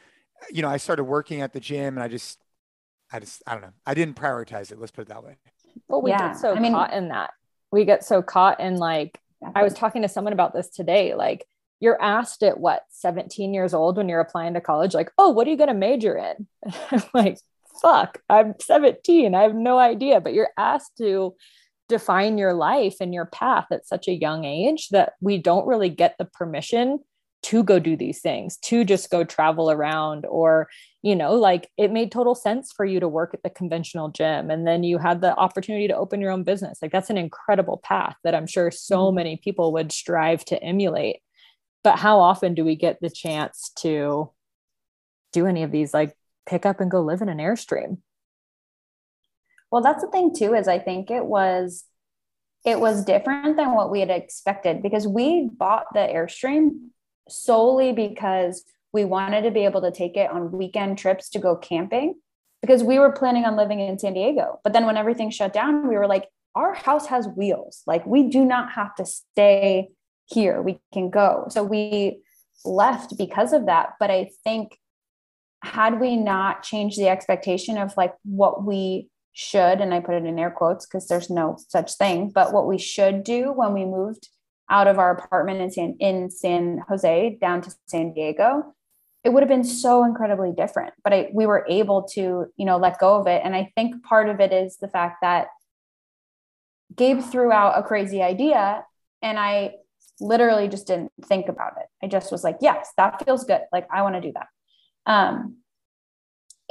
you 0.51 0.61
know, 0.61 0.69
I 0.69 0.77
started 0.77 1.03
working 1.03 1.41
at 1.41 1.53
the 1.53 1.59
gym 1.59 1.95
and 1.95 2.03
I 2.03 2.07
just, 2.07 2.39
I 3.11 3.19
just, 3.19 3.43
I 3.45 3.53
don't 3.53 3.61
know. 3.61 3.73
I 3.85 3.93
didn't 3.93 4.15
prioritize 4.15 4.71
it. 4.71 4.79
Let's 4.79 4.91
put 4.91 5.03
it 5.03 5.09
that 5.09 5.23
way. 5.23 5.37
Well, 5.87 6.01
we 6.01 6.11
yeah. 6.11 6.29
get 6.29 6.39
so 6.39 6.53
I 6.53 6.59
mean, 6.59 6.73
caught 6.73 6.93
in 6.93 7.09
that. 7.09 7.31
We 7.71 7.85
get 7.85 8.03
so 8.03 8.21
caught 8.21 8.59
in 8.59 8.77
like, 8.77 9.19
I 9.55 9.63
was 9.63 9.73
talking 9.73 10.01
to 10.01 10.07
someone 10.07 10.33
about 10.33 10.53
this 10.53 10.69
today. 10.69 11.15
Like, 11.15 11.45
you're 11.79 12.01
asked 12.01 12.43
at 12.43 12.59
what 12.59 12.83
17 12.89 13.53
years 13.53 13.73
old 13.73 13.97
when 13.97 14.07
you're 14.07 14.19
applying 14.19 14.53
to 14.53 14.61
college, 14.61 14.93
like, 14.93 15.11
oh, 15.17 15.29
what 15.29 15.47
are 15.47 15.49
you 15.49 15.57
going 15.57 15.67
to 15.67 15.73
major 15.73 16.15
in? 16.15 16.47
i'm 16.91 17.03
like, 17.13 17.39
fuck, 17.81 18.19
I'm 18.29 18.53
17. 18.59 19.33
I 19.33 19.41
have 19.41 19.55
no 19.55 19.79
idea. 19.79 20.21
But 20.21 20.33
you're 20.33 20.51
asked 20.57 20.97
to 20.99 21.35
define 21.91 22.39
your 22.39 22.53
life 22.53 22.95
and 22.99 23.13
your 23.13 23.25
path 23.25 23.67
at 23.71 23.85
such 23.85 24.07
a 24.07 24.15
young 24.15 24.45
age 24.45 24.89
that 24.89 25.13
we 25.21 25.37
don't 25.37 25.67
really 25.67 25.89
get 25.89 26.15
the 26.17 26.25
permission 26.25 26.99
to 27.43 27.63
go 27.63 27.79
do 27.79 27.97
these 27.97 28.21
things, 28.21 28.57
to 28.57 28.83
just 28.83 29.09
go 29.09 29.23
travel 29.23 29.71
around, 29.71 30.25
or, 30.27 30.67
you 31.01 31.15
know, 31.15 31.33
like 31.33 31.69
it 31.77 31.91
made 31.91 32.11
total 32.11 32.35
sense 32.35 32.71
for 32.71 32.85
you 32.85 32.99
to 32.99 33.07
work 33.07 33.33
at 33.33 33.43
the 33.43 33.49
conventional 33.49 34.09
gym. 34.09 34.51
And 34.51 34.65
then 34.65 34.83
you 34.83 34.99
had 34.99 35.21
the 35.21 35.35
opportunity 35.35 35.87
to 35.87 35.95
open 35.97 36.21
your 36.21 36.31
own 36.31 36.43
business. 36.43 36.79
Like 36.81 36.91
that's 36.91 37.09
an 37.09 37.17
incredible 37.17 37.81
path 37.83 38.15
that 38.23 38.35
I'm 38.35 38.47
sure 38.47 38.71
so 38.71 38.97
mm-hmm. 38.97 39.15
many 39.15 39.37
people 39.37 39.73
would 39.73 39.91
strive 39.91 40.45
to 40.45 40.63
emulate. 40.63 41.17
But 41.83 41.97
how 41.97 42.19
often 42.19 42.53
do 42.53 42.63
we 42.63 42.75
get 42.75 42.99
the 43.01 43.09
chance 43.09 43.71
to 43.79 44.31
do 45.33 45.47
any 45.47 45.63
of 45.63 45.71
these, 45.71 45.93
like 45.93 46.15
pick 46.45 46.65
up 46.65 46.79
and 46.79 46.91
go 46.91 47.01
live 47.01 47.21
in 47.21 47.29
an 47.29 47.39
Airstream? 47.39 47.97
Well, 49.71 49.81
that's 49.81 50.03
the 50.03 50.11
thing 50.11 50.35
too, 50.35 50.53
is 50.53 50.67
I 50.67 50.79
think 50.79 51.09
it 51.09 51.25
was 51.25 51.85
it 52.63 52.79
was 52.79 53.03
different 53.03 53.57
than 53.57 53.73
what 53.73 53.89
we 53.89 54.01
had 54.01 54.11
expected 54.11 54.83
because 54.83 55.07
we 55.07 55.49
bought 55.51 55.85
the 55.93 55.99
Airstream 55.99 56.89
solely 57.27 57.91
because 57.91 58.63
we 58.93 59.03
wanted 59.03 59.41
to 59.43 59.51
be 59.51 59.65
able 59.65 59.81
to 59.81 59.91
take 59.91 60.15
it 60.15 60.29
on 60.29 60.51
weekend 60.51 60.97
trips 60.97 61.29
to 61.29 61.39
go 61.39 61.55
camping 61.55 62.15
because 62.61 62.83
we 62.83 62.99
were 62.99 63.11
planning 63.11 63.45
on 63.45 63.55
living 63.55 63.79
in 63.79 63.97
San 63.97 64.13
Diego. 64.13 64.59
But 64.63 64.73
then 64.73 64.85
when 64.85 64.97
everything 64.97 65.31
shut 65.31 65.53
down, 65.53 65.87
we 65.87 65.95
were 65.95 66.07
like, 66.07 66.27
our 66.53 66.73
house 66.73 67.07
has 67.07 67.27
wheels. 67.27 67.81
Like 67.87 68.05
we 68.05 68.29
do 68.29 68.45
not 68.45 68.73
have 68.73 68.93
to 68.95 69.05
stay 69.05 69.89
here. 70.27 70.61
We 70.61 70.79
can 70.93 71.09
go. 71.09 71.47
So 71.49 71.63
we 71.63 72.21
left 72.63 73.17
because 73.17 73.53
of 73.53 73.65
that. 73.65 73.93
But 73.99 74.11
I 74.11 74.29
think 74.43 74.77
had 75.63 75.99
we 75.99 76.15
not 76.15 76.63
changed 76.63 76.99
the 76.99 77.09
expectation 77.09 77.77
of 77.77 77.95
like 77.97 78.13
what 78.23 78.63
we 78.63 79.07
should, 79.33 79.81
and 79.81 79.93
I 79.93 79.99
put 79.99 80.15
it 80.15 80.25
in 80.25 80.39
air 80.39 80.51
quotes 80.51 80.85
because 80.85 81.07
there's 81.07 81.29
no 81.29 81.57
such 81.69 81.95
thing, 81.95 82.29
but 82.29 82.53
what 82.53 82.67
we 82.67 82.77
should 82.77 83.23
do 83.23 83.51
when 83.51 83.73
we 83.73 83.85
moved 83.85 84.29
out 84.69 84.87
of 84.87 84.99
our 84.99 85.11
apartment 85.11 85.61
in 85.61 85.71
San 85.71 85.95
in 85.99 86.29
San 86.29 86.83
Jose 86.87 87.37
down 87.41 87.61
to 87.61 87.73
San 87.87 88.13
Diego, 88.13 88.73
it 89.23 89.29
would 89.29 89.43
have 89.43 89.49
been 89.49 89.63
so 89.63 90.03
incredibly 90.03 90.51
different. 90.51 90.93
But 91.03 91.13
I, 91.13 91.29
we 91.33 91.45
were 91.45 91.65
able 91.69 92.03
to, 92.13 92.45
you 92.55 92.65
know, 92.65 92.77
let 92.77 92.99
go 92.99 93.15
of 93.15 93.27
it. 93.27 93.41
And 93.43 93.55
I 93.55 93.71
think 93.75 94.03
part 94.03 94.29
of 94.29 94.39
it 94.39 94.51
is 94.51 94.77
the 94.77 94.87
fact 94.87 95.17
that 95.21 95.47
Gabe 96.95 97.21
threw 97.21 97.51
out 97.51 97.77
a 97.77 97.83
crazy 97.83 98.21
idea, 98.21 98.83
and 99.21 99.39
I 99.39 99.75
literally 100.19 100.67
just 100.67 100.87
didn't 100.87 101.11
think 101.25 101.47
about 101.47 101.73
it. 101.79 101.87
I 102.03 102.07
just 102.07 102.31
was 102.31 102.43
like, 102.43 102.57
yes, 102.61 102.91
that 102.97 103.23
feels 103.25 103.43
good. 103.45 103.61
Like 103.71 103.87
I 103.91 104.01
want 104.01 104.15
to 104.15 104.21
do 104.21 104.33
that. 104.33 104.47
Um, 105.05 105.57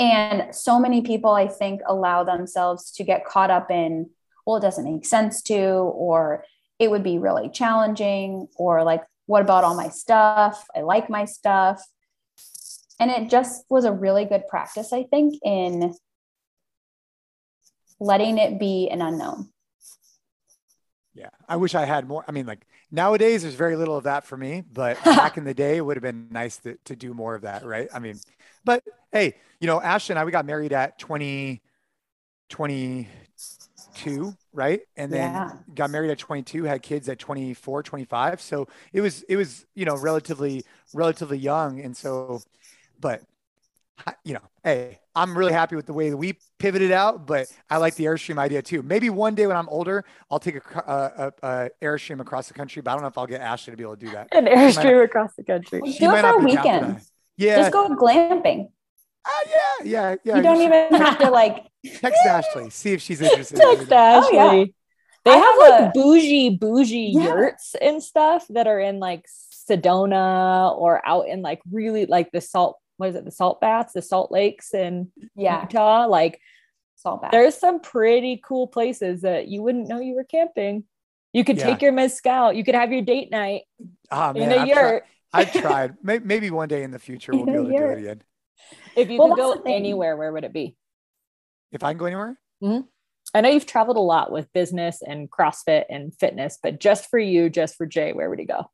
and 0.00 0.54
so 0.54 0.80
many 0.80 1.02
people, 1.02 1.30
I 1.30 1.46
think, 1.46 1.82
allow 1.86 2.24
themselves 2.24 2.90
to 2.92 3.04
get 3.04 3.26
caught 3.26 3.50
up 3.50 3.70
in, 3.70 4.08
well, 4.46 4.56
it 4.56 4.62
doesn't 4.62 4.90
make 4.90 5.04
sense 5.04 5.42
to, 5.42 5.60
or 5.60 6.44
it 6.78 6.90
would 6.90 7.02
be 7.02 7.18
really 7.18 7.50
challenging 7.50 8.48
or 8.56 8.82
like 8.82 9.02
what 9.26 9.42
about 9.42 9.62
all 9.62 9.76
my 9.76 9.90
stuff? 9.90 10.66
I 10.74 10.80
like 10.80 11.10
my 11.10 11.26
stuff. 11.26 11.86
And 12.98 13.10
it 13.10 13.28
just 13.28 13.64
was 13.68 13.84
a 13.84 13.92
really 13.92 14.24
good 14.24 14.48
practice 14.48 14.92
i 14.92 15.04
think 15.04 15.34
in 15.44 15.94
letting 17.98 18.38
it 18.38 18.58
be 18.58 18.88
an 18.90 19.02
unknown. 19.02 19.50
Yeah 21.14 21.30
i 21.48 21.56
wish 21.56 21.74
i 21.74 21.84
had 21.84 22.08
more 22.08 22.24
i 22.28 22.32
mean 22.32 22.46
like 22.46 22.66
nowadays 22.90 23.42
there's 23.42 23.54
very 23.54 23.76
little 23.76 23.96
of 23.96 24.04
that 24.04 24.24
for 24.24 24.36
me 24.36 24.62
but 24.72 25.02
back 25.04 25.36
in 25.36 25.44
the 25.44 25.54
day 25.54 25.76
it 25.76 25.80
would 25.80 25.96
have 25.96 26.02
been 26.02 26.28
nice 26.30 26.56
to, 26.58 26.76
to 26.84 26.96
do 26.96 27.14
more 27.14 27.34
of 27.34 27.42
that 27.42 27.64
right 27.64 27.88
i 27.94 27.98
mean 27.98 28.18
but 28.64 28.82
hey 29.12 29.34
you 29.60 29.66
know 29.66 29.80
Ashley 29.80 30.14
and 30.14 30.18
i 30.18 30.24
we 30.24 30.32
got 30.32 30.46
married 30.46 30.72
at 30.72 30.98
20 30.98 31.60
20 32.48 33.08
22, 33.94 34.36
right? 34.52 34.80
And 34.96 35.12
then 35.12 35.32
yeah. 35.32 35.52
got 35.74 35.90
married 35.90 36.10
at 36.10 36.18
22, 36.18 36.64
had 36.64 36.82
kids 36.82 37.08
at 37.08 37.18
24, 37.18 37.82
25. 37.82 38.40
So 38.40 38.68
it 38.92 39.00
was, 39.00 39.22
it 39.24 39.36
was, 39.36 39.66
you 39.74 39.84
know, 39.84 39.96
relatively, 39.96 40.64
relatively 40.92 41.38
young. 41.38 41.80
And 41.80 41.96
so, 41.96 42.42
but, 43.00 43.22
you 44.24 44.34
know, 44.34 44.42
hey, 44.64 44.98
I'm 45.14 45.36
really 45.36 45.52
happy 45.52 45.74
with 45.76 45.86
the 45.86 45.92
way 45.92 46.10
that 46.10 46.16
we 46.16 46.38
pivoted 46.58 46.92
out, 46.92 47.26
but 47.26 47.48
I 47.68 47.78
like 47.78 47.96
the 47.96 48.04
Airstream 48.04 48.38
idea 48.38 48.62
too. 48.62 48.82
Maybe 48.82 49.10
one 49.10 49.34
day 49.34 49.46
when 49.46 49.56
I'm 49.56 49.68
older, 49.68 50.04
I'll 50.30 50.38
take 50.38 50.56
a, 50.56 51.32
a, 51.42 51.46
a 51.46 51.70
Airstream 51.82 52.20
across 52.20 52.48
the 52.48 52.54
country, 52.54 52.80
but 52.80 52.92
I 52.92 52.94
don't 52.94 53.02
know 53.02 53.08
if 53.08 53.18
I'll 53.18 53.26
get 53.26 53.40
Ashley 53.40 53.72
to 53.72 53.76
be 53.76 53.82
able 53.82 53.96
to 53.96 54.06
do 54.06 54.12
that. 54.12 54.28
An 54.32 54.46
Airstream 54.46 55.04
across 55.04 55.34
the 55.34 55.42
country. 55.42 55.80
Well, 55.80 55.92
do 55.92 56.14
it 56.14 56.20
for 56.20 56.28
a 56.28 56.38
weekend. 56.38 57.00
Yeah. 57.36 57.56
Just 57.56 57.72
go 57.72 57.88
glamping. 57.96 58.68
Uh, 59.24 59.30
yeah, 59.48 59.84
yeah, 59.84 60.16
yeah. 60.24 60.36
You 60.36 60.42
don't 60.42 60.62
even 60.62 60.94
have 60.94 61.18
to 61.18 61.30
like 61.30 61.66
text 61.84 62.24
Ashley, 62.24 62.70
see 62.70 62.92
if 62.92 63.02
she's 63.02 63.20
interested. 63.20 63.58
text 63.58 63.92
Ashley. 63.92 64.38
Oh, 64.38 64.52
yeah. 64.52 64.64
They 65.24 65.30
I 65.32 65.36
have, 65.36 65.60
have 65.60 65.82
like 65.82 65.92
bougie, 65.92 66.56
bougie 66.56 67.12
yeah. 67.14 67.24
yurts 67.24 67.74
and 67.74 68.02
stuff 68.02 68.46
that 68.48 68.66
are 68.66 68.80
in 68.80 68.98
like 68.98 69.26
Sedona 69.68 70.74
or 70.74 71.06
out 71.06 71.28
in 71.28 71.42
like 71.42 71.60
really 71.70 72.06
like 72.06 72.30
the 72.32 72.40
salt. 72.40 72.78
What 73.00 73.08
is 73.08 73.14
it? 73.14 73.24
The 73.24 73.30
salt 73.30 73.62
baths, 73.62 73.94
the 73.94 74.02
salt 74.02 74.30
lakes 74.30 74.74
in 74.74 75.10
yeah. 75.34 75.62
Utah. 75.62 76.06
Like 76.06 76.38
salt 76.96 77.22
baths. 77.22 77.32
There's 77.32 77.54
some 77.54 77.80
pretty 77.80 78.42
cool 78.44 78.66
places 78.66 79.22
that 79.22 79.48
you 79.48 79.62
wouldn't 79.62 79.88
know 79.88 80.00
you 80.00 80.14
were 80.14 80.24
camping. 80.24 80.84
You 81.32 81.42
could 81.42 81.56
yeah. 81.56 81.64
take 81.64 81.80
your 81.80 81.92
mezcal. 81.92 82.52
You 82.52 82.62
could 82.62 82.74
have 82.74 82.92
your 82.92 83.00
date 83.00 83.30
night 83.30 83.62
oh, 84.10 84.34
man, 84.34 84.42
in 84.42 84.52
a 84.52 84.56
I've 84.56 84.68
yurt. 84.68 85.04
I've 85.32 85.52
tried. 85.62 85.94
Maybe 86.02 86.50
one 86.50 86.68
day 86.68 86.82
in 86.82 86.90
the 86.90 86.98
future 86.98 87.32
we'll 87.32 87.46
be 87.46 87.52
able 87.52 87.64
to 87.64 87.70
do 87.70 87.84
it 87.84 87.98
again. 87.98 88.22
If 88.94 89.10
you 89.10 89.18
well, 89.18 89.28
could 89.30 89.64
go 89.64 89.72
anywhere, 89.72 90.14
where 90.18 90.30
would 90.30 90.44
it 90.44 90.52
be? 90.52 90.76
If 91.72 91.82
I 91.82 91.92
can 91.92 91.98
go 91.98 92.04
anywhere? 92.04 92.38
Mm-hmm. 92.62 92.86
I 93.32 93.40
know 93.40 93.48
you've 93.48 93.64
traveled 93.64 93.96
a 93.96 94.00
lot 94.00 94.30
with 94.30 94.52
business 94.52 95.00
and 95.00 95.30
CrossFit 95.30 95.84
and 95.88 96.14
fitness, 96.14 96.58
but 96.62 96.80
just 96.80 97.08
for 97.08 97.18
you, 97.18 97.48
just 97.48 97.76
for 97.76 97.86
Jay, 97.86 98.12
where 98.12 98.28
would 98.28 98.40
he 98.40 98.44
go? 98.44 98.70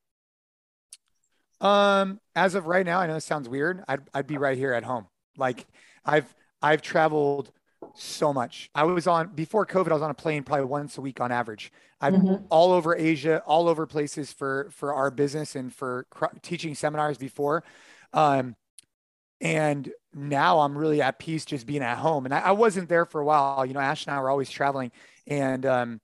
Um, 1.61 2.21
as 2.35 2.55
of 2.55 2.67
right 2.67 2.85
now, 2.85 3.01
I 3.01 3.07
know 3.07 3.15
this 3.15 3.25
sounds 3.25 3.49
weird. 3.49 3.83
I'd, 3.89 4.01
I'd 4.13 4.27
be 4.27 4.39
right 4.39 4.57
here 4.57 4.73
at 4.73 4.85
home. 4.85 5.07
Like 5.37 5.67
I've, 6.05 6.35
I've 6.63 6.83
traveled 6.83 7.51
so 7.95 8.33
much. 8.33 8.71
I 8.75 8.85
was 8.85 9.07
on 9.07 9.29
before 9.29 9.67
COVID, 9.67 9.91
I 9.91 9.95
was 9.95 10.03
on 10.03 10.11
a 10.11 10.15
plane 10.15 10.43
probably 10.43 10.67
once 10.67 10.99
a 10.99 11.01
week 11.01 11.21
on 11.21 11.33
average. 11.33 11.73
I'm 12.01 12.15
mm-hmm. 12.15 12.45
all 12.51 12.73
over 12.73 12.95
Asia, 12.95 13.43
all 13.47 13.69
over 13.69 13.87
places 13.87 14.33
for, 14.33 14.69
for 14.71 14.93
our 14.93 15.11
business 15.11 15.57
and 15.57 15.75
for 15.75 16.07
cr- 16.11 16.27
teaching 16.43 16.75
seminars 16.75 17.17
before. 17.17 17.65
Um, 18.13 18.55
and 19.41 19.91
now 20.15 20.61
I'm 20.61 20.77
really 20.77 21.03
at 21.03 21.19
peace 21.19 21.45
just 21.45 21.67
being 21.67 21.83
at 21.83 21.99
home. 21.99 22.25
And 22.25 22.35
I, 22.35 22.41
I, 22.41 22.51
wasn't 22.53 22.89
there 22.89 23.05
for 23.05 23.21
a 23.21 23.25
while. 23.25 23.67
You 23.67 23.75
know, 23.75 23.81
Ash 23.81 24.07
and 24.07 24.15
I 24.15 24.21
were 24.21 24.31
always 24.31 24.51
traveling. 24.51 24.93
And 25.27 25.67
um, 25.67 26.01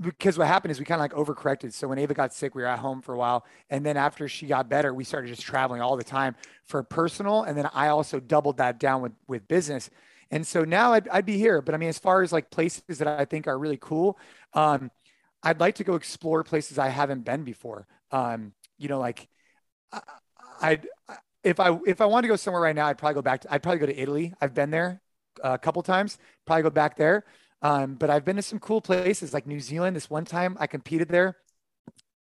because 0.00 0.38
what 0.38 0.46
happened 0.46 0.72
is 0.72 0.78
we 0.78 0.84
kind 0.84 1.00
of 1.00 1.18
like 1.18 1.26
overcorrected. 1.26 1.72
So 1.72 1.88
when 1.88 1.98
Ava 1.98 2.14
got 2.14 2.32
sick, 2.32 2.54
we 2.54 2.62
were 2.62 2.68
at 2.68 2.78
home 2.78 3.02
for 3.02 3.14
a 3.14 3.18
while. 3.18 3.44
And 3.68 3.84
then 3.84 3.96
after 3.96 4.28
she 4.28 4.46
got 4.46 4.68
better, 4.68 4.94
we 4.94 5.04
started 5.04 5.28
just 5.28 5.42
traveling 5.42 5.82
all 5.82 5.96
the 5.96 6.04
time 6.04 6.34
for 6.64 6.82
personal. 6.82 7.42
And 7.42 7.56
then 7.56 7.68
I 7.74 7.88
also 7.88 8.18
doubled 8.18 8.56
that 8.58 8.80
down 8.80 9.02
with, 9.02 9.12
with 9.28 9.46
business. 9.48 9.90
And 10.30 10.46
so 10.46 10.64
now 10.64 10.92
I'd, 10.94 11.08
I'd 11.08 11.26
be 11.26 11.36
here. 11.36 11.60
But 11.60 11.74
I 11.74 11.78
mean, 11.78 11.88
as 11.88 11.98
far 11.98 12.22
as 12.22 12.32
like 12.32 12.50
places 12.50 12.98
that 12.98 13.06
I 13.06 13.24
think 13.24 13.46
are 13.46 13.58
really 13.58 13.78
cool, 13.80 14.18
um, 14.54 14.90
I'd 15.42 15.60
like 15.60 15.76
to 15.76 15.84
go 15.84 15.94
explore 15.94 16.42
places 16.42 16.78
I 16.78 16.88
haven't 16.88 17.24
been 17.24 17.44
before. 17.44 17.86
Um, 18.10 18.52
you 18.78 18.88
know, 18.88 18.98
like 18.98 19.28
I, 19.92 20.00
I'd, 20.60 20.88
if 21.44 21.60
I 21.60 21.78
if 21.86 22.00
I 22.00 22.06
wanted 22.06 22.22
to 22.22 22.32
go 22.32 22.36
somewhere 22.36 22.62
right 22.62 22.74
now, 22.74 22.86
I'd 22.86 22.98
probably 22.98 23.14
go 23.14 23.22
back. 23.22 23.42
To, 23.42 23.54
I'd 23.54 23.62
probably 23.62 23.78
go 23.78 23.86
to 23.86 23.96
Italy. 23.96 24.34
I've 24.40 24.54
been 24.54 24.70
there 24.70 25.00
a 25.44 25.58
couple 25.58 25.82
times. 25.82 26.18
Probably 26.44 26.62
go 26.64 26.70
back 26.70 26.96
there. 26.96 27.24
Um, 27.62 27.94
but 27.94 28.10
I've 28.10 28.24
been 28.24 28.36
to 28.36 28.42
some 28.42 28.58
cool 28.58 28.80
places 28.80 29.32
like 29.32 29.46
New 29.46 29.60
Zealand. 29.60 29.96
This 29.96 30.10
one 30.10 30.24
time 30.24 30.56
I 30.60 30.66
competed 30.66 31.08
there, 31.08 31.36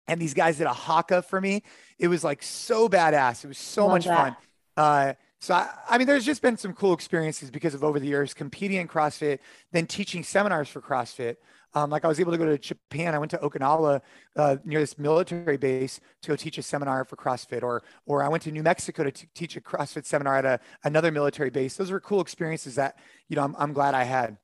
and 0.08 0.20
these 0.20 0.34
guys 0.34 0.58
did 0.58 0.66
a 0.66 0.72
haka 0.72 1.22
for 1.22 1.40
me. 1.40 1.62
It 1.98 2.08
was 2.08 2.24
like 2.24 2.42
so 2.42 2.88
badass. 2.88 3.44
It 3.44 3.48
was 3.48 3.58
so 3.58 3.86
Love 3.86 3.92
much 3.92 4.04
that. 4.06 4.16
fun. 4.16 4.36
Uh, 4.76 5.14
so 5.40 5.54
I, 5.54 5.70
I, 5.88 5.98
mean, 5.98 6.06
there's 6.06 6.26
just 6.26 6.42
been 6.42 6.56
some 6.56 6.74
cool 6.74 6.92
experiences 6.92 7.50
because 7.50 7.74
of 7.74 7.82
over 7.82 7.98
the 7.98 8.06
years 8.06 8.34
competing 8.34 8.78
in 8.78 8.88
CrossFit, 8.88 9.38
then 9.72 9.86
teaching 9.86 10.22
seminars 10.22 10.68
for 10.68 10.82
CrossFit. 10.82 11.36
Um, 11.72 11.88
like 11.88 12.04
I 12.04 12.08
was 12.08 12.18
able 12.18 12.32
to 12.32 12.38
go 12.38 12.44
to 12.46 12.58
Japan. 12.58 13.14
I 13.14 13.18
went 13.18 13.30
to 13.30 13.38
Okinawa 13.38 14.00
uh, 14.36 14.56
near 14.64 14.80
this 14.80 14.98
military 14.98 15.56
base 15.56 16.00
to 16.22 16.28
go 16.28 16.36
teach 16.36 16.58
a 16.58 16.62
seminar 16.62 17.04
for 17.04 17.16
CrossFit, 17.16 17.62
or 17.62 17.82
or 18.06 18.24
I 18.24 18.28
went 18.28 18.42
to 18.42 18.50
New 18.50 18.64
Mexico 18.64 19.04
to 19.04 19.12
t- 19.12 19.28
teach 19.34 19.56
a 19.56 19.60
CrossFit 19.60 20.04
seminar 20.04 20.36
at 20.38 20.44
a, 20.44 20.60
another 20.82 21.12
military 21.12 21.50
base. 21.50 21.76
Those 21.76 21.92
were 21.92 22.00
cool 22.00 22.20
experiences 22.20 22.74
that 22.74 22.98
you 23.28 23.36
know 23.36 23.44
I'm, 23.44 23.54
I'm 23.56 23.72
glad 23.72 23.94
I 23.94 24.02
had. 24.02 24.36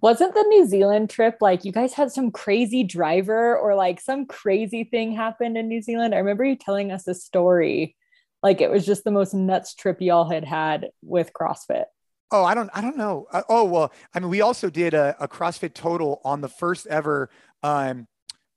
Wasn't 0.00 0.34
the 0.34 0.42
New 0.42 0.66
Zealand 0.66 1.10
trip 1.10 1.38
like 1.40 1.64
you 1.64 1.72
guys 1.72 1.92
had 1.92 2.10
some 2.10 2.30
crazy 2.30 2.84
driver 2.84 3.56
or 3.56 3.74
like 3.74 4.00
some 4.00 4.26
crazy 4.26 4.84
thing 4.84 5.12
happened 5.12 5.56
in 5.56 5.68
New 5.68 5.82
Zealand? 5.82 6.14
I 6.14 6.18
remember 6.18 6.44
you 6.44 6.56
telling 6.56 6.92
us 6.92 7.06
a 7.08 7.14
story. 7.14 7.96
Like 8.42 8.60
it 8.60 8.70
was 8.70 8.86
just 8.86 9.04
the 9.04 9.10
most 9.10 9.34
nuts 9.34 9.74
trip 9.74 10.00
y'all 10.00 10.28
had 10.28 10.44
had 10.44 10.88
with 11.02 11.32
CrossFit. 11.32 11.84
Oh, 12.30 12.44
I 12.44 12.54
don't, 12.54 12.70
I 12.72 12.80
don't 12.80 12.96
know. 12.96 13.26
Uh, 13.32 13.42
oh, 13.48 13.64
well, 13.64 13.92
I 14.14 14.20
mean, 14.20 14.30
we 14.30 14.40
also 14.40 14.70
did 14.70 14.94
a, 14.94 15.16
a 15.18 15.26
CrossFit 15.26 15.74
total 15.74 16.20
on 16.24 16.40
the 16.40 16.48
first 16.48 16.86
ever, 16.86 17.28
um, 17.62 18.06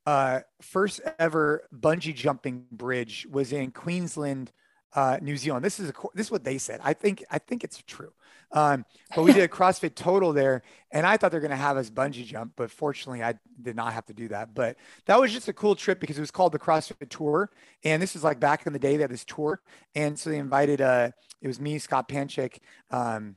uh, 0.05 0.41
first 0.61 1.01
ever 1.17 1.67
bungee 1.73 2.13
jumping 2.13 2.65
bridge 2.71 3.25
was 3.29 3.51
in 3.51 3.71
Queensland, 3.71 4.51
uh, 4.95 5.17
New 5.21 5.37
Zealand. 5.37 5.63
This 5.63 5.79
is 5.79 5.89
a, 5.89 5.93
this 6.13 6.27
is 6.27 6.31
what 6.31 6.43
they 6.43 6.57
said. 6.57 6.79
I 6.83 6.93
think 6.93 7.23
I 7.31 7.39
think 7.39 7.63
it's 7.63 7.81
true. 7.85 8.13
Um, 8.51 8.85
but 9.15 9.23
we 9.23 9.33
did 9.33 9.43
a 9.43 9.47
CrossFit 9.47 9.95
total 9.95 10.31
there, 10.31 10.61
and 10.91 11.07
I 11.07 11.17
thought 11.17 11.31
they're 11.31 11.39
going 11.39 11.49
to 11.51 11.57
have 11.57 11.75
us 11.75 11.89
bungee 11.89 12.23
jump, 12.23 12.53
but 12.55 12.69
fortunately, 12.69 13.23
I 13.23 13.33
did 13.59 13.75
not 13.75 13.93
have 13.93 14.05
to 14.05 14.13
do 14.13 14.27
that. 14.27 14.53
But 14.53 14.77
that 15.05 15.19
was 15.19 15.33
just 15.33 15.47
a 15.47 15.53
cool 15.53 15.75
trip 15.75 15.99
because 15.99 16.17
it 16.17 16.21
was 16.21 16.29
called 16.29 16.51
the 16.51 16.59
CrossFit 16.59 17.09
Tour, 17.09 17.49
and 17.83 18.01
this 18.01 18.15
is 18.15 18.23
like 18.23 18.39
back 18.39 18.67
in 18.67 18.73
the 18.73 18.79
day 18.79 18.95
they 18.95 19.01
had 19.01 19.11
this 19.11 19.25
tour, 19.25 19.61
and 19.95 20.17
so 20.17 20.29
they 20.29 20.37
invited. 20.37 20.81
Uh, 20.81 21.09
it 21.41 21.47
was 21.47 21.59
me, 21.59 21.79
Scott 21.79 22.07
Panchik, 22.07 22.59
um, 22.91 23.35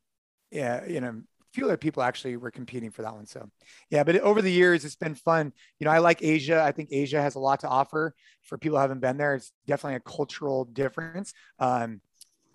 yeah, 0.50 0.86
you 0.86 1.00
know, 1.00 1.22
few 1.56 1.64
other 1.64 1.78
people 1.78 2.02
actually 2.02 2.36
were 2.36 2.50
competing 2.50 2.90
for 2.90 3.00
that 3.00 3.14
one. 3.14 3.24
So 3.24 3.48
yeah, 3.90 4.04
but 4.04 4.18
over 4.20 4.42
the 4.42 4.52
years, 4.52 4.84
it's 4.84 4.94
been 4.94 5.14
fun. 5.14 5.54
You 5.80 5.86
know, 5.86 5.90
I 5.90 5.98
like 5.98 6.22
Asia. 6.22 6.62
I 6.62 6.70
think 6.70 6.90
Asia 6.92 7.20
has 7.20 7.34
a 7.34 7.38
lot 7.38 7.60
to 7.60 7.68
offer 7.68 8.14
for 8.42 8.58
people 8.58 8.76
who 8.76 8.82
haven't 8.82 9.00
been 9.00 9.16
there. 9.16 9.34
It's 9.34 9.52
definitely 9.66 9.96
a 9.96 10.00
cultural 10.00 10.66
difference. 10.66 11.32
Um, 11.58 12.02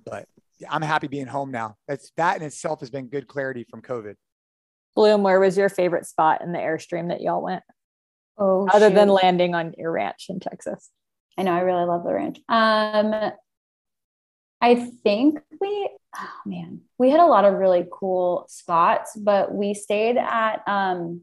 but 0.06 0.28
I'm 0.70 0.84
happy 0.84 1.08
being 1.08 1.26
home 1.26 1.50
now. 1.50 1.78
That's 1.88 2.12
that 2.18 2.38
in 2.38 2.44
itself 2.44 2.82
has 2.82 2.92
been 2.92 3.08
good 3.08 3.28
clarity 3.28 3.66
from 3.68 3.82
COVID. 3.82 4.14
Bloom, 4.96 5.24
where 5.24 5.40
was 5.40 5.58
your 5.58 5.70
favorite 5.70 6.06
spot 6.06 6.42
in 6.42 6.52
the 6.52 6.60
Airstream 6.60 7.08
that 7.08 7.22
y'all 7.22 7.42
went? 7.42 7.64
Oh, 8.38 8.68
other 8.72 8.90
shoot. 8.90 8.96
than 8.96 9.10
landing 9.10 9.56
on 9.56 9.74
your 9.80 9.92
ranch 9.92 10.28
in 10.30 10.40
Texas. 10.40 10.92
I 11.40 11.44
know 11.44 11.54
I 11.54 11.62
really 11.62 11.86
love 11.86 12.04
the 12.04 12.14
ranch. 12.14 12.40
Um, 12.50 13.32
I 14.62 14.76
think 15.04 15.40
we, 15.60 15.90
oh 16.16 16.30
man, 16.46 16.82
we 17.00 17.10
had 17.10 17.20
a 17.20 17.26
lot 17.26 17.46
of 17.46 17.56
really 17.56 17.86
cool 17.92 18.46
spots, 18.48 19.16
but 19.18 19.54
we 19.54 19.74
stayed 19.74 20.18
at 20.18 20.62
um, 20.68 21.22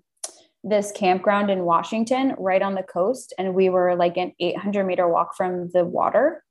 this 0.65 0.91
campground 0.91 1.49
in 1.49 1.63
Washington, 1.63 2.35
right 2.37 2.61
on 2.61 2.75
the 2.75 2.83
coast, 2.83 3.33
and 3.39 3.55
we 3.55 3.69
were 3.69 3.95
like 3.95 4.17
an 4.17 4.33
800 4.41 4.85
meter 4.85 5.09
walk 5.09 5.37
from 5.37 5.71
the 5.73 5.85
water, 5.85 6.43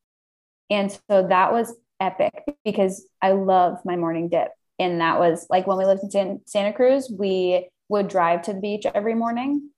and 0.69 0.91
so 0.91 1.27
that 1.27 1.51
was 1.51 1.75
epic 1.99 2.33
because 2.63 3.05
I 3.21 3.33
love 3.33 3.79
my 3.83 3.97
morning 3.97 4.29
dip, 4.29 4.51
and 4.79 5.01
that 5.01 5.19
was 5.19 5.45
like 5.49 5.67
when 5.67 5.77
we 5.77 5.85
lived 5.85 6.03
in 6.03 6.11
San- 6.11 6.41
Santa 6.45 6.71
Cruz, 6.71 7.11
we 7.11 7.67
would 7.89 8.07
drive 8.07 8.43
to 8.43 8.53
the 8.53 8.61
beach 8.61 8.85
every 8.95 9.13
morning, 9.13 9.71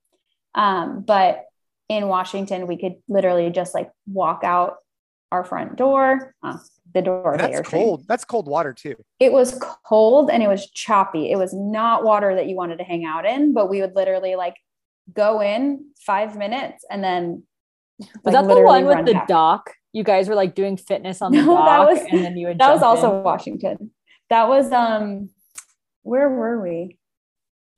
um, 0.54 1.02
but 1.04 1.46
in 1.88 2.06
Washington, 2.06 2.68
we 2.68 2.78
could 2.78 2.94
literally 3.08 3.50
just 3.50 3.74
like 3.74 3.90
walk 4.06 4.42
out 4.44 4.76
our 5.32 5.44
front 5.44 5.76
door, 5.76 6.34
uh, 6.42 6.58
the 6.92 7.02
door. 7.02 7.32
And 7.32 7.40
that's 7.40 7.68
cold. 7.68 8.04
That's 8.08 8.24
cold 8.24 8.46
water 8.46 8.72
too. 8.72 8.96
It 9.18 9.32
was 9.32 9.60
cold 9.86 10.30
and 10.30 10.42
it 10.42 10.48
was 10.48 10.68
choppy. 10.70 11.30
It 11.30 11.36
was 11.36 11.54
not 11.54 12.04
water 12.04 12.34
that 12.34 12.46
you 12.46 12.56
wanted 12.56 12.78
to 12.78 12.84
hang 12.84 13.04
out 13.04 13.24
in, 13.24 13.52
but 13.52 13.70
we 13.70 13.80
would 13.80 13.94
literally 13.94 14.34
like 14.36 14.56
go 15.12 15.40
in 15.40 15.86
five 16.04 16.36
minutes 16.36 16.84
and 16.90 17.02
then. 17.02 17.44
Was 18.24 18.34
like, 18.34 18.46
that 18.46 18.54
the 18.54 18.60
one 18.62 18.86
with 18.86 19.06
the 19.06 19.12
back. 19.12 19.28
dock? 19.28 19.70
You 19.92 20.04
guys 20.04 20.28
were 20.28 20.34
like 20.34 20.54
doing 20.54 20.76
fitness 20.76 21.20
on 21.20 21.32
the 21.32 21.38
No, 21.42 21.56
dock, 21.56 21.66
that 21.66 21.92
was- 21.92 22.08
and 22.10 22.24
then 22.24 22.36
you 22.36 22.48
would. 22.48 22.58
That 22.58 22.72
was 22.72 22.82
also 22.82 23.18
in. 23.18 23.22
Washington. 23.22 23.90
That 24.30 24.48
was 24.48 24.72
um, 24.72 25.30
where 26.02 26.28
were 26.28 26.60
we? 26.62 26.96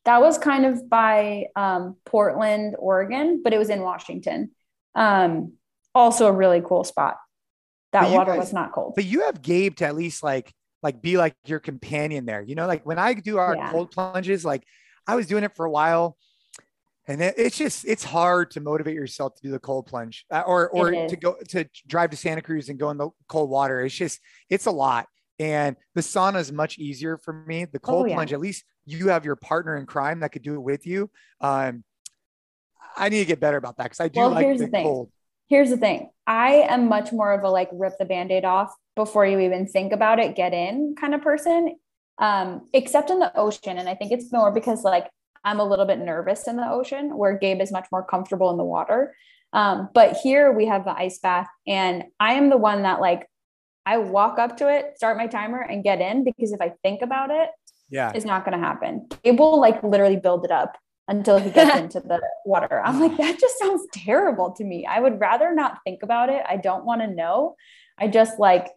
That 0.04 0.20
was 0.20 0.36
kind 0.36 0.66
of 0.66 0.88
by 0.88 1.46
um, 1.54 1.96
Portland, 2.04 2.74
Oregon, 2.78 3.40
but 3.42 3.52
it 3.52 3.58
was 3.58 3.70
in 3.70 3.82
Washington. 3.82 4.50
Um, 4.94 5.54
also 5.94 6.26
a 6.26 6.32
really 6.32 6.60
cool 6.64 6.84
spot. 6.84 7.18
That 7.92 8.02
But 8.02 8.12
water 8.12 8.32
guys- 8.32 8.38
was 8.40 8.52
not 8.52 8.72
cold. 8.72 8.94
But 8.96 9.04
you 9.04 9.22
have 9.26 9.42
Gabe 9.42 9.76
to 9.76 9.86
at 9.86 9.94
least 9.94 10.22
like 10.22 10.52
like 10.82 11.00
be 11.00 11.16
like 11.16 11.36
your 11.44 11.60
companion 11.60 12.26
there. 12.26 12.42
You 12.42 12.54
know, 12.56 12.66
like 12.66 12.84
when 12.84 12.98
I 12.98 13.14
do 13.14 13.38
our 13.38 13.54
Yeah. 13.54 13.70
cold 13.70 13.90
plunges, 13.92 14.44
like 14.44 14.64
I 15.06 15.14
was 15.14 15.26
doing 15.26 15.44
it 15.44 15.54
for 15.54 15.64
a 15.66 15.70
while. 15.70 16.16
And 17.06 17.20
it, 17.20 17.34
it's 17.36 17.56
just 17.56 17.84
it's 17.84 18.04
hard 18.04 18.50
to 18.52 18.60
motivate 18.60 18.94
yourself 18.94 19.34
to 19.36 19.42
do 19.42 19.50
the 19.50 19.58
cold 19.58 19.86
plunge 19.86 20.24
uh, 20.30 20.42
or 20.46 20.70
or 20.70 20.90
to 21.08 21.16
go 21.16 21.36
to 21.48 21.68
drive 21.86 22.10
to 22.10 22.16
Santa 22.16 22.42
Cruz 22.42 22.68
and 22.68 22.78
go 22.78 22.90
in 22.90 22.96
the 22.96 23.10
cold 23.28 23.50
water. 23.50 23.80
It's 23.80 23.94
just 23.94 24.20
it's 24.48 24.66
a 24.66 24.70
lot. 24.70 25.06
And 25.38 25.76
the 25.94 26.00
sauna 26.00 26.36
is 26.38 26.52
much 26.52 26.78
easier 26.78 27.16
for 27.18 27.32
me. 27.32 27.64
The 27.64 27.80
cold 27.80 28.04
Oh, 28.04 28.08
yeah. 28.08 28.14
plunge, 28.14 28.32
at 28.32 28.38
least 28.40 28.64
you 28.86 29.08
have 29.08 29.24
your 29.24 29.34
partner 29.36 29.76
in 29.76 29.86
crime 29.86 30.20
that 30.20 30.30
could 30.30 30.42
do 30.42 30.54
it 30.54 30.60
with 30.62 30.86
you. 30.86 31.10
Um, 31.40 31.82
I 32.96 33.08
need 33.08 33.20
to 33.20 33.24
get 33.24 33.40
better 33.40 33.56
about 33.56 33.76
that 33.78 33.84
because 33.84 34.00
I 34.00 34.08
do 34.08 34.20
Well, 34.20 34.30
like 34.30 34.58
the 34.58 34.66
the 34.66 34.82
cold. 34.82 35.10
Here's 35.52 35.68
the 35.68 35.76
thing. 35.76 36.08
I 36.26 36.64
am 36.70 36.88
much 36.88 37.12
more 37.12 37.30
of 37.30 37.44
a 37.44 37.50
like 37.50 37.68
rip 37.74 37.98
the 37.98 38.06
band-aid 38.06 38.42
off 38.42 38.74
before 38.96 39.26
you 39.26 39.38
even 39.40 39.66
think 39.66 39.92
about 39.92 40.18
it, 40.18 40.34
get 40.34 40.54
in 40.54 40.94
kind 40.98 41.14
of 41.14 41.20
person. 41.20 41.76
Um, 42.16 42.70
except 42.72 43.10
in 43.10 43.18
the 43.18 43.36
ocean. 43.36 43.76
And 43.76 43.86
I 43.86 43.94
think 43.94 44.12
it's 44.12 44.32
more 44.32 44.50
because 44.50 44.82
like 44.82 45.10
I'm 45.44 45.60
a 45.60 45.64
little 45.64 45.84
bit 45.84 45.98
nervous 45.98 46.48
in 46.48 46.56
the 46.56 46.66
ocean 46.70 47.18
where 47.18 47.36
Gabe 47.36 47.60
is 47.60 47.70
much 47.70 47.86
more 47.92 48.02
comfortable 48.02 48.50
in 48.50 48.56
the 48.56 48.64
water. 48.64 49.14
Um, 49.52 49.90
but 49.92 50.16
here 50.16 50.50
we 50.52 50.64
have 50.64 50.86
the 50.86 50.96
ice 50.96 51.18
bath, 51.18 51.48
and 51.66 52.04
I 52.18 52.32
am 52.34 52.48
the 52.48 52.56
one 52.56 52.84
that 52.84 53.02
like 53.02 53.28
I 53.84 53.98
walk 53.98 54.38
up 54.38 54.56
to 54.56 54.74
it, 54.74 54.96
start 54.96 55.18
my 55.18 55.26
timer, 55.26 55.60
and 55.60 55.84
get 55.84 56.00
in 56.00 56.24
because 56.24 56.52
if 56.52 56.62
I 56.62 56.72
think 56.82 57.02
about 57.02 57.30
it, 57.30 57.50
Yeah. 57.90 58.10
it's 58.14 58.24
not 58.24 58.46
going 58.46 58.58
to 58.58 58.66
happen. 58.66 59.06
It 59.22 59.38
will 59.38 59.60
like 59.60 59.82
literally 59.82 60.16
build 60.16 60.46
it 60.46 60.50
up 60.50 60.78
until 61.08 61.38
he 61.38 61.50
gets 61.50 61.76
into 61.78 62.00
the 62.00 62.20
water. 62.44 62.80
I'm 62.84 63.00
like, 63.00 63.16
that 63.16 63.38
just 63.38 63.58
sounds 63.58 63.86
terrible 63.92 64.52
to 64.52 64.64
me. 64.64 64.86
I 64.86 65.00
would 65.00 65.20
rather 65.20 65.54
not 65.54 65.78
think 65.84 66.02
about 66.02 66.28
it. 66.28 66.42
I 66.48 66.56
don't 66.56 66.84
want 66.84 67.00
to 67.00 67.06
know. 67.06 67.56
I 67.98 68.08
just 68.08 68.38
like, 68.38 68.68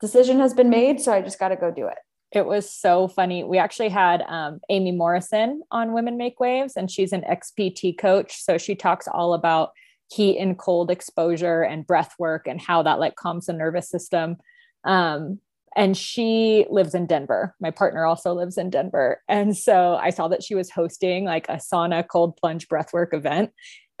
decision 0.00 0.40
has 0.40 0.54
been 0.54 0.70
made. 0.70 1.00
So 1.00 1.12
I 1.12 1.22
just 1.22 1.38
got 1.38 1.48
to 1.48 1.56
go 1.56 1.70
do 1.70 1.86
it. 1.86 1.98
It 2.32 2.46
was 2.46 2.68
so 2.68 3.06
funny. 3.06 3.44
We 3.44 3.58
actually 3.58 3.90
had 3.90 4.22
um, 4.26 4.60
Amy 4.68 4.90
Morrison 4.90 5.62
on 5.70 5.92
Women 5.92 6.16
Make 6.16 6.40
Waves, 6.40 6.76
and 6.76 6.90
she's 6.90 7.12
an 7.12 7.22
XPT 7.22 7.96
coach. 7.96 8.42
So 8.42 8.58
she 8.58 8.74
talks 8.74 9.06
all 9.06 9.34
about 9.34 9.70
heat 10.10 10.38
and 10.38 10.58
cold 10.58 10.90
exposure 10.90 11.62
and 11.62 11.86
breath 11.86 12.14
work 12.18 12.46
and 12.48 12.60
how 12.60 12.82
that 12.82 12.98
like 12.98 13.14
calms 13.14 13.46
the 13.46 13.52
nervous 13.52 13.88
system. 13.88 14.36
Um, 14.82 15.38
and 15.76 15.96
she 15.96 16.66
lives 16.70 16.94
in 16.94 17.06
Denver. 17.06 17.54
My 17.60 17.70
partner 17.70 18.04
also 18.04 18.32
lives 18.32 18.58
in 18.58 18.70
Denver. 18.70 19.20
And 19.28 19.56
so 19.56 19.96
I 19.96 20.10
saw 20.10 20.28
that 20.28 20.42
she 20.42 20.54
was 20.54 20.70
hosting 20.70 21.24
like 21.24 21.48
a 21.48 21.54
sauna 21.54 22.06
cold 22.06 22.36
plunge 22.36 22.68
breathwork 22.68 23.12
event. 23.12 23.50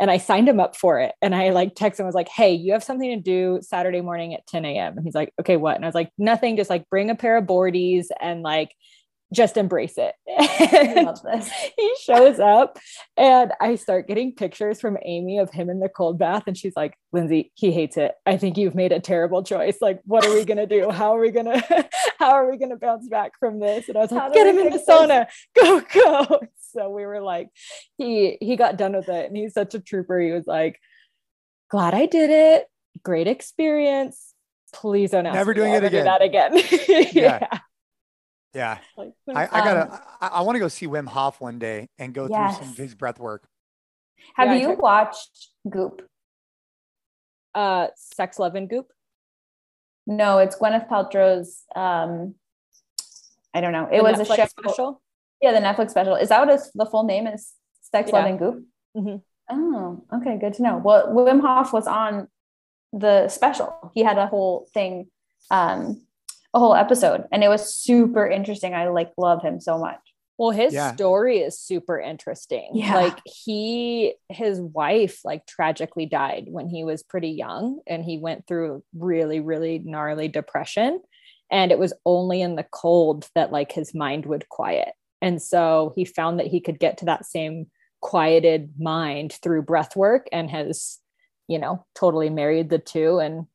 And 0.00 0.10
I 0.10 0.18
signed 0.18 0.48
him 0.48 0.58
up 0.58 0.76
for 0.76 0.98
it. 1.00 1.14
And 1.22 1.34
I 1.34 1.50
like 1.50 1.74
texted 1.74 2.00
him, 2.00 2.06
was 2.06 2.14
like, 2.14 2.28
hey, 2.28 2.52
you 2.52 2.72
have 2.72 2.82
something 2.82 3.10
to 3.10 3.20
do 3.20 3.60
Saturday 3.62 4.00
morning 4.00 4.34
at 4.34 4.46
10 4.48 4.64
a.m. 4.64 4.96
And 4.96 5.06
he's 5.06 5.14
like, 5.14 5.32
okay, 5.40 5.56
what? 5.56 5.76
And 5.76 5.84
I 5.84 5.88
was 5.88 5.94
like, 5.94 6.10
nothing, 6.18 6.56
just 6.56 6.70
like 6.70 6.88
bring 6.90 7.10
a 7.10 7.14
pair 7.14 7.36
of 7.36 7.44
boardies 7.44 8.06
and 8.20 8.42
like 8.42 8.74
just 9.34 9.56
embrace 9.56 9.98
it. 9.98 10.14
I 10.28 11.02
love 11.02 11.22
this. 11.24 11.50
he 11.76 11.94
shows 12.02 12.38
up 12.38 12.78
and 13.16 13.52
I 13.60 13.74
start 13.76 14.08
getting 14.08 14.34
pictures 14.34 14.80
from 14.80 14.96
Amy 15.04 15.38
of 15.38 15.50
him 15.50 15.68
in 15.68 15.80
the 15.80 15.88
cold 15.88 16.18
bath. 16.18 16.44
And 16.46 16.56
she's 16.56 16.74
like, 16.76 16.96
Lindsay, 17.12 17.52
he 17.54 17.72
hates 17.72 17.96
it. 17.96 18.12
I 18.24 18.36
think 18.36 18.56
you've 18.56 18.74
made 18.74 18.92
a 18.92 19.00
terrible 19.00 19.42
choice. 19.42 19.78
Like, 19.80 20.00
what 20.04 20.24
are 20.26 20.32
we 20.34 20.44
going 20.44 20.58
to 20.58 20.66
do? 20.66 20.90
How 20.90 21.16
are 21.16 21.20
we 21.20 21.30
going 21.30 21.46
to, 21.46 21.88
how 22.18 22.30
are 22.30 22.50
we 22.50 22.56
going 22.56 22.70
to 22.70 22.76
bounce 22.76 23.08
back 23.08 23.32
from 23.38 23.60
this? 23.60 23.88
And 23.88 23.98
I 23.98 24.00
was 24.02 24.10
How 24.10 24.16
like, 24.16 24.32
do 24.32 24.38
get 24.38 24.44
we 24.44 24.50
him 24.50 24.58
in 24.58 24.72
the 24.72 24.78
fix 24.78 24.86
this?" 24.86 24.96
sauna, 24.96 25.26
go, 25.54 25.80
go. 25.92 26.40
So 26.72 26.90
we 26.90 27.06
were 27.06 27.20
like, 27.20 27.50
he, 27.98 28.38
he 28.40 28.56
got 28.56 28.76
done 28.78 28.94
with 28.96 29.08
it 29.08 29.26
and 29.26 29.36
he's 29.36 29.52
such 29.54 29.74
a 29.74 29.80
trooper. 29.80 30.18
He 30.20 30.32
was 30.32 30.46
like, 30.46 30.80
glad 31.70 31.94
I 31.94 32.06
did 32.06 32.30
it. 32.30 32.66
Great 33.02 33.26
experience. 33.28 34.32
Please 34.72 35.12
don't 35.12 35.26
ask 35.26 35.34
Never 35.34 35.52
me 35.52 35.54
doing 35.54 35.72
it 35.72 35.76
ever 35.76 35.88
do 35.88 35.98
again. 35.98 36.04
that 36.04 36.22
again. 36.22 36.52
Yeah. 37.12 37.38
yeah. 37.42 37.58
Yeah. 38.54 38.78
Like, 38.96 39.12
I, 39.34 39.42
I 39.44 39.46
gotta, 39.64 39.92
Um, 39.92 40.00
I, 40.20 40.26
I 40.28 40.40
want 40.42 40.56
to 40.56 40.60
go 40.60 40.68
see 40.68 40.86
Wim 40.86 41.06
Hof 41.08 41.40
one 41.40 41.58
day 41.58 41.88
and 41.98 42.14
go 42.14 42.26
through 42.28 42.52
some 42.52 42.70
of 42.70 42.76
his 42.76 42.94
breath 42.94 43.18
work. 43.18 43.48
Have 44.36 44.48
Yeah, 44.48 44.54
you 44.54 44.68
checked- 44.68 44.80
watched 44.80 45.48
Goop? 45.68 46.08
uh, 47.54 47.88
sex, 47.96 48.38
love, 48.38 48.54
and 48.56 48.68
goop. 48.68 48.88
No, 50.06 50.38
it's 50.38 50.56
Gwyneth 50.56 50.88
Paltrow's. 50.88 51.62
Um, 51.76 52.34
I 53.54 53.60
don't 53.60 53.72
know. 53.72 53.86
It 53.92 53.98
The 53.98 54.02
was 54.02 54.18
a 54.20 54.24
show. 54.24 54.46
special. 54.46 55.02
Yeah, 55.40 55.52
the 55.52 55.60
Netflix 55.60 55.90
special. 55.90 56.14
Is 56.16 56.28
that 56.30 56.46
what 56.46 56.60
the 56.74 56.86
full 56.86 57.04
name 57.04 57.26
is? 57.26 57.52
Sex, 57.82 58.10
Love, 58.10 58.24
and 58.26 58.38
Goop? 58.38 58.64
Mhm. 58.96 59.22
Oh, 59.50 60.04
okay. 60.14 60.36
Good 60.38 60.54
to 60.54 60.62
know. 60.62 60.78
Well, 60.78 61.08
Wim 61.12 61.40
Hof 61.40 61.72
was 61.72 61.86
on 61.86 62.28
the 62.92 63.28
special. 63.28 63.92
He 63.94 64.02
had 64.02 64.18
a 64.18 64.26
whole 64.26 64.66
thing, 64.74 65.10
um, 65.50 66.04
a 66.54 66.58
whole 66.58 66.74
episode, 66.74 67.24
and 67.32 67.44
it 67.44 67.48
was 67.48 67.74
super 67.74 68.26
interesting. 68.26 68.74
I 68.74 68.88
like 68.88 69.12
love 69.18 69.42
him 69.42 69.60
so 69.60 69.78
much. 69.78 69.98
Well, 70.38 70.50
his 70.50 70.72
Yeah. 70.74 70.94
story 70.94 71.38
is 71.38 71.58
super 71.58 72.00
interesting. 72.00 72.70
Yeah. 72.74 72.94
Like 72.94 73.18
he 73.24 74.14
his 74.28 74.60
wife 74.60 75.20
like 75.24 75.46
tragically 75.46 76.06
died 76.06 76.46
when 76.48 76.68
he 76.68 76.82
was 76.84 77.02
pretty 77.02 77.30
young 77.30 77.80
and 77.86 78.04
he 78.04 78.18
went 78.18 78.46
through 78.46 78.82
really 78.96 79.38
really 79.40 79.78
gnarly 79.78 80.26
depression 80.28 81.00
and 81.52 81.70
it 81.70 81.78
was 81.78 81.92
only 82.04 82.40
in 82.42 82.56
the 82.56 82.66
cold 82.72 83.28
that 83.36 83.52
like 83.52 83.70
his 83.70 83.94
mind 83.94 84.26
would 84.26 84.48
quiet. 84.48 84.88
And 85.22 85.40
so 85.40 85.92
he 85.94 86.04
found 86.04 86.40
that 86.40 86.48
he 86.48 86.60
could 86.60 86.80
get 86.80 86.98
to 86.98 87.04
that 87.04 87.26
same 87.26 87.66
quieted 88.00 88.72
mind 88.78 89.38
through 89.40 89.62
breath 89.62 89.94
work 89.94 90.26
and 90.32 90.50
has 90.50 90.98
you 91.46 91.58
know 91.58 91.84
totally 91.94 92.28
married 92.28 92.70
the 92.70 92.78
two 92.78 93.18
and 93.18 93.46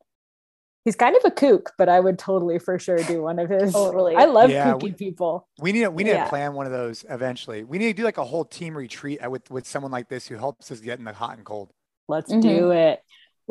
he's 0.89 0.95
kind 0.95 1.15
of 1.15 1.21
a 1.23 1.29
kook 1.31 1.71
but 1.77 1.87
i 1.87 1.99
would 1.99 2.17
totally 2.17 2.57
for 2.57 2.79
sure 2.79 2.97
do 3.03 3.21
one 3.21 3.37
of 3.37 3.47
his 3.49 3.71
Totally. 3.73 4.15
i 4.15 4.25
love 4.25 4.49
Yeah, 4.49 4.73
kooky 4.73 4.83
we- 4.83 4.91
people 4.93 5.47
We 5.61 5.71
need 5.71 5.81
to, 5.81 5.91
we 5.91 6.03
need 6.03 6.11
Yeah. 6.11 6.23
to 6.23 6.29
plan 6.29 6.53
one 6.53 6.65
of 6.65 6.71
those 6.71 7.05
eventually. 7.09 7.63
We 7.63 7.77
need 7.77 7.87
to 7.87 7.93
do 8.01 8.03
like 8.03 8.17
a 8.17 8.23
whole 8.23 8.45
team 8.45 8.75
retreat 8.75 9.19
with 9.29 9.45
with 9.51 9.65
someone 9.67 9.91
like 9.91 10.07
this 10.09 10.27
who 10.27 10.35
helps 10.37 10.71
us 10.71 10.79
get 10.79 10.97
in 10.99 11.05
the 11.05 11.13
hot 11.13 11.37
and 11.37 11.45
cold. 11.45 11.69
let's 12.07 12.31
Mhm. 12.33 12.41
do 12.41 12.71
it 12.71 12.99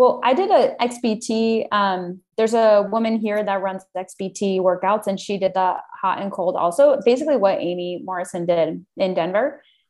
Well, 0.01 0.21
I 0.23 0.33
did 0.41 0.51
a 0.61 0.63
XPT. 0.81 1.67
Um, 1.73 2.21
there's 2.37 2.55
a 2.55 2.89
woman 2.95 3.15
here 3.27 3.43
that 3.49 3.63
runs 3.67 3.83
XPT 3.97 4.61
workouts, 4.61 5.07
and 5.09 5.19
she 5.19 5.39
did 5.39 5.55
the 5.55 5.75
hot 6.03 6.17
and 6.23 6.31
cold 6.31 6.55
also. 6.63 7.01
Basically, 7.05 7.37
what 7.45 7.57
Amy 7.69 8.01
Morrison 8.05 8.47
did 8.47 8.87
in 8.97 9.15
Denver. 9.15 9.47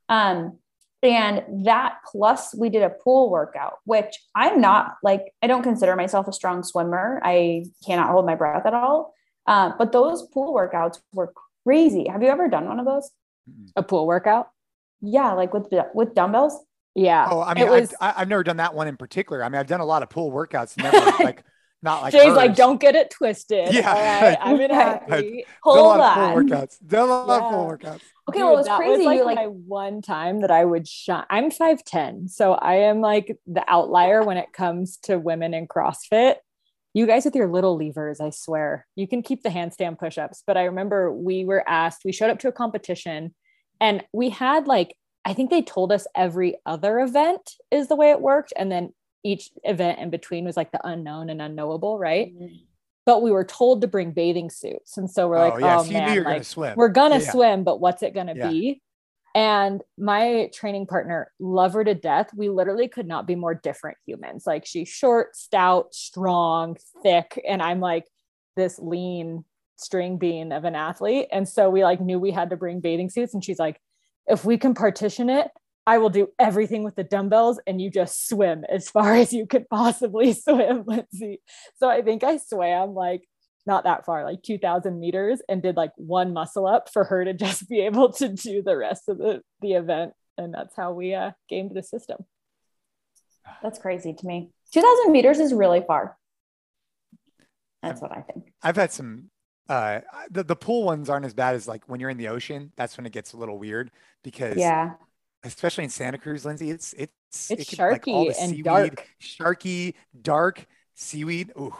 Um, 0.08 0.36
and 1.02 1.66
that 1.66 1.98
plus 2.10 2.54
we 2.54 2.70
did 2.70 2.82
a 2.82 2.90
pool 2.90 3.30
workout, 3.30 3.74
which 3.84 4.14
I'm 4.34 4.60
not 4.60 4.96
like, 5.02 5.32
I 5.42 5.46
don't 5.46 5.62
consider 5.62 5.94
myself 5.94 6.26
a 6.26 6.32
strong 6.32 6.62
swimmer. 6.62 7.20
I 7.22 7.66
cannot 7.86 8.10
hold 8.10 8.26
my 8.26 8.34
breath 8.34 8.66
at 8.66 8.74
all. 8.74 9.14
Uh, 9.46 9.72
but 9.78 9.92
those 9.92 10.26
pool 10.28 10.54
workouts 10.54 10.98
were 11.12 11.32
crazy. 11.64 12.08
Have 12.08 12.22
you 12.22 12.28
ever 12.28 12.48
done 12.48 12.66
one 12.66 12.80
of 12.80 12.86
those? 12.86 13.10
A 13.76 13.82
pool 13.82 14.06
workout? 14.06 14.50
Yeah, 15.00 15.32
like 15.32 15.54
with 15.54 15.68
with 15.94 16.14
dumbbells. 16.14 16.58
Yeah. 16.94 17.28
Oh, 17.30 17.40
I 17.40 17.54
mean, 17.54 17.68
was, 17.68 17.94
I've, 18.00 18.14
I've 18.18 18.28
never 18.28 18.42
done 18.42 18.56
that 18.56 18.74
one 18.74 18.88
in 18.88 18.96
particular. 18.96 19.44
I 19.44 19.48
mean, 19.48 19.60
I've 19.60 19.68
done 19.68 19.80
a 19.80 19.86
lot 19.86 20.02
of 20.02 20.10
pool 20.10 20.32
workouts, 20.32 20.76
never 20.76 20.98
like 21.24 21.44
not 21.82 22.02
like 22.02 22.12
Jay's 22.12 22.24
hers. 22.24 22.36
like, 22.36 22.54
don't 22.56 22.80
get 22.80 22.94
it 22.94 23.10
twisted. 23.10 23.72
Yeah. 23.72 23.92
All 23.92 24.00
right. 24.22 24.38
I'm 24.40 24.60
in 24.60 24.70
Right. 24.76 25.02
happy. 25.08 25.30
Done 25.30 25.42
a 25.42 25.44
Hold 25.62 25.98
lot 25.98 26.00
of 26.00 26.06
on. 26.18 26.32
pool 26.32 26.42
workouts. 26.58 26.76
Done 26.86 27.08
a 27.08 27.12
lot 27.12 27.42
of 27.42 27.50
pool 27.50 27.66
Yeah. 27.80 27.88
workouts. 27.90 28.00
Okay, 28.28 28.38
Dude, 28.40 28.44
well, 28.44 28.52
it 28.54 28.56
was 28.56 28.66
that 28.66 28.76
crazy. 28.78 29.04
like 29.04 29.18
you 29.18 29.24
like 29.24 29.36
my 29.36 29.46
one 29.46 30.02
time 30.02 30.40
that 30.42 30.50
I 30.50 30.64
would 30.64 30.86
shine. 30.88 31.24
I'm 31.30 31.50
5'10. 31.50 32.28
So 32.28 32.52
I 32.52 32.74
am 32.74 33.00
like 33.00 33.36
the 33.46 33.64
outlier 33.68 34.22
when 34.22 34.36
it 34.36 34.52
comes 34.52 34.96
to 35.04 35.18
women 35.18 35.54
in 35.54 35.66
CrossFit. 35.66 36.36
You 36.94 37.06
guys 37.06 37.24
with 37.24 37.36
your 37.36 37.48
little 37.48 37.76
levers, 37.78 38.20
I 38.20 38.30
swear. 38.30 38.86
You 38.96 39.06
can 39.06 39.22
keep 39.22 39.42
the 39.42 39.48
handstand 39.50 39.98
push-ups. 39.98 40.42
But 40.46 40.56
I 40.56 40.64
remember 40.64 41.12
we 41.12 41.44
were 41.44 41.62
asked, 41.68 42.02
we 42.04 42.12
showed 42.12 42.30
up 42.30 42.40
to 42.40 42.48
a 42.48 42.52
competition 42.52 43.34
and 43.80 44.02
we 44.12 44.30
had 44.30 44.66
like, 44.66 44.94
I 45.24 45.32
think 45.34 45.50
they 45.50 45.62
told 45.62 45.92
us 45.92 46.06
every 46.16 46.56
other 46.66 46.98
event 47.00 47.52
is 47.70 47.88
the 47.88 47.96
way 47.96 48.10
it 48.10 48.20
worked. 48.20 48.52
And 48.56 48.72
then 48.72 48.92
each 49.24 49.50
event 49.64 49.98
in 49.98 50.10
between 50.10 50.44
was 50.44 50.56
like 50.56 50.72
the 50.72 50.80
unknown 50.86 51.30
and 51.30 51.42
unknowable, 51.42 51.98
right? 51.98 52.32
Mm-hmm. 52.34 52.54
But 53.04 53.22
we 53.22 53.30
were 53.30 53.44
told 53.44 53.80
to 53.80 53.88
bring 53.88 54.12
bathing 54.12 54.50
suits. 54.50 54.96
And 54.98 55.10
so 55.10 55.28
we're 55.28 55.38
like, 55.38 55.54
oh 55.54 55.58
yeah, 55.58 55.78
oh 55.78 55.82
so 55.82 55.90
you 55.90 55.98
man, 55.98 56.14
you're 56.14 56.24
like, 56.24 56.34
gonna 56.34 56.44
swim. 56.44 56.74
we're 56.76 56.88
gonna 56.88 57.18
Yeah. 57.18 57.30
swim, 57.32 57.64
but 57.64 57.80
what's 57.80 58.02
it 58.02 58.14
gonna 58.14 58.34
Yeah. 58.36 58.48
be? 58.50 58.82
And 59.34 59.82
my 59.96 60.50
training 60.54 60.86
partner, 60.86 61.32
love 61.38 61.74
her 61.74 61.84
to 61.84 61.94
death. 61.94 62.30
We 62.34 62.48
literally 62.48 62.88
could 62.88 63.06
not 63.06 63.26
be 63.26 63.34
more 63.34 63.54
different 63.54 63.98
humans. 64.06 64.46
Like 64.46 64.66
she's 64.66 64.88
short, 64.88 65.36
stout, 65.36 65.94
strong, 65.94 66.76
thick, 67.02 67.40
and 67.46 67.62
I'm 67.62 67.80
like 67.80 68.04
this 68.56 68.78
lean 68.78 69.44
string 69.76 70.18
bean 70.18 70.50
of 70.50 70.64
an 70.64 70.74
athlete. 70.74 71.28
And 71.30 71.48
so 71.48 71.70
we 71.70 71.84
like 71.84 72.00
knew 72.00 72.18
we 72.18 72.32
had 72.32 72.50
to 72.50 72.56
bring 72.56 72.80
bathing 72.80 73.10
suits. 73.10 73.32
And 73.32 73.44
she's 73.44 73.58
like, 73.58 73.80
if 74.26 74.44
we 74.44 74.58
can 74.58 74.74
partition 74.74 75.30
it, 75.30 75.48
I 75.88 75.96
will 75.96 76.10
do 76.10 76.28
everything 76.38 76.84
with 76.84 76.96
the 76.96 77.02
dumbbells 77.02 77.58
and 77.66 77.80
you 77.80 77.90
just 77.90 78.28
swim 78.28 78.62
as 78.68 78.90
far 78.90 79.14
as 79.22 79.32
you 79.32 79.46
could 79.46 79.70
possibly 79.70 80.32
swim, 80.34 80.84
Lindsay. 80.86 81.40
So 81.78 81.88
I 81.88 82.02
think 82.02 82.22
I 82.22 82.36
swam 82.36 82.92
like 82.94 83.26
not 83.64 83.84
that 83.84 84.04
far, 84.04 84.22
like 84.22 84.42
2000 84.42 85.00
meters, 85.00 85.40
and 85.48 85.62
did 85.62 85.76
like 85.76 85.92
one 85.96 86.34
muscle 86.34 86.66
up 86.66 86.92
for 86.92 87.04
her 87.04 87.24
to 87.24 87.32
just 87.46 87.70
be 87.70 87.80
able 87.80 88.12
to 88.14 88.28
do 88.28 88.62
the 88.62 88.76
rest 88.76 89.08
of 89.08 89.16
the, 89.16 89.40
the 89.62 89.72
event. 89.72 90.12
And 90.36 90.52
that's 90.52 90.76
how 90.76 90.92
we 90.92 91.14
uh, 91.14 91.32
gamed 91.48 91.72
the 91.74 91.82
system. 91.82 92.18
That's 93.62 93.78
crazy 93.78 94.12
to 94.12 94.26
me. 94.26 94.50
2000 94.74 95.10
meters 95.10 95.38
is 95.38 95.54
really 95.54 95.82
far. 95.86 96.18
That's 97.82 98.02
what 98.02 98.12
I 98.12 98.20
think. 98.20 98.52
I've 98.62 98.76
had 98.76 98.92
some. 98.92 99.30
Uh, 99.70 100.00
the 100.30 100.42
the 100.44 100.56
pool 100.56 100.84
ones 100.84 101.10
aren't 101.10 101.26
as 101.26 101.34
bad 101.34 101.54
as 101.54 101.68
like 101.68 101.84
when 101.88 102.00
you're 102.00 102.10
in 102.10 102.16
the 102.16 102.28
ocean. 102.28 102.72
That's 102.76 102.96
when 102.96 103.06
it 103.06 103.12
gets 103.12 103.32
a 103.32 103.36
little 103.36 103.58
weird 103.58 103.90
because 104.22 104.56
Yeah. 104.56 104.94
Especially 105.44 105.84
in 105.84 105.90
Santa 105.90 106.18
Cruz, 106.18 106.44
Lindsay, 106.44 106.70
it's 106.70 106.92
it's 106.94 107.50
It's 107.50 107.62
it 107.62 107.68
could- 107.68 107.78
like, 107.78 108.08
all 108.08 108.24
sharky 108.26 108.34
the 108.34 108.40
and 108.40 108.50
seaweed, 108.50 108.64
dark. 108.64 109.08
sharky, 109.22 109.94
dark 110.20 110.66
seaweed. 110.94 111.52
Ooh, 111.58 111.74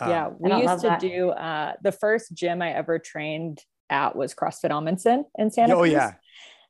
um, 0.00 0.10
yeah, 0.10 0.30
we 0.38 0.50
used 0.52 0.80
to 0.82 0.88
that. 0.88 1.00
do 1.00 1.30
uh, 1.30 1.74
the 1.82 1.92
first 1.92 2.32
gym 2.34 2.62
I 2.62 2.72
ever 2.72 2.98
trained 2.98 3.60
at 3.90 4.16
was 4.16 4.34
CrossFit 4.34 4.70
Amundsen 4.70 5.24
in 5.36 5.50
Santa 5.50 5.74
Oh 5.74 5.80
Cruz. 5.80 5.92
yeah, 5.92 6.12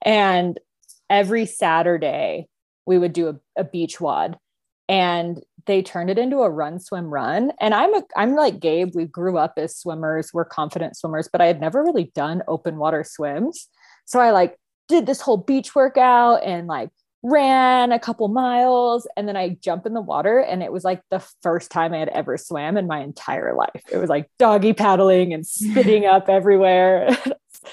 And 0.03 0.59
every 1.09 1.47
Saturday 1.47 2.49
we 2.87 2.99
would 2.99 3.13
do 3.13 3.29
a, 3.29 3.35
a 3.61 3.65
beach 3.65 4.01
WOD 4.01 4.37
and 4.89 5.41
they 5.67 5.83
turned 5.83 6.11
it 6.11 6.19
into 6.19 6.39
a 6.43 6.51
run 6.51 6.79
swim 6.81 7.07
run. 7.07 7.53
And 7.61 7.73
I'm 7.73 7.95
a 7.95 8.03
I'm 8.17 8.35
like 8.35 8.59
Gabe, 8.61 8.91
we 8.95 9.05
grew 9.07 9.39
up 9.39 9.55
as 9.57 9.77
swimmers, 9.79 10.31
we're 10.35 10.45
confident 10.45 10.97
swimmers, 10.97 11.29
but 11.31 11.41
I 11.41 11.47
had 11.47 11.61
never 11.61 11.83
really 11.83 12.11
done 12.15 12.43
open 12.49 12.77
water 12.77 13.05
swims. 13.05 13.69
So 14.05 14.19
I 14.21 14.33
like 14.33 14.59
did 14.89 15.07
this 15.07 15.21
whole 15.21 15.37
beach 15.37 15.75
workout 15.75 16.43
and 16.45 16.67
like 16.67 16.91
ran 17.23 17.91
a 17.91 17.99
couple 17.99 18.29
miles 18.29 19.07
and 19.17 19.27
then 19.27 19.37
I 19.37 19.57
jump 19.61 19.87
in 19.87 19.95
the 19.95 20.01
water 20.03 20.39
and 20.41 20.63
it 20.63 20.71
was 20.71 20.85
like 20.85 21.01
the 21.11 21.25
first 21.43 21.71
time 21.71 21.95
I 21.95 21.99
had 21.99 22.11
ever 22.11 22.37
swam 22.37 22.77
in 22.77 22.87
my 22.87 23.01
entire 23.01 23.55
life. 23.55 23.83
It 23.91 23.97
was 23.97 24.11
like 24.11 24.29
doggy 24.39 24.75
paddling 24.75 25.33
and 25.33 25.47
spitting 25.47 26.05
up 26.15 26.29
everywhere. 26.29 27.17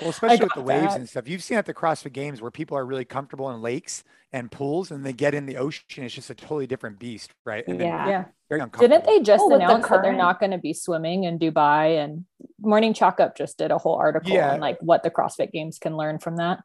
well, 0.01 0.09
especially 0.09 0.45
with 0.45 0.53
the 0.53 0.61
waves 0.61 0.93
that. 0.93 0.99
and 0.99 1.09
stuff. 1.09 1.27
You've 1.27 1.43
seen 1.43 1.57
at 1.57 1.65
the 1.65 1.73
CrossFit 1.73 2.13
Games 2.13 2.41
where 2.41 2.51
people 2.51 2.77
are 2.77 2.85
really 2.85 3.03
comfortable 3.03 3.51
in 3.51 3.61
lakes 3.61 4.05
and 4.33 4.49
pools, 4.49 4.91
and 4.91 5.05
they 5.05 5.11
get 5.11 5.33
in 5.33 5.45
the 5.45 5.57
ocean. 5.57 6.05
It's 6.05 6.15
just 6.15 6.29
a 6.29 6.33
totally 6.33 6.65
different 6.65 6.97
beast, 6.99 7.31
right? 7.45 7.67
And 7.67 7.77
then 7.77 7.87
Yeah. 7.87 8.07
yeah. 8.07 8.25
very 8.47 8.61
uncomfortable. 8.61 8.87
Didn't 8.95 9.05
they 9.05 9.21
just 9.21 9.41
Oh, 9.43 9.49
with 9.49 9.59
the 9.59 9.65
announce 9.65 9.89
that 9.89 10.01
they're 10.03 10.13
not 10.15 10.39
going 10.39 10.51
to 10.53 10.57
be 10.57 10.71
swimming 10.71 11.25
in 11.25 11.37
Dubai? 11.37 12.01
And 12.01 12.23
Morning 12.57 12.93
Chalk 12.93 13.19
Up 13.19 13.35
just 13.35 13.57
did 13.57 13.71
a 13.71 13.77
whole 13.77 13.95
article 13.95 14.31
Yeah. 14.31 14.53
on 14.53 14.61
like 14.61 14.77
what 14.79 15.03
the 15.03 15.09
CrossFit 15.11 15.51
Games 15.51 15.79
can 15.79 15.97
learn 15.97 16.19
from 16.19 16.37
that. 16.37 16.59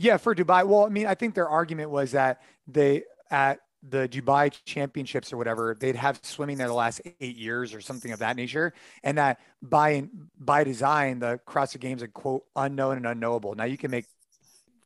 Yeah, 0.00 0.16
for 0.16 0.34
Dubai. 0.34 0.66
Well, 0.66 0.86
I 0.86 0.88
mean, 0.88 1.06
I 1.06 1.14
think 1.14 1.34
their 1.34 1.48
argument 1.48 1.90
was 1.90 2.12
that 2.12 2.40
they 2.66 3.02
at 3.30 3.60
the 3.86 4.08
Dubai 4.08 4.50
championships 4.64 5.30
or 5.30 5.36
whatever, 5.36 5.76
they'd 5.78 5.94
have 5.94 6.18
swimming 6.22 6.56
there 6.56 6.68
the 6.68 6.72
last 6.72 7.02
eight 7.20 7.36
years 7.36 7.74
or 7.74 7.82
something 7.82 8.10
of 8.10 8.18
that 8.20 8.34
nature. 8.34 8.72
And 9.04 9.18
that 9.18 9.40
by 9.60 10.04
by 10.38 10.64
design, 10.64 11.18
the 11.18 11.38
CrossFit 11.46 11.80
Games 11.80 12.02
are 12.02 12.08
quote 12.08 12.44
unknown 12.56 12.96
and 12.96 13.06
unknowable. 13.06 13.54
Now 13.54 13.64
you 13.64 13.76
can 13.76 13.90
make 13.90 14.06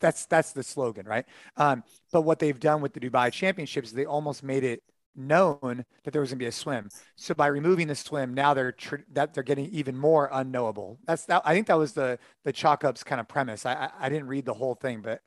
that's 0.00 0.26
that's 0.26 0.50
the 0.50 0.64
slogan, 0.64 1.06
right? 1.06 1.26
Um, 1.56 1.84
but 2.12 2.22
what 2.22 2.40
they've 2.40 2.58
done 2.58 2.80
with 2.80 2.92
the 2.92 2.98
Dubai 3.00 3.30
championships, 3.30 3.92
they 3.92 4.06
almost 4.06 4.42
made 4.42 4.64
it 4.64 4.82
known 5.16 5.84
that 6.04 6.10
there 6.12 6.20
was 6.20 6.30
going 6.30 6.38
to 6.38 6.44
be 6.44 6.48
a 6.48 6.52
swim. 6.52 6.88
So 7.16 7.34
by 7.34 7.46
removing 7.46 7.86
the 7.88 7.94
swim, 7.94 8.34
now 8.34 8.54
they're 8.54 8.72
tr- 8.72 8.96
that 9.12 9.34
they're 9.34 9.42
getting 9.42 9.66
even 9.66 9.96
more 9.96 10.28
unknowable. 10.32 10.98
That's 11.06 11.24
that. 11.26 11.42
I 11.44 11.54
think 11.54 11.66
that 11.68 11.78
was 11.78 11.92
the 11.92 12.18
the 12.44 12.52
chalk 12.52 12.84
ups 12.84 13.02
kind 13.04 13.20
of 13.20 13.28
premise. 13.28 13.64
I 13.66 13.74
I, 13.74 13.90
I 14.06 14.08
didn't 14.08 14.26
read 14.28 14.44
the 14.44 14.54
whole 14.54 14.74
thing, 14.74 15.00
but 15.02 15.20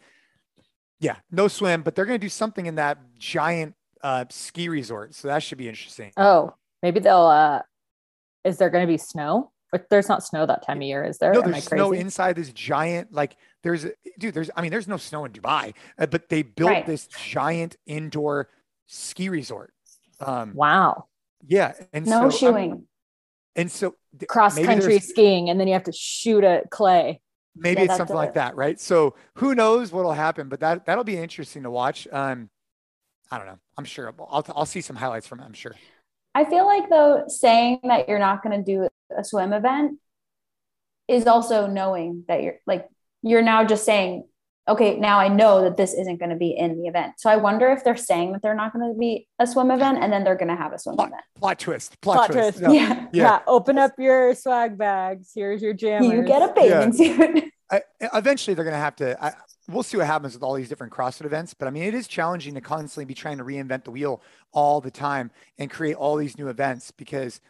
yeah, 1.00 1.18
no 1.32 1.48
swim. 1.48 1.82
But 1.84 1.96
they're 1.96 2.06
going 2.06 2.20
to 2.20 2.26
do 2.26 2.30
something 2.30 2.66
in 2.66 2.76
that 2.76 2.98
giant 3.18 3.76
uh, 4.04 4.26
ski 4.30 4.70
resort. 4.70 5.14
So 5.16 5.28
that 5.28 5.44
should 5.44 5.58
be 5.58 5.70
interesting. 5.70 6.12
Oh, 6.18 6.54
maybe 6.82 7.00
they'll. 7.00 7.18
uh 7.28 7.62
Is 8.44 8.58
there 8.58 8.70
going 8.70 8.86
to 8.86 8.92
be 8.92 8.98
snow? 8.98 9.52
But 9.72 9.90
there's 9.90 10.08
not 10.08 10.24
snow 10.24 10.46
that 10.46 10.66
time 10.66 10.78
of 10.78 10.84
year, 10.84 11.04
is 11.04 11.18
there? 11.18 11.34
No, 11.34 11.42
there's 11.42 11.66
snow 11.66 11.92
inside 11.92 12.38
this 12.38 12.52
giant 12.54 13.12
like 13.12 13.36
there's 13.64 13.86
dude. 14.18 14.34
There's 14.34 14.50
I 14.56 14.62
mean 14.62 14.72
there's 14.72 14.88
no 14.88 14.96
snow 14.96 15.26
in 15.26 15.34
Dubai, 15.34 15.74
uh, 16.00 16.06
but 16.06 16.30
they 16.30 16.42
built 16.42 16.70
Right. 16.72 16.86
this 16.86 17.08
giant 17.08 17.76
indoor 17.86 18.48
ski 18.88 19.28
resort. 19.28 19.74
Um, 20.20 20.53
wow, 20.53 21.05
yeah, 21.45 21.74
and 21.93 22.05
No 22.05 22.30
so, 22.30 22.47
um, 22.49 22.55
shoeing. 22.55 22.84
and 23.55 23.72
so 23.72 23.95
th- 24.18 24.28
cross 24.28 24.57
country 24.59 24.99
skiing, 24.99 25.49
and 25.49 25.59
then 25.59 25.68
you 25.68 25.74
have 25.74 25.84
to 25.84 25.91
shoot 25.93 26.43
at 26.43 26.70
clay. 26.70 27.22
maybe 27.55 27.82
Yeah, 27.82 27.86
it's 27.86 27.97
something 27.97 28.15
like 28.15 28.34
that, 28.34 28.55
right? 28.55 28.80
So 28.80 29.15
who 29.36 29.55
knows 29.55 29.91
what'll 29.91 30.13
happen, 30.13 30.49
but 30.49 30.59
that 30.61 30.86
that'll 30.86 31.03
be 31.03 31.18
interesting 31.18 31.63
to 31.63 31.72
watch. 31.72 32.07
Um, 32.11 32.49
I 33.32 33.38
don't 33.38 33.47
know. 33.47 33.59
I'm 33.78 33.86
sure 33.86 34.13
I'll 34.20 34.45
I'll 34.55 34.65
see 34.65 34.82
some 34.82 34.95
highlights 34.95 35.28
from 35.28 35.39
it. 35.39 35.43
I'm 35.45 35.53
sure. 35.53 35.76
I 36.36 36.45
feel 36.45 36.65
like 36.65 36.89
though 36.89 37.26
saying 37.28 37.80
that 37.84 38.07
you're 38.07 38.20
not 38.20 38.43
going 38.43 38.63
to 38.63 38.63
do 38.63 38.88
a 39.18 39.24
swim 39.24 39.53
event 39.53 39.99
is 41.07 41.26
also 41.26 41.68
knowing 41.68 42.26
that 42.28 42.43
you're 42.43 42.59
like 42.68 42.88
you're 43.24 43.41
now 43.41 43.63
just 43.63 43.86
saying 43.86 44.26
okay 44.68 44.97
now 44.99 45.20
I 45.20 45.28
know 45.28 45.61
that 45.63 45.78
this 45.78 45.93
isn't 45.93 46.18
going 46.20 46.30
to 46.30 46.36
be 46.36 46.49
in 46.51 46.78
the 46.78 46.88
event. 46.88 47.13
So 47.18 47.30
I 47.30 47.38
wonder 47.38 47.68
if 47.70 47.84
they're 47.84 47.95
saying 47.97 48.34
that 48.34 48.41
they're 48.41 48.55
not 48.55 48.74
going 48.74 48.91
to 48.93 48.97
be 48.97 49.28
a 49.39 49.47
swim 49.47 49.72
event 49.72 49.99
and 50.01 50.11
then 50.11 50.24
they're 50.24 50.36
going 50.36 50.49
to 50.49 50.55
have 50.55 50.74
a 50.74 50.80
swim 50.80 50.95
Plot, 50.95 51.09
event. 51.09 51.24
plot 51.39 51.59
twist. 51.59 52.01
Plot, 52.01 52.18
Plot 52.18 52.32
twist. 52.32 52.59
twist. 52.59 52.61
No, 52.61 52.72
Yeah. 52.74 52.93
Yeah. 52.93 53.24
Yeah. 53.24 53.39
open 53.47 53.78
up 53.78 53.93
your 53.97 54.36
swag 54.36 54.78
bags. 54.78 55.32
Here's 55.34 55.61
your 55.61 55.74
jammers. 55.74 56.11
You 56.11 56.24
get 56.24 56.41
a 56.41 56.53
bathing 56.53 56.93
suit. 56.93 57.45
I, 57.72 57.82
eventually 58.13 58.53
they're 58.53 58.63
going 58.63 58.74
to 58.74 58.80
have 58.80 58.95
to 58.97 59.22
I, 59.24 59.34
we'll 59.68 59.84
see 59.84 59.97
what 59.97 60.07
happens 60.07 60.34
with 60.34 60.43
all 60.43 60.53
these 60.53 60.70
different 60.70 60.93
crossfit 60.93 61.26
events 61.26 61.53
but 61.53 61.68
i 61.68 61.72
mean 61.72 61.84
it 61.84 61.93
is 61.93 62.07
challenging 62.07 62.53
to 62.53 62.61
constantly 62.61 63.03
be 63.03 63.13
trying 63.13 63.38
to 63.39 63.43
reinvent 63.43 63.84
the 63.84 63.91
wheel 63.91 64.22
all 64.53 64.80
the 64.80 64.89
time 64.89 65.32
and 65.57 65.70
create 65.70 65.95
all 65.95 66.15
these 66.15 66.38
new 66.38 66.47
events 66.47 66.91
because 66.91 67.41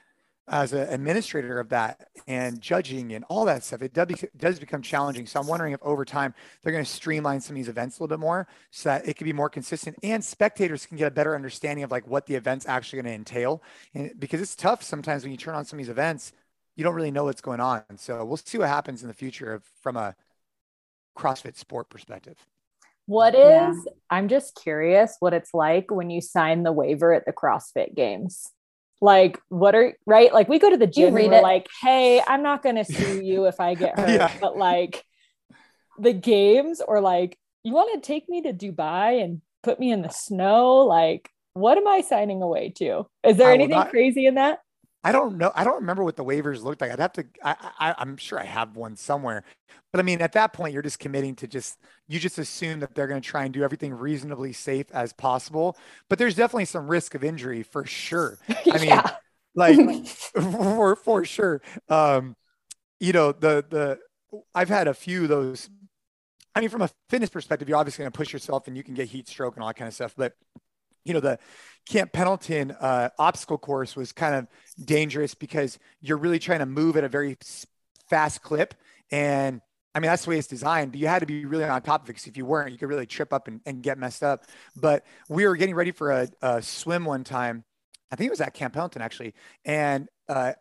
as 0.50 0.74
an 0.74 0.88
administrator 0.90 1.60
of 1.60 1.70
that 1.70 2.08
and 2.28 2.62
judging 2.62 3.14
and 3.14 3.26
all 3.30 3.46
that 3.46 3.64
stuff 3.64 3.82
it 3.82 3.94
does, 3.94 4.26
does 4.38 4.60
become 4.60 4.82
challenging 4.82 5.26
so 5.26 5.40
i'm 5.40 5.48
wondering 5.48 5.74
if 5.74 5.80
over 5.84 6.06
time 6.06 6.34
they're 6.62 6.72
going 6.72 6.84
to 6.84 6.90
streamline 6.90 7.42
some 7.42 7.56
of 7.56 7.58
these 7.58 7.68
events 7.68 8.00
a 8.00 8.04
little 8.04 8.16
bit 8.16 8.22
more 8.22 8.48
so 8.72 8.90
that 8.90 9.08
it 9.08 9.18
can 9.18 9.26
be 9.26 9.34
more 9.34 9.50
consistent 9.50 9.96
and 10.04 10.24
spectators 10.24 10.86
can 10.86 10.98
get 10.98 11.08
a 11.08 11.12
better 11.12 11.36
understanding 11.36 11.84
of 11.84 11.92
like 11.92 12.08
what 12.08 12.26
the 12.26 12.36
event's 12.36 12.68
actually 12.68 13.02
going 13.02 13.12
to 13.12 13.16
entail 13.16 13.62
and 13.94 14.12
because 14.20 14.42
it's 14.42 14.56
tough 14.56 14.82
sometimes 14.82 15.24
when 15.24 15.32
you 15.32 15.38
turn 15.38 15.56
on 15.56 15.66
some 15.66 15.78
of 15.78 15.86
these 15.86 15.90
events 15.90 16.32
you 16.78 16.84
don't 16.84 16.96
really 16.96 17.12
know 17.12 17.26
what's 17.26 17.42
going 17.42 17.60
on. 17.60 17.84
So 17.98 18.24
we'll 18.24 18.38
see 18.38 18.58
what 18.58 18.70
happens 18.70 19.02
in 19.02 19.10
the 19.10 19.14
future 19.14 19.52
of, 19.52 19.64
from 19.82 19.98
a 19.98 20.16
CrossFit 21.18 21.58
sport 21.58 21.90
perspective. 21.90 22.38
What 23.08 23.34
is, 23.34 23.40
yeah. 23.86 23.94
I'm 24.10 24.28
just 24.28 24.56
curious 24.62 25.16
what 25.20 25.34
it's 25.34 25.54
like 25.54 25.90
when 25.90 26.10
you 26.10 26.22
sign 26.22 26.64
the 26.64 26.72
waiver 26.72 27.14
at 27.14 27.26
the 27.26 27.34
CrossFit 27.34 27.96
games. 27.96 28.52
Like, 29.00 29.40
what 29.50 29.76
are, 29.76 29.96
right? 30.06 30.34
Like, 30.34 30.50
we 30.50 30.60
go 30.60 30.70
to 30.70 30.78
the 30.78 30.88
gym 30.88 31.16
and 31.16 31.30
we're 31.30 31.38
it. 31.38 31.44
like, 31.44 31.68
hey, 31.82 32.22
I'm 32.26 32.42
not 32.42 32.64
going 32.64 32.76
to 32.76 32.86
sue 32.86 33.22
you 33.22 33.46
if 33.46 33.60
I 33.60 33.76
get 33.76 33.98
hurt. 34.00 34.10
yeah. 34.10 34.32
But 34.42 34.58
like, 34.58 35.04
the 36.00 36.14
games 36.14 36.82
or 36.86 37.02
like, 37.02 37.38
you 37.64 37.74
want 37.74 37.94
to 37.94 38.06
take 38.06 38.28
me 38.30 38.42
to 38.44 38.54
Dubai 38.54 39.24
and 39.24 39.42
put 39.64 39.80
me 39.80 39.92
in 39.92 40.02
the 40.02 40.10
snow? 40.10 40.78
Like, 40.78 41.30
what 41.54 41.78
am 41.78 41.88
I 41.88 42.02
signing 42.02 42.42
away 42.42 42.70
to? 42.78 43.08
Is 43.24 43.38
there 43.38 43.52
anything 43.52 43.78
not, 43.78 43.90
crazy 43.90 44.26
in 44.26 44.36
that? 44.36 44.60
I 45.04 45.12
don't 45.12 45.38
know. 45.38 45.52
I 45.56 45.64
don't 45.64 45.78
remember 45.80 46.04
what 46.04 46.16
the 46.18 46.26
waivers 46.26 46.64
looked 46.64 46.82
like. 46.82 46.92
I'd 46.92 47.00
have 47.00 47.14
to. 47.14 47.26
I, 47.44 47.56
I, 47.80 47.96
I'm 47.98 48.18
sure 48.18 48.40
I 48.40 48.44
have 48.46 48.76
one 48.76 48.96
somewhere. 48.96 49.44
But 49.94 50.00
I 50.00 50.04
mean, 50.04 50.22
at 50.22 50.34
that 50.34 50.54
point, 50.54 50.74
you're 50.74 50.82
just 50.82 51.00
committing 51.00 51.36
to 51.36 51.48
just. 51.48 51.78
You 52.08 52.20
just 52.20 52.38
assume 52.38 52.80
that 52.82 52.94
they're 52.96 53.08
going 53.08 53.22
to 53.22 53.28
try 53.28 53.46
and 53.46 53.54
do 53.54 53.64
everything 53.64 53.94
reasonably 53.94 54.54
safe 54.54 54.88
as 54.92 55.14
possible. 55.14 55.78
But 56.10 56.20
there's 56.20 56.36
definitely 56.36 56.66
some 56.66 56.88
risk 56.88 57.16
of 57.16 57.24
injury 57.24 57.64
for 57.64 57.86
sure. 57.86 58.38
I 58.72 58.80
mean, 58.80 59.02
like 59.56 60.08
for 60.08 60.96
for 60.96 61.24
sure. 61.26 61.62
Um, 61.90 62.36
you 63.00 63.14
know, 63.14 63.32
the 63.32 63.66
the 63.70 64.00
I've 64.56 64.70
had 64.70 64.88
a 64.88 64.94
few 64.94 65.24
of 65.24 65.30
those. 65.30 65.70
I 66.56 66.62
mean, 66.62 66.70
from 66.70 66.82
a 66.82 66.90
fitness 67.10 67.30
perspective, 67.30 67.70
you're 67.70 67.78
obviously 67.78 68.04
going 68.04 68.12
to 68.12 68.18
push 68.18 68.34
yourself 68.34 68.68
and 68.68 68.76
you 68.76 68.84
can 68.84 68.96
get 68.96 69.10
heat 69.10 69.28
stroke 69.28 69.56
and 69.56 69.64
all 69.64 69.70
that 69.70 69.76
kind 69.76 69.88
of 69.88 69.94
stuff. 69.94 70.16
But 70.18 70.34
you 71.08 71.14
know, 71.14 71.20
the 71.20 71.40
Camp 71.88 72.12
Pendleton 72.12 72.72
uh, 72.72 73.10
obstacle 73.18 73.58
course 73.58 73.96
was 73.96 74.12
kind 74.12 74.36
of 74.36 74.48
dangerous 74.84 75.34
because 75.34 75.80
you're 76.02 76.18
really 76.18 76.40
trying 76.40 76.60
to 76.60 76.66
move 76.66 76.98
at 76.98 77.04
a 77.04 77.10
very 77.10 77.38
fast 78.10 78.42
clip. 78.42 78.74
And 79.10 79.62
I 79.96 80.00
mean, 80.00 80.10
that's 80.10 80.26
the 80.26 80.32
way 80.32 80.38
it's 80.38 80.48
designed, 80.48 80.92
but 80.92 81.00
you 81.00 81.08
had 81.08 81.20
to 81.20 81.26
be 81.26 81.46
really 81.46 81.64
on 81.64 81.82
top 81.82 82.04
of 82.04 82.06
it 82.06 82.14
because 82.14 82.28
if 82.28 82.38
you 82.38 82.46
weren't, 82.46 82.72
you 82.72 82.78
could 82.78 82.90
really 82.90 83.06
trip 83.06 83.32
up 83.32 83.48
and, 83.48 83.62
and 83.66 83.82
get 83.82 83.98
messed 83.98 84.22
up. 84.22 84.46
But 84.76 85.06
we 85.30 85.48
were 85.48 85.56
getting 85.56 85.76
ready 85.76 85.92
for 85.92 86.12
a, 86.12 86.28
a 86.42 86.62
swim 86.62 87.06
one 87.06 87.24
time. 87.24 87.64
I 88.12 88.16
think 88.16 88.28
it 88.28 88.32
was 88.32 88.42
at 88.42 88.54
Camp 88.54 88.74
Pendleton 88.74 89.02
actually. 89.02 89.34
And 89.66 90.08
uh, 90.28 90.54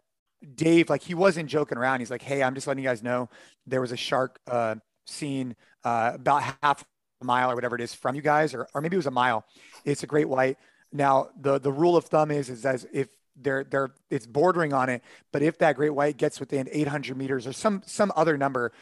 Dave, 0.54 0.88
like, 0.88 1.02
he 1.02 1.14
wasn't 1.14 1.50
joking 1.50 1.76
around. 1.76 2.00
He's 2.00 2.10
like, 2.10 2.22
hey, 2.22 2.42
I'm 2.42 2.54
just 2.54 2.66
letting 2.66 2.82
you 2.84 2.88
guys 2.88 3.02
know 3.02 3.28
there 3.66 3.80
was 3.80 3.92
a 3.92 3.96
shark 3.96 4.38
uh, 4.48 4.76
seen 5.06 5.56
uh, 5.84 6.12
about 6.14 6.54
half 6.62 6.84
a 7.20 7.24
mile 7.24 7.50
or 7.50 7.54
whatever 7.54 7.76
it 7.76 7.82
is 7.82 7.94
from 7.94 8.14
you 8.14 8.22
guys, 8.22 8.54
or, 8.54 8.68
or 8.74 8.80
maybe 8.80 8.96
it 8.96 8.98
was 8.98 9.06
a 9.06 9.10
mile. 9.10 9.44
It's 9.84 10.02
a 10.02 10.06
great 10.06 10.28
white. 10.28 10.58
Now, 10.92 11.28
the 11.40 11.58
the 11.58 11.72
rule 11.72 11.96
of 11.96 12.04
thumb 12.06 12.30
is 12.30 12.48
is 12.48 12.64
as 12.64 12.86
if 12.92 13.08
they're 13.36 13.64
they're 13.64 13.90
it's 14.10 14.26
bordering 14.26 14.72
on 14.72 14.88
it, 14.88 15.02
but 15.32 15.42
if 15.42 15.58
that 15.58 15.76
great 15.76 15.90
white 15.90 16.16
gets 16.16 16.40
within 16.40 16.68
800 16.70 17.16
meters 17.16 17.46
or 17.46 17.52
some 17.52 17.82
some 17.86 18.12
other 18.16 18.36
number, 18.36 18.72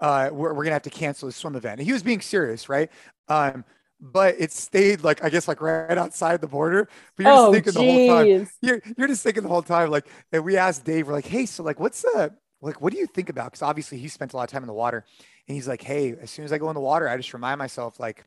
uh, 0.00 0.30
we're, 0.32 0.52
we're 0.52 0.64
gonna 0.64 0.74
have 0.74 0.82
to 0.82 0.90
cancel 0.90 1.26
the 1.26 1.32
swim 1.32 1.56
event. 1.56 1.80
And 1.80 1.86
he 1.86 1.92
was 1.92 2.02
being 2.02 2.20
serious, 2.20 2.68
right? 2.68 2.90
Um, 3.28 3.64
but 4.00 4.34
it 4.38 4.52
stayed 4.52 5.02
like 5.02 5.24
I 5.24 5.30
guess 5.30 5.48
like 5.48 5.60
right 5.60 5.96
outside 5.96 6.40
the 6.40 6.48
border. 6.48 6.88
But 7.16 7.24
you're 7.24 7.32
just 7.32 7.44
oh, 7.44 7.52
thinking 7.52 7.72
geez. 7.72 7.74
the 7.74 8.08
whole 8.08 8.18
time. 8.18 8.48
You're 8.60 8.82
you're 8.96 9.08
just 9.08 9.22
thinking 9.22 9.42
the 9.42 9.48
whole 9.48 9.62
time 9.62 9.90
like. 9.90 10.06
And 10.32 10.44
we 10.44 10.56
asked 10.56 10.84
Dave, 10.84 11.06
we're 11.06 11.14
like, 11.14 11.26
hey, 11.26 11.46
so 11.46 11.62
like, 11.62 11.80
what's 11.80 12.02
the 12.02 12.34
like, 12.60 12.80
what 12.80 12.92
do 12.92 12.98
you 12.98 13.06
think 13.06 13.28
about? 13.28 13.46
Because 13.46 13.62
obviously 13.62 13.98
he 13.98 14.08
spent 14.08 14.32
a 14.32 14.36
lot 14.36 14.44
of 14.44 14.50
time 14.50 14.62
in 14.62 14.68
the 14.68 14.72
water, 14.72 15.04
and 15.46 15.54
he's 15.54 15.68
like, 15.68 15.82
hey, 15.82 16.14
as 16.20 16.30
soon 16.30 16.44
as 16.44 16.52
I 16.52 16.58
go 16.58 16.70
in 16.70 16.74
the 16.74 16.80
water, 16.80 17.08
I 17.08 17.16
just 17.16 17.34
remind 17.34 17.58
myself 17.58 18.00
like 18.00 18.24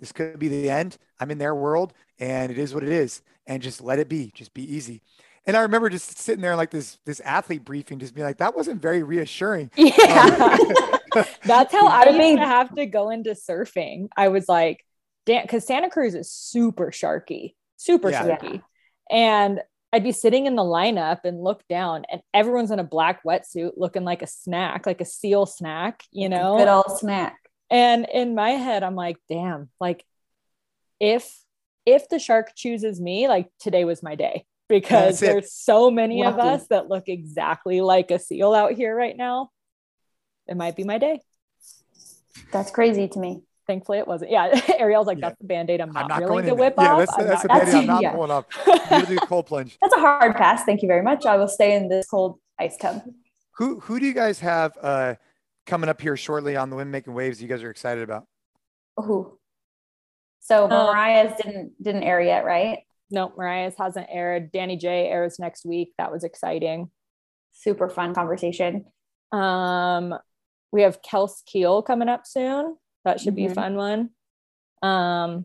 this 0.00 0.12
could 0.12 0.38
be 0.38 0.48
the 0.48 0.70
end. 0.70 0.98
I'm 1.20 1.30
in 1.30 1.38
their 1.38 1.54
world 1.54 1.92
and 2.18 2.50
it 2.50 2.58
is 2.58 2.74
what 2.74 2.82
it 2.82 2.90
is. 2.90 3.22
And 3.46 3.62
just 3.62 3.80
let 3.80 3.98
it 3.98 4.08
be. 4.08 4.32
Just 4.34 4.52
be 4.54 4.74
easy. 4.74 5.02
And 5.46 5.56
I 5.56 5.60
remember 5.60 5.88
just 5.88 6.18
sitting 6.18 6.42
there 6.42 6.56
like 6.56 6.70
this 6.70 6.98
this 7.04 7.20
athlete 7.20 7.64
briefing, 7.64 8.00
just 8.00 8.14
being 8.14 8.26
like, 8.26 8.38
that 8.38 8.56
wasn't 8.56 8.82
very 8.82 9.02
reassuring. 9.02 9.70
Yeah. 9.76 10.58
Um, 11.14 11.24
That's 11.44 11.72
how 11.72 11.86
I 11.86 12.10
used 12.10 12.38
to 12.38 12.44
have 12.44 12.74
to 12.74 12.84
go 12.84 13.08
into 13.10 13.30
surfing. 13.30 14.08
I 14.16 14.28
was 14.28 14.48
like, 14.48 14.84
damn, 15.24 15.42
because 15.42 15.66
Santa 15.66 15.88
Cruz 15.88 16.14
is 16.14 16.30
super 16.30 16.90
sharky, 16.90 17.54
super 17.76 18.10
yeah. 18.10 18.22
sharky. 18.22 18.60
And 19.10 19.60
I'd 19.96 20.04
be 20.04 20.12
sitting 20.12 20.44
in 20.44 20.56
the 20.56 20.62
lineup 20.62 21.20
and 21.24 21.42
look 21.42 21.66
down, 21.68 22.04
and 22.12 22.20
everyone's 22.34 22.70
in 22.70 22.78
a 22.78 22.84
black 22.84 23.24
wetsuit 23.24 23.72
looking 23.78 24.04
like 24.04 24.20
a 24.20 24.26
snack, 24.26 24.84
like 24.84 25.00
a 25.00 25.06
seal 25.06 25.46
snack, 25.46 26.02
you 26.12 26.28
know? 26.28 26.58
Good 26.58 26.68
old 26.68 26.98
snack. 26.98 27.38
And 27.70 28.06
in 28.12 28.34
my 28.34 28.50
head, 28.50 28.82
I'm 28.82 28.94
like, 28.94 29.16
damn, 29.26 29.70
like 29.80 30.04
if 31.00 31.34
if 31.86 32.10
the 32.10 32.18
shark 32.18 32.52
chooses 32.54 33.00
me, 33.00 33.26
like 33.26 33.48
today 33.58 33.86
was 33.86 34.02
my 34.02 34.16
day 34.16 34.44
because 34.68 35.18
there's 35.18 35.50
so 35.50 35.90
many 35.90 36.22
Lucky. 36.22 36.40
of 36.40 36.44
us 36.44 36.66
that 36.68 36.90
look 36.90 37.08
exactly 37.08 37.80
like 37.80 38.10
a 38.10 38.18
seal 38.18 38.52
out 38.52 38.72
here 38.72 38.94
right 38.94 39.16
now. 39.16 39.48
It 40.46 40.58
might 40.58 40.76
be 40.76 40.84
my 40.84 40.98
day. 40.98 41.22
That's 42.52 42.70
crazy 42.70 43.08
to 43.08 43.18
me. 43.18 43.40
Thankfully, 43.66 43.98
it 43.98 44.06
wasn't. 44.06 44.30
Yeah, 44.30 44.60
Ariel's 44.78 45.06
like, 45.06 45.18
yeah. 45.18 45.28
that's 45.28 45.38
the 45.40 45.46
band 45.46 45.70
aid 45.70 45.80
I'm 45.80 45.90
not, 45.90 46.04
I'm 46.04 46.08
not 46.08 46.22
willing 46.22 46.46
to 46.46 46.54
whip 46.54 46.74
yeah, 46.78 46.92
off. 46.92 46.98
That's, 46.98 47.16
that's 47.16 47.44
not, 47.44 47.62
a 47.62 47.64
band 47.64 47.76
I'm 47.76 47.86
not 47.86 48.02
yeah. 48.02 48.12
pulling 48.12 48.30
up. 48.30 48.50
You 48.90 49.06
do 49.06 49.16
cold 49.26 49.46
plunge. 49.46 49.76
That's 49.82 49.94
a 49.94 50.00
hard 50.00 50.36
pass. 50.36 50.64
Thank 50.64 50.82
you 50.82 50.88
very 50.88 51.02
much. 51.02 51.26
I 51.26 51.36
will 51.36 51.48
stay 51.48 51.74
in 51.74 51.88
this 51.88 52.06
cold 52.06 52.38
ice 52.58 52.76
tub. 52.76 53.02
Who 53.56 53.80
who 53.80 53.98
do 53.98 54.06
you 54.06 54.14
guys 54.14 54.38
have 54.40 54.76
uh, 54.80 55.14
coming 55.66 55.90
up 55.90 56.00
here 56.00 56.16
shortly 56.16 56.56
on 56.56 56.70
the 56.70 56.76
Women 56.76 56.92
Making 56.92 57.14
Waves 57.14 57.42
you 57.42 57.48
guys 57.48 57.62
are 57.62 57.70
excited 57.70 58.04
about? 58.04 58.26
Who? 58.96 59.38
So 60.40 60.66
uh, 60.66 60.68
Mariah's 60.68 61.32
didn't 61.42 61.72
didn't 61.82 62.04
air 62.04 62.20
yet, 62.20 62.44
right? 62.44 62.80
No, 63.10 63.32
Mariah's 63.36 63.74
hasn't 63.78 64.06
aired. 64.10 64.52
Danny 64.52 64.76
J 64.76 65.08
airs 65.08 65.38
next 65.38 65.64
week. 65.64 65.92
That 65.98 66.12
was 66.12 66.24
exciting. 66.24 66.90
Super 67.52 67.88
fun 67.88 68.14
conversation. 68.14 68.84
Um, 69.32 70.14
we 70.72 70.82
have 70.82 71.02
Kels 71.02 71.44
Keel 71.46 71.82
coming 71.82 72.08
up 72.08 72.26
soon. 72.26 72.76
That 73.06 73.20
should 73.20 73.28
mm-hmm. 73.28 73.36
be 73.36 73.44
a 73.46 73.48
mm-hmm. 73.50 73.54
fun 73.54 73.76
one. 73.76 74.10
Um, 74.82 75.44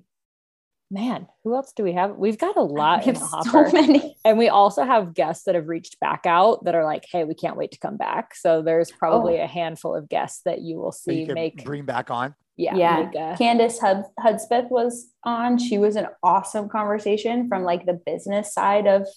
man, 0.89 1.27
who 1.43 1.55
else 1.55 1.71
do 1.73 1.83
we 1.83 1.93
have? 1.93 2.17
We've 2.17 2.37
got 2.37 2.57
a 2.57 2.61
lot 2.61 3.07
in 3.07 3.13
the 3.13 3.19
hopper. 3.19 3.69
So 3.69 3.71
many. 3.71 4.17
And 4.25 4.37
we 4.37 4.49
also 4.49 4.83
have 4.83 5.13
guests 5.13 5.45
that 5.45 5.55
have 5.55 5.69
reached 5.69 5.99
back 5.99 6.25
out 6.25 6.65
that 6.65 6.75
are 6.75 6.83
like, 6.83 7.05
hey, 7.09 7.23
we 7.23 7.35
can't 7.35 7.55
wait 7.55 7.71
to 7.71 7.79
come 7.79 7.97
back. 7.97 8.35
So 8.35 8.61
there's 8.61 8.91
probably 8.91 9.39
oh. 9.39 9.43
a 9.43 9.47
handful 9.47 9.95
of 9.95 10.09
guests 10.09 10.41
that 10.45 10.61
you 10.61 10.77
will 10.77 10.91
see 10.91 11.23
you 11.23 11.33
make 11.33 11.63
bring 11.63 11.85
back 11.85 12.11
on. 12.11 12.35
Yeah. 12.57 12.75
Yeah. 13.13 13.35
Candace 13.37 13.79
Hud- 13.79 14.09
Hudspeth 14.19 14.69
was 14.69 15.09
on. 15.23 15.57
She 15.57 15.77
was 15.77 15.95
an 15.95 16.07
awesome 16.21 16.67
conversation 16.67 17.47
from 17.47 17.63
like 17.63 17.85
the 17.85 17.93
business 17.93 18.53
side 18.53 18.87
of, 18.87 19.07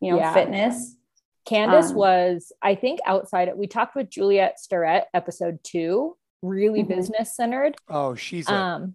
you 0.00 0.12
know, 0.12 0.18
yeah. 0.18 0.32
fitness. 0.32 0.96
Candace 1.44 1.90
um, 1.90 1.96
was, 1.96 2.52
I 2.62 2.76
think, 2.76 3.00
outside. 3.04 3.50
We 3.56 3.66
talked 3.66 3.96
with 3.96 4.08
Juliet 4.08 4.60
Starrett, 4.60 5.04
episode 5.12 5.58
two, 5.64 6.16
really 6.42 6.82
mm-hmm. 6.82 6.94
business 6.94 7.36
centered. 7.36 7.76
Oh, 7.88 8.14
she's 8.14 8.48
a, 8.48 8.54
um, 8.54 8.94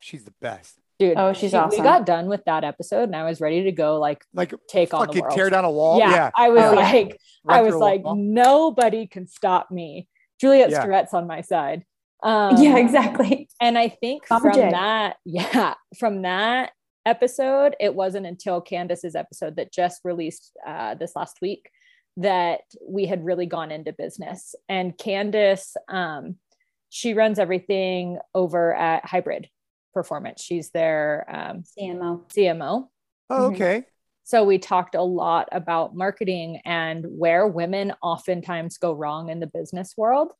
she's 0.00 0.24
the 0.24 0.34
best 0.40 0.78
dude. 0.98 1.16
Oh, 1.16 1.32
she's 1.32 1.50
she, 1.50 1.56
awesome. 1.56 1.78
We 1.78 1.84
got 1.84 2.06
done 2.06 2.26
with 2.26 2.44
that 2.46 2.64
episode, 2.64 3.04
and 3.04 3.16
I 3.16 3.24
was 3.24 3.40
ready 3.40 3.64
to 3.64 3.72
go, 3.72 3.98
like, 3.98 4.24
like 4.32 4.54
take 4.68 4.94
on 4.94 5.08
the 5.08 5.20
world. 5.20 5.34
tear 5.34 5.50
down 5.50 5.64
a 5.64 5.70
wall. 5.70 5.98
Yeah, 5.98 6.10
yeah. 6.10 6.30
I 6.34 6.50
was 6.50 6.62
oh, 6.62 6.74
like, 6.74 7.18
I 7.46 7.62
was 7.62 7.74
like, 7.74 8.02
nobody 8.04 9.06
can 9.06 9.26
stop 9.26 9.70
me. 9.70 10.08
Juliet 10.40 10.70
yeah. 10.70 10.80
Starrett's 10.80 11.14
on 11.14 11.26
my 11.26 11.40
side. 11.40 11.84
Um, 12.22 12.56
yeah, 12.56 12.78
exactly. 12.78 13.50
And 13.60 13.76
I 13.76 13.90
think 13.90 14.22
Mama 14.30 14.40
from 14.40 14.54
J. 14.54 14.70
that, 14.70 15.16
yeah, 15.26 15.74
from 15.98 16.22
that 16.22 16.72
episode, 17.04 17.76
it 17.78 17.94
wasn't 17.94 18.24
until 18.24 18.62
Candace's 18.62 19.14
episode 19.14 19.56
that 19.56 19.70
just 19.70 20.00
released 20.04 20.56
uh, 20.66 20.94
this 20.94 21.14
last 21.14 21.42
week 21.42 21.68
that 22.16 22.62
we 22.88 23.04
had 23.04 23.26
really 23.26 23.44
gone 23.44 23.70
into 23.70 23.92
business. 23.92 24.54
And 24.70 24.96
Candace, 24.96 25.76
um, 25.86 26.36
she 26.94 27.12
runs 27.12 27.40
everything 27.40 28.20
over 28.36 28.72
at 28.72 29.04
Hybrid 29.04 29.48
performance. 29.92 30.40
She's 30.40 30.70
their 30.70 31.26
um, 31.28 31.64
CMO. 31.76 32.30
CMO. 32.30 32.86
Oh, 33.28 33.34
mm-hmm. 33.34 33.54
okay. 33.54 33.78
Mm-hmm. 33.78 33.88
So 34.22 34.44
we 34.44 34.58
talked 34.58 34.94
a 34.94 35.02
lot 35.02 35.48
about 35.50 35.96
marketing 35.96 36.60
and 36.64 37.04
where 37.04 37.48
women 37.48 37.94
oftentimes 38.00 38.78
go 38.78 38.92
wrong 38.92 39.28
in 39.28 39.40
the 39.40 39.48
business 39.48 39.94
world. 39.96 40.30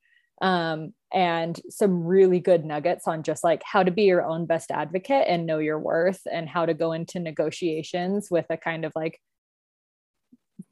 Um, 0.40 0.94
and 1.12 1.60
some 1.70 2.04
really 2.04 2.38
good 2.38 2.64
nuggets 2.64 3.08
on 3.08 3.24
just 3.24 3.42
like 3.42 3.62
how 3.64 3.82
to 3.82 3.90
be 3.90 4.04
your 4.04 4.24
own 4.24 4.46
best 4.46 4.70
advocate 4.70 5.26
and 5.26 5.46
know 5.46 5.58
your 5.58 5.80
worth 5.80 6.20
and 6.30 6.48
how 6.48 6.66
to 6.66 6.74
go 6.74 6.92
into 6.92 7.18
negotiations 7.18 8.28
with 8.30 8.46
a 8.48 8.56
kind 8.56 8.84
of 8.84 8.92
like 8.94 9.18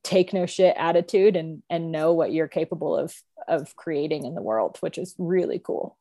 take 0.04 0.32
no 0.32 0.46
shit 0.46 0.74
attitude 0.76 1.36
and 1.36 1.62
and 1.70 1.92
know 1.92 2.12
what 2.12 2.32
you're 2.32 2.48
capable 2.48 2.96
of 2.96 3.14
of 3.48 3.74
creating 3.76 4.24
in 4.26 4.34
the 4.34 4.42
world 4.42 4.76
which 4.80 4.98
is 4.98 5.14
really 5.18 5.58
cool 5.58 5.96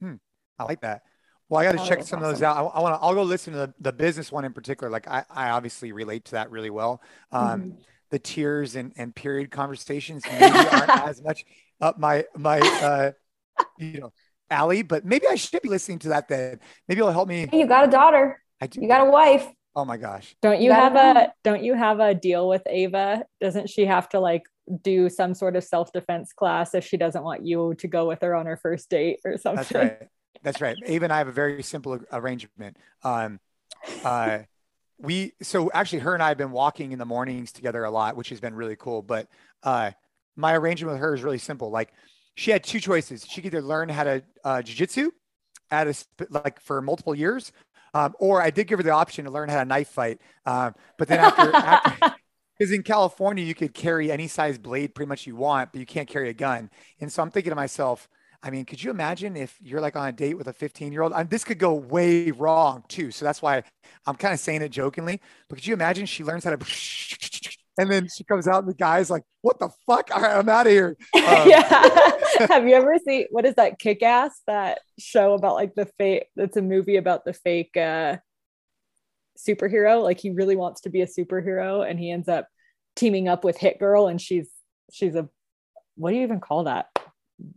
hmm, 0.00 0.14
i 0.58 0.64
like 0.64 0.80
that 0.80 1.02
well, 1.48 1.60
I 1.60 1.64
got 1.64 1.72
to 1.72 1.82
oh, 1.82 1.86
check 1.86 2.02
some 2.02 2.18
awesome. 2.18 2.22
of 2.22 2.30
those 2.30 2.42
out. 2.42 2.56
I, 2.56 2.60
I 2.62 2.80
want 2.80 2.94
to. 2.94 3.04
I'll 3.04 3.14
go 3.14 3.22
listen 3.22 3.52
to 3.52 3.58
the, 3.58 3.74
the 3.78 3.92
business 3.92 4.32
one 4.32 4.44
in 4.44 4.52
particular. 4.52 4.90
Like 4.90 5.06
I, 5.06 5.24
I 5.30 5.50
obviously 5.50 5.92
relate 5.92 6.24
to 6.26 6.30
that 6.32 6.50
really 6.50 6.70
well. 6.70 7.02
Um, 7.32 7.60
mm-hmm. 7.60 7.70
The 8.10 8.18
tears 8.18 8.76
and, 8.76 8.92
and 8.96 9.14
period 9.14 9.50
conversations 9.50 10.24
maybe 10.26 10.44
aren't 10.44 10.88
as 11.08 11.22
much 11.22 11.44
up 11.80 11.98
my 11.98 12.24
my 12.36 12.60
uh, 12.60 13.12
you 13.78 14.00
know 14.00 14.12
alley, 14.50 14.82
but 14.82 15.04
maybe 15.04 15.26
I 15.28 15.34
should 15.34 15.62
be 15.62 15.68
listening 15.68 15.98
to 16.00 16.08
that. 16.10 16.28
Then 16.28 16.60
maybe 16.88 17.00
it'll 17.00 17.12
help 17.12 17.28
me. 17.28 17.48
You 17.52 17.66
got 17.66 17.86
a 17.86 17.90
daughter. 17.90 18.40
I 18.60 18.66
do. 18.66 18.80
You 18.80 18.88
got 18.88 19.06
a 19.06 19.10
wife. 19.10 19.46
Oh 19.76 19.84
my 19.84 19.96
gosh. 19.96 20.34
Don't 20.40 20.60
you, 20.60 20.66
you 20.66 20.72
have 20.72 20.94
a 20.94 21.32
don't 21.42 21.62
you 21.62 21.74
have 21.74 22.00
a 22.00 22.14
deal 22.14 22.48
with 22.48 22.62
Ava? 22.66 23.24
Doesn't 23.40 23.68
she 23.68 23.86
have 23.86 24.08
to 24.10 24.20
like 24.20 24.44
do 24.82 25.08
some 25.08 25.34
sort 25.34 25.56
of 25.56 25.64
self-defense 25.64 26.32
class 26.32 26.74
if 26.74 26.84
she 26.84 26.96
doesn't 26.96 27.22
want 27.22 27.44
you 27.44 27.74
to 27.78 27.88
go 27.88 28.06
with 28.06 28.22
her 28.22 28.34
on 28.34 28.46
her 28.46 28.56
first 28.56 28.88
date 28.90 29.20
or 29.24 29.36
something? 29.36 29.56
That's 29.56 29.72
right. 29.72 30.08
That's 30.42 30.60
right. 30.60 30.76
Ava 30.84 31.04
and 31.04 31.12
I 31.12 31.18
have 31.18 31.28
a 31.28 31.32
very 31.32 31.62
simple 31.62 31.98
arrangement. 32.12 32.76
Um, 33.02 33.40
uh, 34.04 34.40
we 34.98 35.32
so 35.42 35.70
actually 35.72 36.00
her 36.00 36.14
and 36.14 36.22
I 36.22 36.28
have 36.28 36.38
been 36.38 36.52
walking 36.52 36.92
in 36.92 36.98
the 36.98 37.04
mornings 37.04 37.52
together 37.52 37.84
a 37.84 37.90
lot, 37.90 38.16
which 38.16 38.28
has 38.28 38.40
been 38.40 38.54
really 38.54 38.76
cool. 38.76 39.02
But 39.02 39.28
uh, 39.62 39.92
my 40.36 40.54
arrangement 40.54 40.92
with 40.92 41.00
her 41.00 41.14
is 41.14 41.22
really 41.22 41.38
simple. 41.38 41.70
Like 41.70 41.92
she 42.34 42.50
had 42.50 42.62
two 42.62 42.80
choices. 42.80 43.26
She 43.26 43.40
could 43.40 43.54
either 43.54 43.62
learn 43.62 43.88
how 43.88 44.04
to 44.04 44.22
uh, 44.44 44.56
jujitsu 44.58 45.08
at 45.70 45.88
a 45.88 45.94
like 46.30 46.60
for 46.60 46.80
multiple 46.80 47.14
years, 47.14 47.52
um, 47.94 48.14
or 48.18 48.42
I 48.42 48.50
did 48.50 48.66
give 48.66 48.78
her 48.78 48.82
the 48.82 48.90
option 48.90 49.24
to 49.24 49.30
learn 49.30 49.48
how 49.48 49.58
to 49.58 49.64
knife 49.64 49.88
fight. 49.88 50.20
Um, 50.46 50.74
but 50.98 51.08
then 51.08 51.20
after, 51.20 51.50
after 51.54 52.14
because 52.58 52.72
in 52.72 52.82
California 52.82 53.44
you 53.44 53.54
could 53.54 53.74
carry 53.74 54.10
any 54.10 54.28
size 54.28 54.58
blade 54.58 54.94
pretty 54.94 55.08
much 55.08 55.26
you 55.26 55.36
want, 55.36 55.72
but 55.72 55.80
you 55.80 55.86
can't 55.86 56.08
carry 56.08 56.28
a 56.28 56.34
gun. 56.34 56.70
And 57.00 57.12
so 57.12 57.22
I'm 57.22 57.30
thinking 57.30 57.50
to 57.50 57.56
myself, 57.56 58.08
I 58.44 58.50
mean, 58.50 58.66
could 58.66 58.82
you 58.82 58.90
imagine 58.90 59.36
if 59.36 59.56
you're 59.62 59.80
like 59.80 59.96
on 59.96 60.06
a 60.06 60.12
date 60.12 60.34
with 60.34 60.48
a 60.48 60.52
15 60.52 60.92
year 60.92 61.00
old? 61.00 61.14
this 61.30 61.44
could 61.44 61.58
go 61.58 61.72
way 61.72 62.30
wrong 62.30 62.84
too. 62.88 63.10
So 63.10 63.24
that's 63.24 63.40
why 63.40 63.62
I'm 64.06 64.16
kind 64.16 64.34
of 64.34 64.40
saying 64.40 64.60
it 64.60 64.68
jokingly. 64.68 65.20
But 65.48 65.56
could 65.56 65.66
you 65.66 65.72
imagine 65.72 66.04
she 66.04 66.24
learns 66.24 66.44
how 66.44 66.54
to, 66.54 66.58
and 67.78 67.90
then 67.90 68.06
she 68.14 68.22
comes 68.22 68.46
out 68.46 68.62
and 68.62 68.68
the 68.68 68.76
guy's 68.76 69.08
like, 69.08 69.22
"What 69.40 69.58
the 69.58 69.70
fuck? 69.86 70.10
All 70.14 70.20
right, 70.20 70.36
I'm 70.36 70.48
out 70.48 70.66
of 70.66 70.72
here." 70.72 70.96
Um, 71.14 71.48
yeah. 71.48 72.10
Have 72.48 72.68
you 72.68 72.74
ever 72.74 72.98
seen 72.98 73.26
what 73.30 73.46
is 73.46 73.54
that 73.54 73.78
Kick 73.78 74.02
Ass? 74.02 74.42
That 74.46 74.80
show 74.98 75.32
about 75.32 75.54
like 75.54 75.74
the 75.74 75.86
fake? 75.98 76.26
It's 76.36 76.58
a 76.58 76.62
movie 76.62 76.96
about 76.96 77.24
the 77.24 77.32
fake 77.32 77.74
uh, 77.78 78.18
superhero. 79.38 80.02
Like 80.02 80.20
he 80.20 80.30
really 80.30 80.56
wants 80.56 80.82
to 80.82 80.90
be 80.90 81.02
a 81.02 81.06
superhero, 81.06 81.88
and 81.88 81.98
he 81.98 82.10
ends 82.10 82.28
up 82.28 82.48
teaming 82.96 83.28
up 83.28 83.44
with 83.44 83.56
Hit 83.56 83.78
Girl, 83.78 84.06
and 84.08 84.20
she's 84.20 84.48
she's 84.92 85.14
a 85.14 85.28
what 85.96 86.10
do 86.10 86.16
you 86.16 86.22
even 86.22 86.40
call 86.40 86.64
that? 86.64 86.86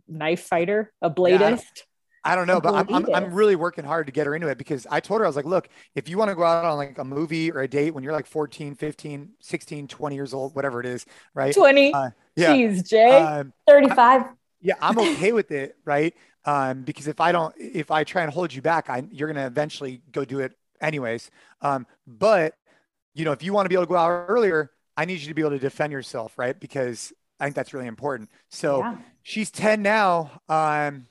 knife 0.08 0.42
fighter, 0.42 0.92
a 1.02 1.10
bladist. 1.10 1.40
Yeah, 1.40 1.82
I 2.24 2.34
don't 2.34 2.46
know, 2.46 2.60
but 2.60 2.74
I'm, 2.74 2.94
I'm, 2.94 3.14
I'm, 3.14 3.32
really 3.32 3.56
working 3.56 3.84
hard 3.84 4.06
to 4.06 4.12
get 4.12 4.26
her 4.26 4.34
into 4.34 4.48
it 4.48 4.58
because 4.58 4.86
I 4.90 5.00
told 5.00 5.20
her, 5.20 5.24
I 5.24 5.28
was 5.28 5.36
like, 5.36 5.44
look, 5.44 5.68
if 5.94 6.08
you 6.08 6.18
want 6.18 6.30
to 6.30 6.34
go 6.34 6.42
out 6.42 6.64
on 6.64 6.76
like 6.76 6.98
a 6.98 7.04
movie 7.04 7.50
or 7.50 7.60
a 7.60 7.68
date 7.68 7.92
when 7.92 8.04
you're 8.04 8.12
like 8.12 8.26
14, 8.26 8.74
15, 8.74 9.30
16, 9.40 9.88
20 9.88 10.14
years 10.14 10.34
old, 10.34 10.54
whatever 10.54 10.80
it 10.80 10.86
is, 10.86 11.06
right? 11.32 11.54
20. 11.54 11.94
Uh, 11.94 12.10
yeah. 12.36 12.54
Jeez, 12.54 12.86
Jay. 12.86 13.10
Um, 13.10 13.52
35. 13.66 14.22
I, 14.22 14.28
yeah, 14.60 14.74
I'm 14.80 14.98
okay 15.16 15.32
with 15.32 15.52
it, 15.52 15.76
right? 15.84 16.14
Um, 16.44 16.82
because 16.82 17.08
if 17.08 17.20
I 17.20 17.32
don't, 17.32 17.54
if 17.58 17.90
I 17.90 18.04
try 18.04 18.22
and 18.22 18.32
hold 18.32 18.52
you 18.52 18.62
back, 18.62 18.90
I, 18.90 19.04
you're 19.10 19.28
going 19.28 19.42
to 19.42 19.46
eventually 19.46 20.02
go 20.10 20.24
do 20.24 20.40
it 20.40 20.52
anyways. 20.80 21.30
Um, 21.60 21.86
but, 22.06 22.54
you 23.14 23.24
know, 23.24 23.32
if 23.32 23.42
you 23.42 23.52
want 23.52 23.66
to 23.66 23.68
be 23.68 23.74
able 23.74 23.84
to 23.84 23.88
go 23.88 23.96
out 23.96 24.26
earlier, 24.28 24.70
I 24.96 25.04
need 25.04 25.20
you 25.20 25.28
to 25.28 25.34
be 25.34 25.42
able 25.42 25.52
to 25.52 25.58
defend 25.58 25.92
yourself, 25.92 26.38
right? 26.38 26.58
Because 26.58 27.12
I 27.40 27.44
think 27.44 27.56
that's 27.56 27.72
really 27.72 27.86
important. 27.86 28.30
So 28.50 28.80
yeah. 28.80 28.96
she's 29.22 29.50
10 29.50 29.82
now. 29.82 30.40
Um, 30.48 31.06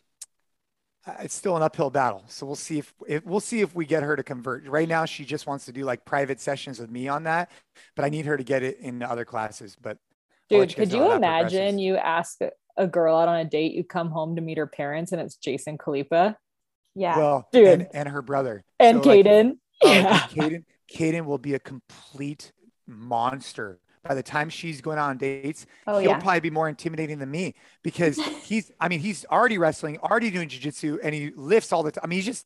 it's 1.20 1.36
still 1.36 1.55
an 1.55 1.63
uphill 1.63 1.89
battle. 1.89 2.24
So 2.28 2.45
we'll 2.45 2.55
see 2.55 2.80
if, 2.80 2.93
if, 3.07 3.26
we'll 3.26 3.39
see 3.39 3.61
if 3.61 3.74
we 3.74 3.86
get 3.86 4.03
her 4.03 4.15
to 4.15 4.24
convert. 4.24 4.68
Right 4.68 4.89
now, 4.89 5.05
she 5.05 5.24
just 5.24 5.47
wants 5.47 5.65
to 5.65 5.72
do 5.72 5.86
like 5.86 6.03
private 6.05 6.41
sessions 6.41 6.80
with 6.80 6.91
me 6.91 7.07
on 7.07 7.24
that, 7.24 7.49
but 7.95 8.03
I 8.03 8.09
need 8.09 8.26
her 8.26 8.36
to 8.36 8.43
get 8.43 8.63
it 8.63 8.80
in 8.80 9.01
other 9.01 9.26
classes. 9.26 9.78
But 9.80 9.97
dude, 10.49 10.76
could 10.76 10.91
you 10.91 11.11
imagine 11.13 11.80
you 11.80 11.95
ask 11.95 12.39
a 12.76 12.88
girl 12.88 13.18
out 13.18 13.30
on 13.30 13.39
a 13.39 13.45
date, 13.45 13.74
you 13.74 13.84
come 13.84 14.09
home 14.09 14.36
to 14.36 14.41
meet 14.41 14.57
her 14.57 14.68
parents, 14.68 15.11
and 15.11 15.22
it's 15.22 15.36
Jason 15.36 15.78
Khalipa? 15.78 16.36
Yeah, 16.98 17.18
well, 17.18 17.48
dude, 17.52 17.68
and, 17.68 17.88
and 17.93 18.10
her 18.10 18.22
brother 18.22 18.64
and 18.80 19.04
so 19.04 19.10
Caden. 19.10 19.45
Like, 19.45 19.58
oh, 19.84 19.91
yeah, 19.93 20.20
Caden, 20.20 20.64
Caden 20.91 21.26
will 21.26 21.38
be 21.38 21.54
a 21.54 21.60
complete 21.60 22.52
monster 22.88 23.80
by 24.08 24.16
the 24.16 24.24
time 24.24 24.50
she's 24.50 24.82
going 24.82 24.98
on 24.98 25.18
dates, 25.18 25.66
oh, 25.86 26.00
he'll 26.00 26.12
yeah. 26.12 26.20
probably 26.20 26.39
be 26.39 26.50
more 26.50 26.70
intimidating 26.70 27.20
than 27.20 27.30
me 27.30 27.56
because 27.84 28.18
he's, 28.43 28.72
I 28.80 28.88
mean, 28.88 29.00
he's 29.00 29.26
already 29.26 29.58
wrestling, 29.58 29.98
already 30.00 30.32
doing 30.32 30.50
jujitsu, 30.50 31.00
and 31.04 31.14
he 31.14 31.32
lifts 31.36 31.74
all 31.74 31.84
the 31.84 31.91
time. 31.91 32.02
I 32.06 32.08
mean, 32.08 32.18
he's 32.18 32.26
just, 32.26 32.45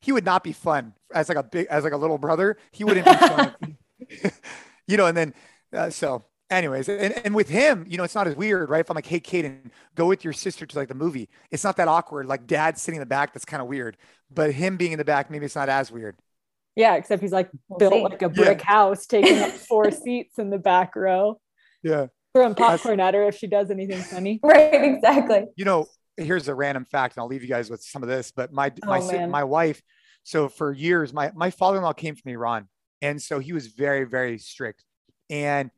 he 0.00 0.12
would 0.12 0.24
not 0.24 0.44
be 0.44 0.52
fun 0.52 0.94
as 1.12 1.28
like 1.28 1.38
a 1.38 1.42
big, 1.42 1.66
as 1.68 1.84
like 1.84 1.92
a 1.92 1.96
little 1.96 2.18
brother. 2.18 2.58
He 2.72 2.84
wouldn't 2.84 3.06
be 3.06 3.14
fun, 3.14 3.54
you 4.86 4.96
know, 4.96 5.06
and 5.06 5.16
then, 5.16 5.34
uh, 5.72 5.90
so 5.90 6.24
anyways, 6.50 6.88
and, 6.88 7.14
and 7.24 7.34
with 7.34 7.48
him, 7.48 7.84
you 7.88 7.96
know, 7.96 8.04
it's 8.04 8.14
not 8.14 8.26
as 8.26 8.36
weird, 8.36 8.70
right? 8.70 8.80
If 8.80 8.90
I'm 8.90 8.94
like, 8.94 9.06
hey, 9.06 9.20
Caden, 9.20 9.70
go 9.94 10.06
with 10.06 10.24
your 10.24 10.32
sister 10.32 10.66
to 10.66 10.78
like 10.78 10.88
the 10.88 10.94
movie, 10.94 11.28
it's 11.50 11.64
not 11.64 11.76
that 11.76 11.88
awkward. 11.88 12.26
Like 12.26 12.46
dad 12.46 12.78
sitting 12.78 12.96
in 12.96 13.00
the 13.00 13.06
back, 13.06 13.32
that's 13.32 13.44
kind 13.44 13.62
of 13.62 13.68
weird. 13.68 13.96
But 14.30 14.52
him 14.52 14.76
being 14.76 14.92
in 14.92 14.98
the 14.98 15.04
back, 15.04 15.30
maybe 15.30 15.46
it's 15.46 15.56
not 15.56 15.68
as 15.68 15.90
weird. 15.90 16.16
Yeah, 16.76 16.94
except 16.94 17.22
he's 17.22 17.32
like 17.32 17.50
we'll 17.68 17.78
built 17.78 17.92
see. 17.92 18.02
like 18.02 18.22
a 18.22 18.28
brick 18.28 18.60
yeah. 18.60 18.66
house, 18.66 19.06
taking 19.06 19.38
up 19.38 19.50
four 19.50 19.90
seats 19.90 20.38
in 20.38 20.50
the 20.50 20.58
back 20.58 20.94
row. 20.94 21.40
Yeah. 21.82 22.06
Throwing 22.34 22.54
popcorn 22.54 23.00
at 23.00 23.14
her 23.14 23.24
if 23.24 23.36
she 23.36 23.46
does 23.46 23.70
anything 23.70 24.00
funny. 24.00 24.38
Right, 24.44 24.84
exactly. 24.84 25.46
You 25.56 25.64
know, 25.64 25.86
here's 26.16 26.46
a 26.46 26.54
random 26.54 26.84
fact, 26.84 27.16
and 27.16 27.22
I'll 27.22 27.28
leave 27.28 27.42
you 27.42 27.48
guys 27.48 27.70
with 27.70 27.82
some 27.82 28.02
of 28.02 28.08
this. 28.08 28.30
But 28.30 28.52
my 28.52 28.72
oh, 28.84 28.86
my 28.86 29.00
man. 29.00 29.30
my 29.30 29.44
wife, 29.44 29.82
so 30.22 30.48
for 30.48 30.72
years, 30.72 31.12
my 31.12 31.32
my 31.34 31.50
father-in-law 31.50 31.94
came 31.94 32.14
from 32.14 32.30
Iran, 32.30 32.68
and 33.02 33.20
so 33.20 33.38
he 33.38 33.52
was 33.52 33.66
very 33.68 34.04
very 34.04 34.38
strict. 34.38 34.84
And 35.30 35.70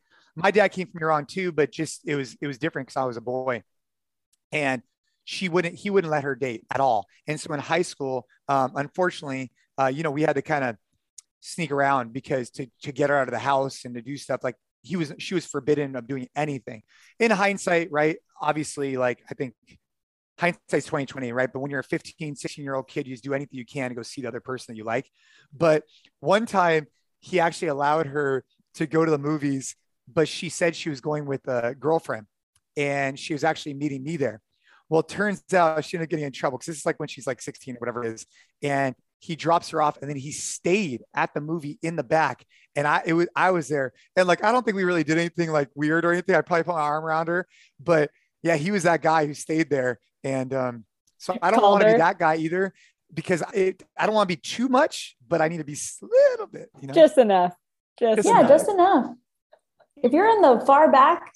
my 0.43 0.51
dad 0.51 0.69
came 0.69 0.89
from 0.89 1.03
Iran 1.03 1.27
too, 1.27 1.53
but 1.53 1.71
just 1.71 2.01
it 2.07 2.15
was 2.15 2.37
it 2.41 2.47
was 2.47 2.59
different 2.59 2.89
because 2.89 3.01
I 3.01 3.05
was 3.05 3.17
a 3.17 3.21
boy, 3.21 3.63
and 4.53 4.83
she 5.25 5.49
wouldn't 5.49 5.75
he 5.77 5.91
wouldn't 5.91 6.11
let 6.11 6.25
her 6.25 6.35
date 6.35 6.65
at 6.73 6.81
all. 6.81 7.07
And 7.27 7.39
so 7.39 7.53
in 7.53 7.61
high 7.61 7.83
school, 7.83 8.27
um, 8.49 8.73
unfortunately, 8.75 9.53
uh, 9.79 9.87
you 9.87 10.03
know, 10.03 10.11
we 10.11 10.23
had 10.23 10.35
to 10.35 10.43
kind 10.43 10.65
of 10.65 10.77
sneak 11.41 11.71
around 11.71 12.13
because 12.13 12.51
to, 12.51 12.67
to 12.83 12.93
get 12.93 13.11
her 13.11 13.17
out 13.17 13.29
of 13.29 13.33
the 13.33 13.39
house 13.39 13.85
and 13.85 13.95
to 13.95 14.03
do 14.03 14.17
stuff 14.17 14.41
like 14.43 14.57
he 14.83 14.97
was 14.97 15.13
she 15.19 15.35
was 15.35 15.47
forbidden 15.47 15.97
of 15.97 16.07
doing 16.07 16.29
anything. 16.35 16.83
In 17.19 17.31
hindsight 17.31 17.89
right 17.91 18.17
obviously 18.43 18.97
like 18.97 19.23
i 19.31 19.35
think 19.35 19.53
hindsight's 20.39 20.87
2020 20.87 21.33
right? 21.33 21.53
But 21.53 21.61
when 21.61 21.71
you're 21.71 21.81
a 21.81 21.85
15 21.85 22.35
16 22.35 22.65
year 22.65 22.75
old 22.75 22.89
kid 22.89 23.07
you 23.07 23.13
just 23.13 23.25
do 23.25 23.35
anything 23.35 23.59
you 23.59 23.67
can 23.67 23.91
to 23.91 23.95
go 23.95 24.03
see 24.03 24.23
the 24.23 24.29
other 24.29 24.41
person 24.41 24.73
that 24.73 24.79
you 24.79 24.85
like. 24.85 25.11
But 25.57 25.85
one 26.21 26.47
time 26.47 26.87
he 27.21 27.41
actually 27.41 27.69
allowed 27.69 28.07
her 28.07 28.45
to 28.75 28.87
go 28.87 29.05
to 29.05 29.11
the 29.11 29.19
movies 29.19 29.77
but 30.13 30.29
she 30.29 30.49
said 30.49 30.75
she 30.75 30.91
was 30.91 31.01
going 31.01 31.27
with 31.27 31.47
a 31.49 31.75
girlfriend 31.79 32.27
and 32.77 33.19
she 33.19 33.33
was 33.33 33.45
actually 33.45 33.75
meeting 33.75 34.03
me 34.03 34.17
there. 34.17 34.41
Well 34.89 35.01
it 35.01 35.09
turns 35.09 35.43
out 35.55 35.85
she 35.85 35.97
ended 35.97 36.07
up 36.07 36.11
getting 36.11 36.27
in 36.27 36.33
trouble 36.33 36.59
because 36.59 36.67
this 36.67 36.79
is 36.79 36.87
like 36.87 36.99
when 36.99 37.09
she's 37.09 37.27
like 37.27 37.41
16 37.41 37.77
or 37.77 37.79
whatever 37.79 38.05
it 38.05 38.13
is 38.15 38.27
and 38.63 38.95
he 39.21 39.37
drops 39.37 39.71
her 39.71 39.83
off 39.83 39.99
and 40.01 40.09
then 40.09 40.17
he 40.17 40.33
stayed 40.33 41.03
at 41.15 41.33
the 41.35 41.41
movie 41.41 41.79
in 41.83 41.95
the 41.95 42.03
back 42.03 42.45
and 42.75 42.87
i 42.87 43.03
it 43.05 43.13
was 43.13 43.29
i 43.37 43.51
was 43.51 43.69
there. 43.69 43.93
And 44.17 44.27
like 44.27 44.43
i 44.43 44.51
don't 44.51 44.65
think 44.65 44.77
we 44.77 44.85
really 44.85 45.05
did 45.05 45.19
anything 45.19 45.51
like 45.51 45.69
weird 45.75 46.05
or 46.05 46.13
anything. 46.13 46.35
I 46.35 46.41
probably 46.41 46.65
put 46.65 46.75
my 46.75 46.81
arm 46.81 47.05
around 47.05 47.29
her 47.29 47.47
but 47.79 48.11
yeah 48.43 48.57
he 48.57 48.71
was 48.71 48.83
that 48.85 49.03
guy 49.03 49.27
who 49.27 49.35
stayed 49.35 49.71
there 49.71 50.01
and 50.25 50.53
um 50.55 50.85
so 51.19 51.37
i 51.43 51.51
don't 51.51 51.63
want 51.63 51.83
to 51.83 51.93
be 51.93 51.99
that 51.99 52.19
guy 52.19 52.37
either 52.37 52.73
because 53.13 53.43
it, 53.55 53.83
i 53.99 54.07
don't 54.07 54.15
want 54.15 54.29
to 54.29 54.35
be 54.35 54.41
too 54.41 54.69
much 54.69 55.17
but 55.27 55.41
i 55.41 55.49
need 55.49 55.59
to 55.59 55.65
be 55.65 55.75
a 55.75 56.07
little 56.07 56.47
bit 56.47 56.69
you 56.81 56.89
know? 56.89 56.95
Just 56.95 57.19
enough. 57.19 57.55
Just, 57.99 58.17
just 58.17 58.29
yeah 58.29 58.39
enough. 58.41 58.49
just 58.49 58.69
enough 58.69 59.15
if 60.03 60.13
you're 60.13 60.29
in 60.29 60.41
the 60.43 60.63
far 60.67 60.91
back 60.91 61.33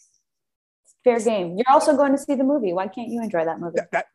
fair 1.03 1.21
game 1.21 1.57
you're 1.57 1.71
also 1.71 1.97
going 1.97 2.13
to 2.13 2.19
see 2.19 2.35
the 2.35 2.45
movie 2.45 2.73
why 2.73 2.89
can't 2.89 3.09
you 3.09 3.23
enjoy 3.23 3.45
that 3.45 3.61
movie 3.61 3.77
that, 3.77 3.91
that, 3.93 4.07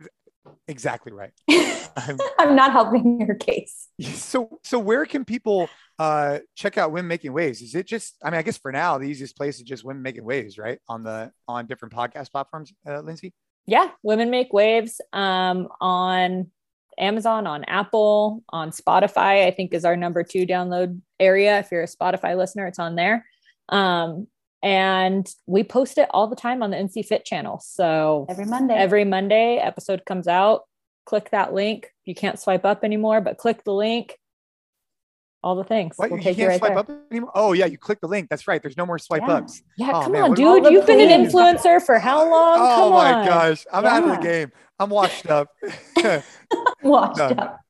Exactly 0.68 1.12
right. 1.12 1.32
I'm, 1.50 2.18
I'm, 2.40 2.56
not 2.56 2.72
helping 2.72 3.20
your 3.22 3.36
case. 3.36 3.88
So, 4.02 4.60
so 4.64 4.80
where 4.80 5.06
can 5.06 5.26
people 5.26 5.70
uh, 5.98 6.40
check 6.56 6.78
out 6.78 6.92
Women 6.92 7.08
Making 7.08 7.34
Waves? 7.34 7.62
Is 7.62 7.76
it 7.76 7.88
just? 7.88 8.16
I 8.24 8.30
mean, 8.30 8.40
I 8.40 8.42
guess 8.42 8.58
for 8.58 8.72
now, 8.72 8.98
the 8.98 9.06
easiest 9.06 9.36
place 9.36 9.58
is 9.58 9.64
just 9.64 9.84
Women 9.84 10.04
Making 10.04 10.24
Waves, 10.24 10.58
right? 10.58 10.80
On 10.88 11.04
the 11.04 11.32
on 11.48 11.66
different 11.66 11.94
podcast 11.94 12.32
platforms, 12.32 12.72
uh, 12.88 13.00
Lindsay. 13.00 13.34
Yeah, 13.66 13.90
Women 14.04 14.30
Make 14.30 14.54
Waves 14.54 15.02
um, 15.12 15.68
on 15.82 16.52
Amazon, 16.98 17.48
on 17.48 17.64
Apple, 17.66 18.44
on 18.50 18.72
Spotify. 18.72 19.46
I 19.46 19.52
think 19.52 19.74
is 19.74 19.86
our 19.86 19.96
number 19.96 20.24
two 20.24 20.46
download 20.46 21.02
area. 21.20 21.60
If 21.60 21.72
you're 21.72 21.84
a 21.84 21.88
Spotify 21.88 22.38
listener, 22.38 22.68
it's 22.68 22.80
on 22.80 22.96
there. 22.96 23.26
Um, 23.70 24.28
and 24.62 25.28
we 25.46 25.64
post 25.64 25.98
it 25.98 26.10
all 26.12 26.28
the 26.28 26.36
time 26.36 26.62
on 26.62 26.72
the 26.72 26.78
NC 26.78 27.06
Fit 27.06 27.26
channel. 27.26 27.60
So 27.64 28.26
every 28.30 28.46
Monday, 28.46 28.74
every 28.74 29.06
Monday 29.06 29.58
episode 29.58 30.06
comes 30.06 30.28
out. 30.28 30.64
Click 31.06 31.32
that 31.32 31.54
link. 31.54 31.88
You 32.06 32.14
can't 32.14 32.40
swipe 32.40 32.66
up 32.66 32.84
anymore, 32.84 33.22
but 33.22 33.38
click 33.38 33.64
the 33.64 33.74
link. 33.74 34.18
All 35.42 35.56
the 35.56 35.64
things. 35.64 35.94
What, 35.96 36.12
we'll 36.12 36.20
you 36.20 36.36
can't 36.36 36.38
right 36.50 36.60
swipe 36.60 36.72
there. 36.72 36.80
up 36.80 36.90
anymore? 37.12 37.32
Oh 37.34 37.54
yeah, 37.54 37.66
you 37.66 37.78
click 37.78 38.02
the 38.02 38.08
link. 38.08 38.28
That's 38.30 38.48
right. 38.48 38.62
There's 38.62 38.76
no 38.76 38.86
more 38.86 39.00
swipe 39.00 39.22
yeah. 39.22 39.36
ups. 39.36 39.64
Yeah, 39.78 39.92
oh, 39.94 40.02
come 40.02 40.12
man. 40.12 40.24
on, 40.24 40.34
dude. 40.34 40.66
You've 40.66 40.86
been 40.86 41.00
an 41.00 41.26
influencer 41.26 41.82
for 41.82 41.98
how 41.98 42.30
long? 42.30 42.60
Oh 42.60 42.76
come 42.76 42.92
my 42.92 43.14
on. 43.14 43.26
gosh, 43.26 43.66
I'm 43.72 43.86
yeah. 43.86 43.96
out 43.96 44.04
of 44.04 44.10
the 44.10 44.28
game. 44.28 44.52
I'm 44.78 44.90
washed 44.90 45.28
up. 45.30 45.48
washed 46.84 47.18
no. 47.18 47.26
up. 47.26 47.62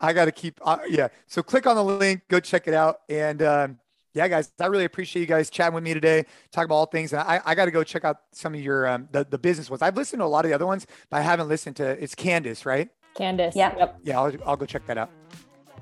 I 0.00 0.12
got 0.12 0.26
to 0.26 0.32
keep. 0.32 0.60
Uh, 0.62 0.78
yeah. 0.88 1.08
So 1.26 1.42
click 1.42 1.66
on 1.66 1.76
the 1.76 1.84
link. 1.84 2.22
Go 2.28 2.38
check 2.38 2.68
it 2.68 2.74
out. 2.74 2.98
And 3.08 3.42
um, 3.42 3.78
yeah, 4.16 4.28
guys, 4.28 4.50
I 4.58 4.66
really 4.66 4.86
appreciate 4.86 5.20
you 5.20 5.26
guys 5.26 5.50
chatting 5.50 5.74
with 5.74 5.84
me 5.84 5.92
today, 5.92 6.24
talking 6.50 6.64
about 6.64 6.76
all 6.76 6.86
things. 6.86 7.12
And 7.12 7.20
I, 7.20 7.40
I 7.44 7.54
got 7.54 7.66
to 7.66 7.70
go 7.70 7.84
check 7.84 8.02
out 8.02 8.22
some 8.32 8.54
of 8.54 8.60
your 8.60 8.86
um, 8.88 9.08
the 9.12 9.26
the 9.28 9.36
business 9.36 9.68
ones. 9.68 9.82
I've 9.82 9.94
listened 9.94 10.20
to 10.20 10.24
a 10.24 10.26
lot 10.26 10.46
of 10.46 10.48
the 10.48 10.54
other 10.54 10.66
ones, 10.66 10.86
but 11.10 11.18
I 11.18 11.20
haven't 11.20 11.48
listened 11.48 11.76
to. 11.76 12.02
It's 12.02 12.14
Candace, 12.14 12.64
right? 12.64 12.88
Candace. 13.14 13.54
Yeah. 13.54 13.76
Yep. 13.76 13.98
Yeah, 14.04 14.20
I'll, 14.20 14.32
I'll 14.46 14.56
go 14.56 14.64
check 14.64 14.86
that 14.86 14.96
out. 14.96 15.10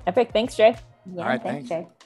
Epic. 0.05 0.31
Thanks, 0.33 0.55
Jay. 0.55 0.75
Yeah, 1.05 1.21
all 1.21 1.29
right, 1.29 1.41
thanks, 1.41 1.69
thanks. 1.69 1.89
Jay. 1.89 2.04